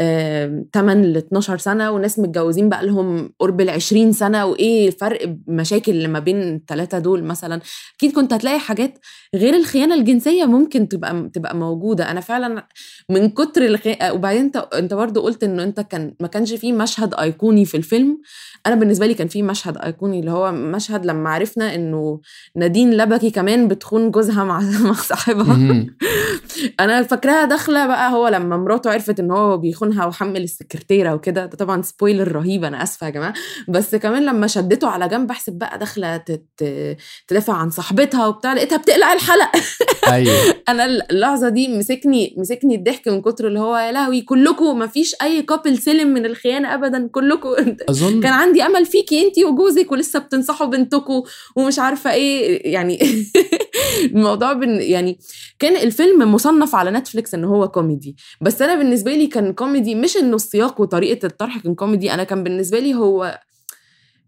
آه 0.00 0.64
8 0.74 1.06
ل 1.06 1.16
12 1.16 1.58
سنة 1.58 1.90
وناس 1.90 2.18
متجوزين 2.18 2.68
بقالهم 2.68 3.32
قرب 3.38 3.60
ال 3.60 3.70
20 3.70 4.12
سنة 4.12 4.46
وإيه 4.46 4.90
فرق 4.90 5.36
مشاكل 5.46 5.92
اللي 5.92 6.08
ما 6.08 6.18
بين 6.18 6.54
الثلاثة 6.54 6.98
دول 6.98 7.24
مثلا؟ 7.24 7.60
أكيد 7.96 8.12
كنت 8.12 8.32
هتلاقي 8.32 8.58
حاجات 8.58 8.98
غير 9.34 9.54
الخيانة 9.54 9.94
الجنسية 9.94 10.44
ممكن 10.44 10.88
تبقى 10.88 11.30
تبقى 11.34 11.56
موجودة. 11.56 12.10
أنا 12.10 12.20
فعلا 12.20 12.66
من 13.10 13.28
كتر 13.30 13.66
الخي... 13.66 13.96
وبعدين 14.10 14.42
أنت 14.42 14.56
أنت 14.56 14.94
برضه 14.94 15.22
قلت 15.22 15.44
انه 15.44 15.62
أنت 15.62 15.80
كان 15.80 16.14
ما 16.20 16.28
كانش 16.28 16.52
فيه 16.52 16.72
مشهد 16.72 17.14
أيقوني 17.14 17.64
في 17.64 17.76
الفيلم. 17.76 18.18
أنا 18.66 18.74
بالنسبة 18.74 19.06
لي 19.06 19.14
كان 19.14 19.28
فيه 19.28 19.42
مشهد 19.42 19.76
أيقوني 19.78 20.20
اللي 20.20 20.30
هو 20.30 20.52
مشهد 20.52 21.06
لما 21.06 21.30
عرفنا 21.30 21.74
إنه 21.74 22.20
نادين 22.56 22.90
لبكي 22.96 23.30
كمان 23.30 23.68
بتخون 23.90 24.10
جوزها 24.10 24.44
مع 24.44 24.60
مع 24.84 24.92
صاحبها. 24.92 25.86
أنا 26.80 27.02
فاكراها 27.02 27.44
داخلة 27.44 27.86
بقى 27.86 28.12
هو 28.12 28.28
لما 28.28 28.56
مراته 28.56 28.90
عرفت 28.90 29.20
إن 29.20 29.30
هو 29.30 29.56
بيخونها 29.58 30.06
وحامل 30.06 30.42
السكرتيرة 30.42 31.14
وكده 31.14 31.46
ده 31.46 31.56
طبعا 31.56 31.82
spoiler 31.82 32.32
رهيب 32.32 32.64
أنا 32.64 32.82
آسفة 32.82 33.06
يا 33.06 33.10
جماعة. 33.10 33.34
بس 33.68 33.94
كمان 33.94 34.24
لما 34.24 34.46
شدته 34.46 34.88
على 34.88 35.08
جنب 35.08 35.30
احسب 35.30 35.52
بقى 35.52 35.78
داخلة 35.78 36.16
تت... 36.16 36.44
تدافع 37.28 37.52
عن 37.52 37.70
صاحبتها 37.70 38.26
وبتاع 38.26 38.52
لقيتها 38.54 38.78
بتقلع 38.78 39.12
الحلق. 39.12 39.50
أيوه. 40.12 40.34
أنا 40.68 40.84
اللحظة 40.84 41.48
دي 41.48 41.68
مسكني 41.78 42.34
مسكني 42.38 42.74
الضحك 42.74 43.08
من 43.08 43.22
كتر 43.22 43.46
اللي 43.46 43.60
هو 43.60 43.76
يا 43.76 43.92
لهوي 43.92 44.20
كلكم 44.20 44.78
ما 44.78 44.86
فيش 44.86 45.14
أي 45.22 45.42
couple 45.42 45.78
سلم 45.78 46.08
من 46.08 46.26
الخيانة 46.26 46.74
ابدا 46.74 47.08
كلكم. 47.08 47.48
أظن 47.88 48.20
كان 48.20 48.32
عندي 48.32 48.62
أمل 48.62 48.86
فيكي 48.86 49.26
أنتي 49.26 49.44
وجوزك 49.44 49.92
ولسه 49.92 50.18
بتنصحوا 50.18 50.66
بنتكم 50.66 51.22
ومش 51.56 51.78
عارفة 51.78 52.12
إيه 52.12 52.72
يعني 52.72 52.98
الموضوع 54.04 54.52
بن 54.52 54.80
يعني 54.80 55.18
كان 55.58 55.76
الفيلم 55.76 56.34
مصنف 56.34 56.74
على 56.74 56.90
نتفليكس 56.90 57.34
إن 57.34 57.44
هو 57.44 57.68
كوميدي. 57.68 58.16
بس 58.40 58.62
أنا 58.62 58.74
بالنسبة 58.74 59.14
لي 59.14 59.26
كان 59.26 59.52
كوميدي 59.52 59.94
مش 59.94 60.16
إنه 60.16 60.36
السياق 60.36 60.80
وطريقة 60.80 61.26
الطرح 61.26 61.58
كان 61.58 61.74
كوميدي 61.74 62.14
أنا 62.14 62.24
كان 62.24 62.42
بالنسبة 62.44 62.78
لي 62.78 62.94
هو 62.94 63.40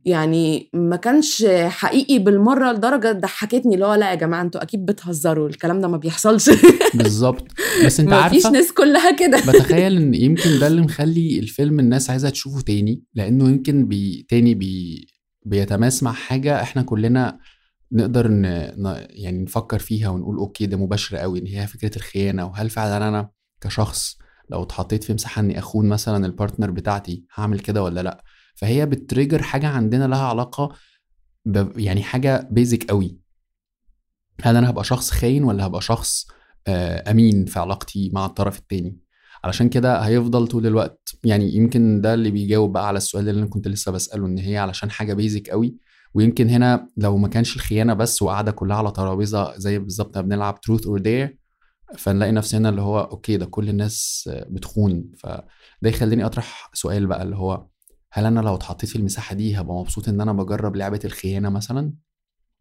يعني 0.05 0.71
ما 0.73 0.97
كانش 0.97 1.47
حقيقي 1.67 2.19
بالمرة 2.19 2.73
لدرجة 2.73 3.13
ضحكتني 3.13 3.75
اللي 3.75 3.87
هو 3.87 3.95
لا 3.95 4.11
يا 4.11 4.15
جماعة 4.15 4.43
أنتوا 4.43 4.63
أكيد 4.63 4.87
بتهزروا 4.87 5.49
الكلام 5.49 5.81
ده 5.81 5.89
ما 5.89 5.97
بيحصلش. 5.97 6.51
بالظبط. 6.95 7.47
بس 7.87 8.01
أنت 8.01 8.13
عارفة 8.13 8.51
ناس 8.51 8.73
كلها 8.73 9.11
كده. 9.11 9.39
بتخيل 9.49 9.97
إن 9.97 10.15
يمكن 10.15 10.59
ده 10.59 10.67
اللي 10.67 10.81
مخلي 10.83 11.39
الفيلم 11.39 11.81
الناس 11.81 12.11
عايزة 12.11 12.31
تشوفه 12.31 12.61
تاني 12.61 13.03
لأنه 13.15 13.49
يمكن 13.49 13.87
بي 13.87 14.27
تاني 14.29 14.55
بي 14.55 15.07
بيتماس 15.47 16.03
مع 16.03 16.13
حاجة 16.13 16.63
إحنا 16.63 16.83
كلنا 16.83 17.39
نقدر 17.93 18.28
ن... 18.28 18.45
يعني 19.11 19.43
نفكر 19.43 19.78
فيها 19.78 20.09
ونقول 20.09 20.36
okay 20.37 20.66
ده 20.66 20.76
مباشر 20.76 21.16
قوي 21.16 21.38
إن 21.38 21.47
هي 21.47 21.66
فكرة 21.66 21.97
الخيانة. 21.97 22.47
وهل 22.47 22.70
فعلا 22.70 23.09
أنا 23.09 23.30
كشخص 23.61 24.18
لو 24.51 24.62
اتحطيت 24.62 25.05
في 25.05 25.14
مساحة 25.14 25.40
إني 25.40 25.59
أخون 25.59 25.88
مثلا 25.88 26.26
ال 26.26 26.32
partner 26.32 26.70
بتاعتي 26.70 27.24
هعمل 27.34 27.61
كده 27.61 27.82
ولا 27.82 28.01
لأ؟ 28.01 28.24
فهي 28.55 28.86
ب 28.87 28.93
trigger 28.93 29.43
حاجة 29.43 29.66
عندنا 29.68 30.05
لها 30.05 30.26
علاقة 30.26 30.72
ب... 31.45 31.78
يعني 31.78 32.03
حاجة 32.03 32.49
basic 32.51 32.85
قوي 32.90 33.18
هل 34.43 34.57
أنا 34.57 34.70
هبقى 34.70 34.84
شخص 34.84 35.11
خاين 35.11 35.45
ولا 35.45 35.66
هبقى 35.66 35.82
شخص 35.82 36.26
آه، 36.66 37.11
أمين 37.11 37.45
في 37.45 37.59
علاقتي 37.59 38.11
مع 38.14 38.26
الطرف 38.26 38.59
التاني؟ 38.59 38.97
علشان 39.45 39.68
كده 39.68 39.99
هيفضل 39.99 40.47
طول 40.47 40.66
الوقت 40.66 41.14
يعني 41.24 41.55
يمكن 41.55 42.01
ده 42.01 42.14
اللي 42.14 42.30
بيجاوب 42.30 42.72
بقى 42.72 42.86
على 42.86 42.97
السؤال 42.97 43.28
اللي 43.28 43.40
أنا 43.40 43.49
كنت 43.51 43.68
لسه 43.68 43.93
بسأله 43.93 44.26
إن 44.26 44.38
هي 44.38 44.59
علشان 44.59 44.90
حاجة 44.90 45.14
basic 45.14 45.51
قوي 45.51 45.76
ويمكن 46.15 46.49
هنا 46.49 46.89
لو 46.97 47.17
ما 47.17 47.29
كانش 47.29 47.57
الخيانة 47.57 47.95
بس 47.95 48.23
وقاعدة 48.23 48.53
كلها 48.53 48.77
على 48.77 48.91
ترابيزة 48.91 49.59
زي 49.59 49.79
بالظبط 49.79 50.19
بنلعب 50.19 50.61
truth 50.61 50.87
or 50.87 50.99
dare 50.99 51.39
فنلاقي 51.99 52.33
نفسنا 52.33 52.69
اللي 52.69 52.83
هو 52.83 53.01
okay 53.01 53.37
ده 53.37 53.47
كل 53.47 53.69
الناس 53.69 54.31
بتخون. 54.51 55.13
فده 55.19 55.45
يخليني 55.83 56.27
أطرح 56.27 56.71
سؤال 56.75 57.07
بقى 57.07 57.23
اللي 57.23 57.37
هو 57.37 57.67
هل 58.13 58.27
أنا 58.27 58.41
لو 58.41 58.55
اتحطيت 58.55 58.89
في 58.91 58.97
المساحة 58.97 59.35
دي 59.35 59.61
هبقى 59.61 59.75
مبسوط 59.77 60.09
إن 60.09 60.21
أنا 60.21 60.33
بجرب 60.33 60.77
لعبة 60.77 61.01
الخيانة 61.05 61.49
مثلا؟ 61.49 61.93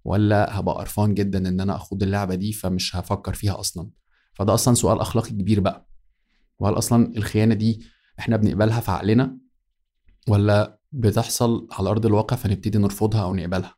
ولا 0.05 0.59
هبقى 0.59 0.75
قرفان 0.75 1.13
جدا 1.13 1.49
إن 1.49 1.59
أنا 1.59 1.75
أخوض 1.75 2.03
اللعبة 2.03 2.35
دي 2.35 2.53
فمش 2.53 2.95
هفكر 2.95 3.33
فيها 3.33 3.59
أصلا؟ 3.59 3.89
فده 4.33 4.53
أصلا 4.53 4.73
سؤال 4.73 4.99
أخلاقي 4.99 5.29
كبير 5.29 5.59
بقى. 5.59 5.87
وهل 6.59 6.77
أصلا 6.77 7.17
الخيانة 7.17 7.55
دي 7.55 7.85
إحنا 8.19 8.37
بنقبلها 8.37 8.79
في 8.79 8.91
عقلنا؟ 8.91 9.37
ولا 10.27 10.79
بتحصل 10.91 11.67
على 11.71 11.89
أرض 11.89 12.05
الواقع 12.05 12.35
فنبتدي 12.35 12.77
نرفضها 12.77 13.21
أو 13.23 13.35
نقبلها. 13.35 13.75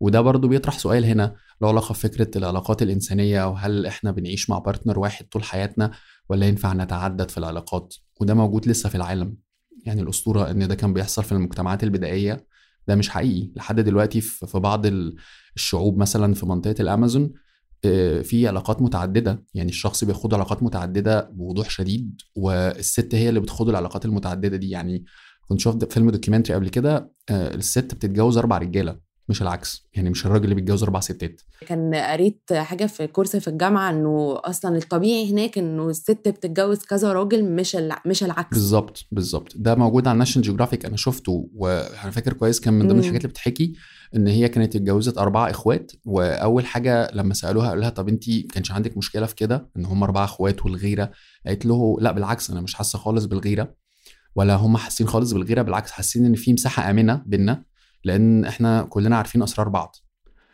وده 0.00 0.20
برضو 0.20 0.48
بيطرح 0.48 0.78
سؤال 0.78 1.04
هنا 1.04 1.34
له 1.62 1.68
علاقة 1.68 1.92
بفكرة 1.92 2.38
العلاقات 2.38 2.82
الإنسانية 2.82 3.48
وهل 3.48 3.86
إحنا 3.86 4.10
بنعيش 4.10 4.50
مع 4.50 4.58
بارتنر 4.58 4.98
واحد 4.98 5.24
طول 5.28 5.44
حياتنا 5.44 5.90
ولا 6.28 6.46
ينفع 6.46 6.72
نتعدد 6.72 7.28
في 7.30 7.38
العلاقات؟ 7.38 7.94
وده 8.20 8.34
موجود 8.34 8.68
لسه 8.68 8.88
في 8.88 8.94
العالم. 8.94 9.36
يعني 9.86 10.00
الأسطورة 10.02 10.50
إن 10.50 10.68
ده 10.68 10.74
كان 10.74 10.92
بيحصل 10.94 11.24
في 11.24 11.32
المجتمعات 11.32 11.82
البدائية 11.84 12.46
ده 12.88 12.94
مش 12.96 13.08
حقيقي. 13.08 13.50
لحد 13.56 13.80
دلوقتي 13.80 14.20
في 14.20 14.58
بعض 14.58 14.86
ال- 14.86 15.16
الشعوب 15.56 15.98
مثلا 15.98 16.34
في 16.34 16.46
منطقة 16.46 16.74
الأمازون 16.80 17.32
آه، 17.84 18.22
في 18.22 18.48
علاقات 18.48 18.82
متعددة. 18.82 19.44
يعني 19.54 19.68
الشخص 19.70 20.04
بيخوض 20.04 20.34
علاقات 20.34 20.62
متعددة 20.62 21.30
بوضوح 21.32 21.70
شديد 21.70 22.20
والست 22.34 23.14
هي 23.14 23.28
اللي 23.28 23.40
بتخوض 23.40 23.68
العلاقات 23.68 24.04
المتعددة 24.04 24.56
دي. 24.56 24.70
يعني 24.70 25.04
كنت 25.50 25.60
شفت 25.60 25.92
فيلم 25.92 26.10
documentary 26.10 26.54
قبل 26.56 26.68
كده 26.68 27.12
آه، 27.30 27.54
الست 27.54 27.94
بتتجوز 27.94 28.38
أربع 28.38 28.58
رجالة 28.58 29.10
مش 29.28 29.42
العكس 29.42 29.88
يعني 29.94 30.10
مش 30.10 30.26
الراجل 30.26 30.44
اللي 30.44 30.54
بيتجوز 30.54 30.82
أربع 30.82 31.00
ستات. 31.00 31.40
كان 31.66 31.94
قريت 31.94 32.52
حاجة 32.52 32.86
في 32.86 33.06
كورس 33.06 33.36
في 33.36 33.48
الجامعة 33.48 33.90
إنه 33.90 34.40
أصلا 34.44 34.76
الطبيعي 34.76 35.32
هناك 35.32 35.58
إنه 35.58 35.88
الست 35.88 36.28
بتتجوز 36.28 36.78
كذا 36.78 37.12
راجل 37.12 37.44
مش 37.44 37.76
الع... 37.76 38.02
مش 38.06 38.24
العكس. 38.24 38.50
بالظبط 38.58 39.06
بالظبط. 39.12 39.52
ده 39.56 39.74
موجود 39.74 40.08
على 40.08 40.18
ناشونال 40.18 40.46
جيوغرافيك 40.46 40.86
أنا 40.86 40.96
شفته 40.96 41.48
وأنا 41.54 42.10
فاكر 42.10 42.32
كويس 42.32 42.60
كان 42.60 42.74
من 42.74 42.88
ضمن. 42.88 42.98
الحاجات 42.98 43.20
اللي 43.20 43.28
بتحكي 43.28 43.72
إن 44.16 44.26
هي 44.26 44.48
كانت 44.48 44.76
اتجوزت 44.76 45.18
اربعه 45.18 45.50
إخوات 45.50 45.92
وأول 46.04 46.66
حاجة 46.66 47.10
لما 47.14 47.34
سألوها 47.34 47.68
قالوا 47.68 47.82
لها 47.82 47.90
طب 47.90 48.08
أنت 48.08 48.24
كانش 48.52 48.72
عندك 48.72 48.96
مشكلة 48.96 49.26
في 49.26 49.34
كده؟ 49.34 49.70
إن 49.76 49.84
هم 49.84 50.02
اربعه 50.02 50.24
إخوات 50.24 50.64
والغيرة؟ 50.64 51.10
قالت 51.46 51.66
له 51.66 51.96
لا 52.00 52.12
بالعكس 52.12 52.50
أنا 52.50 52.60
مش 52.60 52.74
حاسة 52.74 52.98
خالص 52.98 53.24
بالغيرة. 53.24 53.79
ولا 54.34 54.54
هم 54.54 54.76
حاسين 54.76 55.06
خالص 55.08 55.32
بالغيرة 55.32 55.62
بالعكس 55.62 55.90
حاسين 55.90 56.24
إن 56.24 56.34
في 56.34 56.52
مساحة 56.52 56.90
آمنة 56.90 57.22
بينا 57.26 57.64
لأن 58.04 58.44
إحنا 58.44 58.82
كلنا 58.82 59.16
عارفين 59.16 59.42
أسرار 59.42 59.68
بعض. 59.68 59.96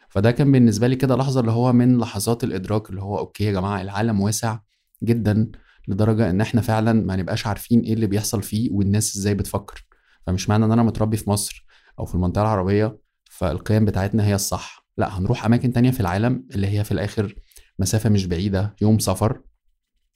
فده 0.08 0.30
كان 0.30 0.52
بالنسبة 0.52 0.86
لي 0.86 0.96
كده 0.96 1.16
لحظة 1.16 1.40
اللي 1.40 1.50
هو 1.52 1.72
من 1.72 1.98
لحظات 1.98 2.44
الإدراك 2.44 2.90
اللي 2.90 3.02
هو 3.02 3.18
okay 3.18 3.44
يا 3.44 3.52
جماعة 3.52 3.82
العالم 3.82 4.20
واسع 4.20 4.58
جدا 5.02 5.50
لدرجة 5.88 6.30
إن 6.30 6.40
إحنا 6.40 6.60
فعلا 6.60 6.92
ما 6.92 7.16
نبقاش 7.16 7.46
عارفين 7.46 7.80
إيه 7.80 7.92
اللي 7.92 8.06
بيحصل 8.06 8.42
فيه 8.42 8.70
والناس 8.72 9.16
إزاي 9.16 9.34
بتفكر. 9.34 9.86
فمش 10.26 10.48
معنى 10.48 10.64
إن 10.64 10.72
أنا 10.72 10.82
متربي 10.82 11.16
في 11.16 11.30
مصر 11.30 11.66
أو 11.98 12.04
في 12.04 12.14
المنطقة 12.14 12.42
العربية 12.42 12.98
فالقيم 13.30 13.84
بتاعتنا 13.84 14.26
هي 14.26 14.34
الصح. 14.34 14.86
لا 14.98 15.18
هنروح 15.18 15.44
أماكن 15.44 15.72
تانية 15.72 15.90
في 15.90 16.00
العالم 16.00 16.46
اللي 16.54 16.66
هي 16.66 16.84
في 16.84 16.92
الآخر 16.92 17.34
مسافة 17.78 18.10
مش 18.10 18.26
بعيدة 18.26 18.76
يوم 18.82 18.98
سفر. 18.98 19.40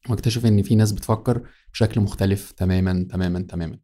واكتشف 0.09 0.46
إن 0.46 0.62
في 0.62 0.74
ناس 0.74 0.92
بتفكر 0.92 1.48
بشكل 1.72 2.01
مختلف 2.01 2.53
تماما 2.53 3.07
تماما 3.11 3.40
تماما. 3.40 3.78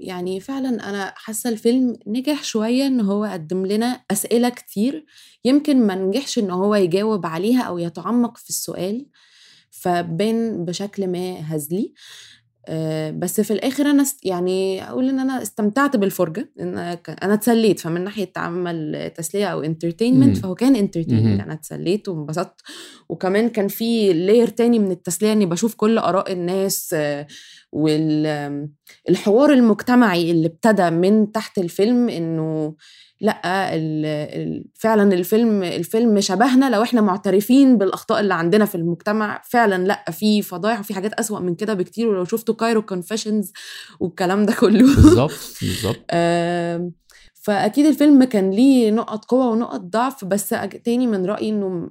يعني 0.00 0.40
فعلا 0.40 0.90
أنا 0.90 1.12
حاسة 1.16 1.50
الفيلم 1.50 1.96
نجح 2.06 2.44
شوية 2.44 2.86
إن 2.86 3.00
هو 3.00 3.24
قدم 3.24 3.66
لنا 3.66 4.04
أسئلة 4.10 4.48
كتير. 4.48 5.06
يمكن 5.44 5.86
ما 5.86 5.94
نجحش 5.94 6.38
إن 6.38 6.50
هو 6.50 6.74
يجاوب 6.74 7.26
عليها 7.26 7.62
أو 7.62 7.78
يتعمق 7.78 8.36
في 8.36 8.50
السؤال 8.50 9.06
فبان 9.70 10.64
بشكل 10.64 11.06
ما 11.08 11.54
هزلي. 11.54 11.94
بس 13.18 13.40
في 13.40 13.52
الآخر 13.52 13.86
أنا 13.86 14.04
يعني 14.22 14.82
أقول 14.88 15.08
إن 15.08 15.18
أنا 15.20 15.42
استمتعت 15.42 15.96
بالفرجة 15.96 16.50
إن 16.60 16.78
أنا 16.78 17.34
اتسليت 17.34 17.80
فمن 17.80 18.04
ناحية 18.04 18.32
عمل 18.36 19.10
تسلية 19.16 19.46
أو 19.46 19.62
entertainment. 19.62 20.36
فهو 20.36 20.54
كان 20.54 20.76
entertainment. 20.76 21.40
أنا 21.40 21.52
اتسليت 21.52 22.08
وانبسطت 22.08 22.60
وكمان 23.08 23.48
كان 23.48 23.68
في 23.68 24.12
layer 24.12 24.48
تاني 24.48 24.78
من 24.78 24.90
التسلية 24.90 25.32
إني 25.32 25.46
بشوف 25.46 25.74
كل 25.74 25.98
آراء 25.98 26.32
الناس 26.32 26.90
أه، 26.94 27.26
وال 27.72 28.26
أم، 28.26 28.74
الحوار 29.08 29.52
المجتمعي 29.52 30.30
اللي 30.30 30.46
ابتدى 30.46 30.90
من 30.90 31.32
تحت 31.32 31.58
الفيلم 31.58 32.08
إنه 32.08 32.74
لأ 33.20 33.74
ال- 33.74 34.04
ال- 34.06 34.64
فعلا 34.74 35.14
الفيلم 35.14 35.62
الفيلم 35.62 36.20
شبهنا 36.20 36.70
لو 36.70 36.82
إحنا 36.82 37.00
معترفين 37.00 37.78
بالأخطاء 37.78 38.20
اللي 38.20 38.34
عندنا 38.34 38.64
في 38.64 38.74
المجتمع. 38.74 39.42
فعلا 39.44 39.84
لأ 39.84 40.04
في 40.10 40.42
فضايح 40.42 40.80
وفي 40.80 40.94
حاجات 40.94 41.12
أسوأ 41.12 41.40
من 41.40 41.54
كده 41.54 41.74
بكتير. 41.74 42.08
ولو 42.08 42.24
شفتوا 42.24 42.54
Cairo 42.54 42.82
Confessions 42.82 43.52
والكلام 44.00 44.46
ده 44.46 44.52
كله. 44.60 44.94
بالظبط 44.94 45.32
بالظبط. 45.62 46.00
فأكيد 47.42 47.86
الفيلم 47.86 48.24
كان 48.24 48.50
ليه 48.50 48.90
نقط 48.90 49.24
قوة 49.24 49.46
ونقط 49.46 49.80
ضعف. 49.80 50.24
بس 50.24 50.48
تاني 50.84 51.06
من 51.06 51.26
رأيي 51.26 51.50
إنه 51.50 51.90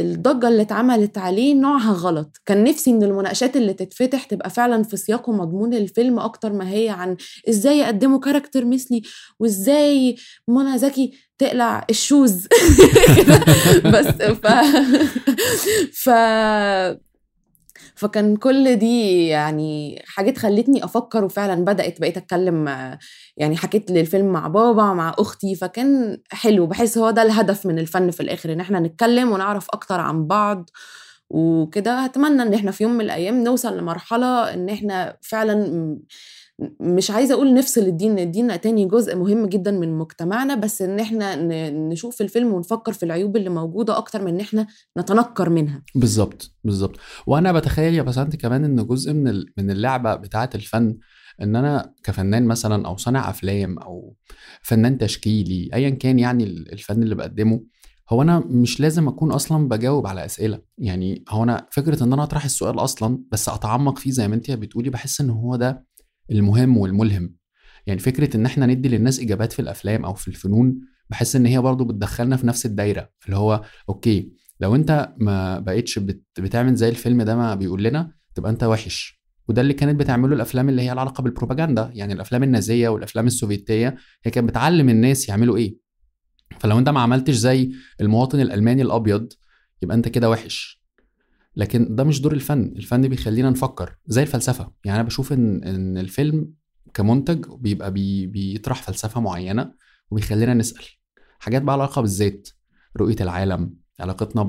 الضجة 0.00 0.48
اللي 0.48 0.62
اتعملت 0.62 1.18
عليه 1.18 1.54
نوعها 1.54 1.92
غلط. 1.92 2.40
كان 2.46 2.64
نفسي 2.64 2.90
إن 2.90 3.02
المناقشات 3.02 3.56
اللي 3.56 3.72
تتفتح 3.72 4.24
تبقى 4.24 4.50
فعلا 4.50 4.82
في 4.82 4.96
سياق 4.96 5.28
ومضمون 5.28 5.74
الفيلم 5.74 6.18
أكتر 6.18 6.52
ما 6.52 6.70
هي 6.70 6.88
عن 6.88 7.16
إزاي 7.48 7.78
يقدموا 7.78 8.18
character 8.20 8.64
مثلي 8.64 9.02
وإزاي 9.40 10.16
منى 10.48 10.78
زكي 10.78 11.12
تقلع 11.38 11.86
ال 11.90 11.98
shoes. 11.98 12.48
بس 13.94 14.06
ف 14.06 14.46
ف 15.92 16.10
فكان 18.00 18.36
كل 18.36 18.76
دي 18.76 19.26
يعني 19.26 20.02
حاجات 20.06 20.38
خلتني 20.38 20.84
أفكر 20.84 21.24
وفعلا 21.24 21.64
بدأت 21.64 22.00
بقيت 22.00 22.16
أتكلم 22.16 22.68
يعني 23.40 23.56
حكيت 23.58 23.92
للفيلم 23.92 24.26
مع 24.32 24.48
بابا 24.48 24.94
مع 24.94 25.14
أختي 25.18 25.56
فكان 25.56 26.18
حلو. 26.32 26.66
بحس 26.66 26.98
هو 26.98 27.10
ده 27.10 27.22
الهدف 27.22 27.66
من 27.66 27.78
الفن 27.80 28.12
في 28.12 28.20
الآخر 28.20 28.52
إن 28.54 28.60
إحنا 28.60 28.80
نتكلم 28.80 29.32
ونعرف 29.32 29.66
أكتر 29.70 30.00
عن 30.00 30.26
بعض 30.28 30.70
وكده. 31.30 32.04
أتمنى 32.06 32.42
إن 32.42 32.54
إحنا 32.54 32.70
في 32.72 32.84
يوم 32.84 32.92
من 32.94 33.00
الأيام 33.02 33.44
نوصل 33.44 33.78
لمرحلة 33.78 34.54
إن 34.54 34.70
إحنا 34.70 35.16
فعلا 35.22 35.98
مش 36.80 37.10
عايزة 37.10 37.34
أقول 37.34 37.54
نفصل 37.54 37.80
الدين 37.80 38.18
الدين 38.18 38.60
تاني 38.60 38.84
جزء 38.84 39.16
مهم 39.16 39.46
جدا 39.46 39.70
من 39.70 39.98
مجتمعنا 39.98 40.54
بس 40.54 40.82
إن 40.82 41.00
إحنا 41.00 41.36
نشوف 41.70 42.20
الفيلم 42.20 42.52
ونفكر 42.52 42.92
في 42.92 43.02
العيوب 43.02 43.36
اللي 43.36 43.50
موجودة 43.50 43.98
أكتر 43.98 44.22
من 44.24 44.28
إن 44.34 44.40
إحنا 44.40 44.66
نتنكر 44.98 45.50
منها. 45.50 45.82
بالظبط 45.94 46.54
بالظبط. 46.64 46.96
وأنا 47.26 47.52
بتخيل 47.52 47.94
يا 47.94 48.02
بسنت 48.02 48.36
كمان 48.36 48.64
إن 48.64 48.86
جزء 48.86 49.12
من 49.12 49.44
من 49.56 49.70
اللعبة 49.70 50.14
بتاعة 50.14 50.50
الفن 50.54 50.98
إن 51.42 51.56
أنا 51.56 51.94
كفنان 52.04 52.46
مثلا 52.46 52.86
أو 52.88 52.96
صانع 52.96 53.30
أفلام 53.30 53.78
أو 53.78 54.14
فنان 54.62 54.98
تشكيلي 54.98 55.70
ايا 55.74 55.90
كان 55.90 56.18
يعني 56.18 56.44
الفن 56.44 57.02
اللي 57.02 57.14
بقدمه 57.14 57.60
هو 58.10 58.22
أنا 58.22 58.38
مش 58.38 58.80
لازم 58.80 59.08
أكون 59.08 59.32
أصلا 59.32 59.68
بجاوب 59.68 60.06
على 60.06 60.24
أسئلة. 60.24 60.60
يعني 60.78 61.24
هو 61.28 61.42
أنا 61.42 61.66
فكرة 61.70 62.04
إن 62.04 62.12
أنا 62.12 62.22
أطرح 62.22 62.44
السؤال 62.44 62.78
أصلا 62.78 63.18
بس 63.32 63.48
أتعمق 63.48 63.98
فيه 63.98 64.10
زي 64.10 64.28
ما 64.28 64.34
أنت 64.34 64.50
بتقولي 64.50 64.90
بحس 64.90 65.20
إن 65.20 65.30
هو 65.30 65.56
ده 65.56 65.89
المهم 66.30 66.76
والملهم. 66.76 67.34
يعني 67.86 68.00
فكرة 68.00 68.36
إن 68.36 68.46
إحنا 68.46 68.66
ندي 68.66 68.88
للناس 68.88 69.20
إجابات 69.20 69.52
في 69.52 69.62
الأفلام 69.62 70.04
أو 70.04 70.14
في 70.14 70.28
الفنون 70.28 70.80
بحس 71.10 71.36
إن 71.36 71.46
هي 71.46 71.58
برضو 71.60 71.84
بتدخلنا 71.84 72.36
في 72.36 72.46
نفس 72.46 72.66
الدايرة 72.66 73.10
اللي 73.26 73.36
هو 73.36 73.64
okay 73.88 74.32
لو 74.60 74.74
أنت 74.74 75.14
ما 75.18 75.58
بقيتش 75.58 75.98
بت 75.98 76.22
بتعمل 76.38 76.74
زي 76.74 76.88
الفيلم 76.88 77.22
ده 77.22 77.36
ما 77.36 77.54
بيقول 77.54 77.82
لنا 77.84 78.12
تبقى 78.34 78.50
أنت 78.50 78.64
وحش. 78.64 79.20
وده 79.48 79.62
اللي 79.62 79.74
كانت 79.74 80.00
بتعمله 80.00 80.34
الأفلام 80.34 80.68
اللي 80.68 80.82
هي 80.82 80.92
العلاقه 80.92 81.22
بالبروباجندا. 81.22 81.90
يعني 81.94 82.12
الأفلام 82.12 82.42
النازية 82.42 82.88
والأفلام 82.88 83.26
السوفيتية 83.26 83.96
هي 84.24 84.30
كانت 84.30 84.48
بتعلم 84.48 84.88
الناس 84.88 85.28
يعملوا 85.28 85.56
إيه. 85.56 85.78
فلو 86.60 86.78
أنت 86.78 86.88
ما 86.88 87.00
عملتش 87.00 87.34
زي 87.34 87.72
المواطن 88.00 88.40
الألماني 88.40 88.82
الأبيض 88.82 89.32
يبقى 89.82 89.96
أنت 89.96 90.08
كده 90.08 90.30
وحش. 90.30 90.79
لكن 91.56 91.94
ده 91.94 92.04
مش 92.04 92.20
دور 92.20 92.32
الفن. 92.32 92.72
الفن 92.76 93.08
بيخلينا 93.08 93.50
نفكر 93.50 93.96
زي 94.06 94.22
الفلسفة. 94.22 94.72
يعني 94.84 95.00
أنا 95.00 95.06
بشوف 95.08 95.32
إن 95.32 95.64
إن 95.64 95.98
الفيلم 95.98 96.52
كمنتج 96.94 97.46
بيبقى 97.58 97.92
بي 97.92 98.26
بيطرح 98.26 98.82
فلسفة 98.82 99.20
معينة 99.20 99.72
وبيخلينا 100.10 100.54
نسأل. 100.54 100.84
حاجات 101.38 101.62
بقى 101.62 101.72
علاقة 101.74 102.00
بالذات 102.00 102.48
رؤية 102.96 103.16
العالم 103.20 103.74
علاقتنا 104.00 104.42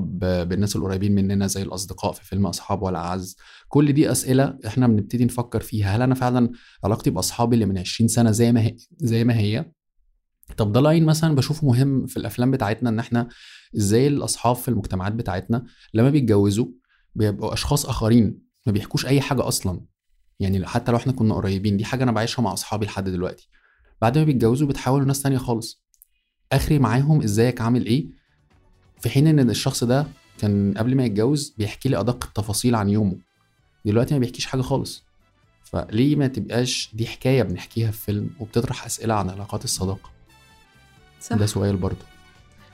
بالناس 0.43 0.75
القريبين 0.75 1.15
مننا 1.15 1.47
زي 1.47 1.61
الأصدقاء 1.61 2.11
في 2.11 2.25
فيلم 2.25 2.45
أصحاب 2.47 2.81
ولا 2.81 2.99
اعز 2.99 3.37
كل 3.67 3.93
دي 3.93 4.11
أسئلة 4.11 4.57
إحنا 4.67 4.87
بنبتدي 4.87 5.25
نفكر 5.25 5.59
فيها. 5.61 5.95
هل 5.95 6.01
أنا 6.01 6.15
فعلا 6.15 6.51
علاقتي 6.83 7.09
بأصحابي 7.09 7.53
اللي 7.53 7.65
من 7.65 7.77
20 7.77 8.07
سنة 8.07 8.31
زي 8.31 8.51
ما 8.51 8.61
هي 8.61 8.75
زي 8.97 9.23
ما 9.23 9.37
هي؟ 9.37 9.71
طب 10.57 10.71
ده 10.71 10.79
line 10.82 11.05
مثلا 11.05 11.35
بشوفه 11.35 11.67
مهم 11.67 12.05
في 12.05 12.17
الأفلام 12.17 12.51
بتاعتنا 12.51 12.89
إن 12.89 12.99
إحنا 12.99 13.27
إزاي 13.77 14.07
الأصحاب 14.07 14.55
في 14.55 14.67
المجتمعات 14.67 15.13
بتاعتنا 15.13 15.63
لما 15.93 16.09
بيتجوزوا 16.09 16.65
بيبقوا 17.16 17.53
أشخاص 17.53 17.86
آخرين 17.86 18.39
ما 18.66 18.72
بيحكوش 18.72 19.05
أي 19.05 19.22
حاجة 19.22 19.47
أصلا. 19.47 19.82
يعني 20.39 20.66
حتى 20.68 20.91
لو 20.91 20.97
إحنا 20.97 21.14
كنا 21.14 21.36
قريبين 21.36 21.78
دي 21.78 21.86
حاجة 21.86 22.03
أنا 22.03 22.12
بعيشها 22.12 22.41
مع 22.41 22.53
أصحابي 22.53 22.86
لحد 22.86 23.09
دلوقتي. 23.09 23.49
بعد 24.01 24.18
ما 24.18 24.24
بيتجوزوا 24.24 24.68
بيتحولوا 24.68 25.05
ناس 25.05 25.22
تانية 25.22 25.38
خالص. 25.38 25.84
آخري 26.51 26.80
معاهم 26.80 27.22
إزيك 27.22 27.62
عامل 27.62 27.86
إيه؟ 27.86 28.05
في 29.01 29.09
حين 29.09 29.28
إن 29.28 29.49
الشخص 29.49 29.84
ده 29.84 30.07
كان 30.38 30.74
قبل 30.78 30.95
ما 30.95 31.05
يتجوز 31.05 31.55
بيحكي 31.57 31.89
لي 31.89 31.99
أدق 31.99 32.26
التفاصيل 32.26 32.76
عن 32.76 32.89
يومه. 32.89 33.18
دلوقتي 33.86 34.14
ما 34.14 34.20
بيحكيش 34.20 34.45
حاجة 34.45 34.62
خالص. 34.62 35.03
فليه 35.64 36.16
ما 36.16 36.28
تبقاش 36.28 36.89
دي 36.93 37.07
حكاية 37.07 37.43
بنحكيها 37.43 37.91
في 37.91 37.97
فيلم 37.97 38.30
وبتطرح 38.39 38.86
أسئلة 38.86 39.14
عن 39.14 39.30
علاقات 39.30 39.64
الصداقة؟ 39.64 40.12
صح. 41.22 41.36
ده 41.36 41.45
سؤال 41.45 41.78
برضه. 41.78 42.11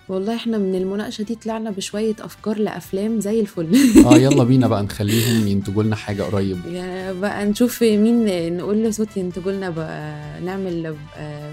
والله 0.09 0.35
إحنا 0.35 0.57
من 0.57 0.75
المناقشة 0.75 1.21
دي 1.21 1.35
طلعنا 1.35 1.71
بشوية 1.71 2.15
أفكار 2.19 2.59
لأفلام 2.59 3.19
زي 3.19 3.39
الفل. 3.39 3.67
آه 4.05 4.17
يلا 4.25 4.43
بينا 4.43 4.67
بقى 4.67 4.83
نخليهم 4.83 5.47
ينتجوا 5.47 5.83
لنا 5.83 5.95
حاجة 5.95 6.23
قريب. 6.23 6.57
يعني 6.71 7.19
بقى 7.19 7.45
نشوف 7.45 7.83
مين 7.83 8.57
نقول 8.57 8.83
له 8.83 8.91
صوت 8.91 9.17
ينتجوا 9.17 9.51
لنا 9.51 9.69
بقى 9.69 10.21
نعمل 10.41 10.95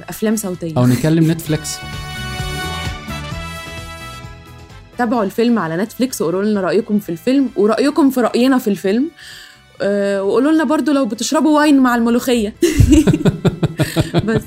أفلام 0.08 0.36
صوتية. 0.36 0.72
أو 0.76 0.86
نكلم 0.86 1.30
نتفليكس. 1.30 1.76
تابعوا 4.98 5.24
الفيلم 5.24 5.58
على 5.58 5.76
نتفليكس 5.76 6.22
وقولوا 6.22 6.42
لنا 6.44 6.60
رأيكم 6.60 6.98
في 6.98 7.08
الفيلم 7.08 7.50
ورأيكم 7.56 8.10
في 8.10 8.20
رأينا 8.20 8.58
في 8.58 8.68
الفيلم. 8.68 9.10
أه 9.80 10.22
وقولوا 10.22 10.52
لنا 10.52 10.64
برضو 10.64 10.92
لو 10.92 11.06
بتشربوا 11.06 11.58
wine 11.58 11.80
مع 11.80 11.94
الملوخية. 11.94 12.54
بس. 14.24 14.42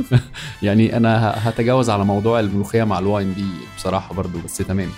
يعني 0.62 0.96
أنا 0.96 1.34
هتجاوز 1.36 1.90
على 1.90 2.04
موضوع 2.04 2.40
الملوخية 2.40 2.84
مع 2.84 2.98
الواين 2.98 3.34
دي 3.34 3.44
بصراحة 3.76 4.14
برضو 4.14 4.38
بس 4.44 4.56
تمام. 4.56 4.90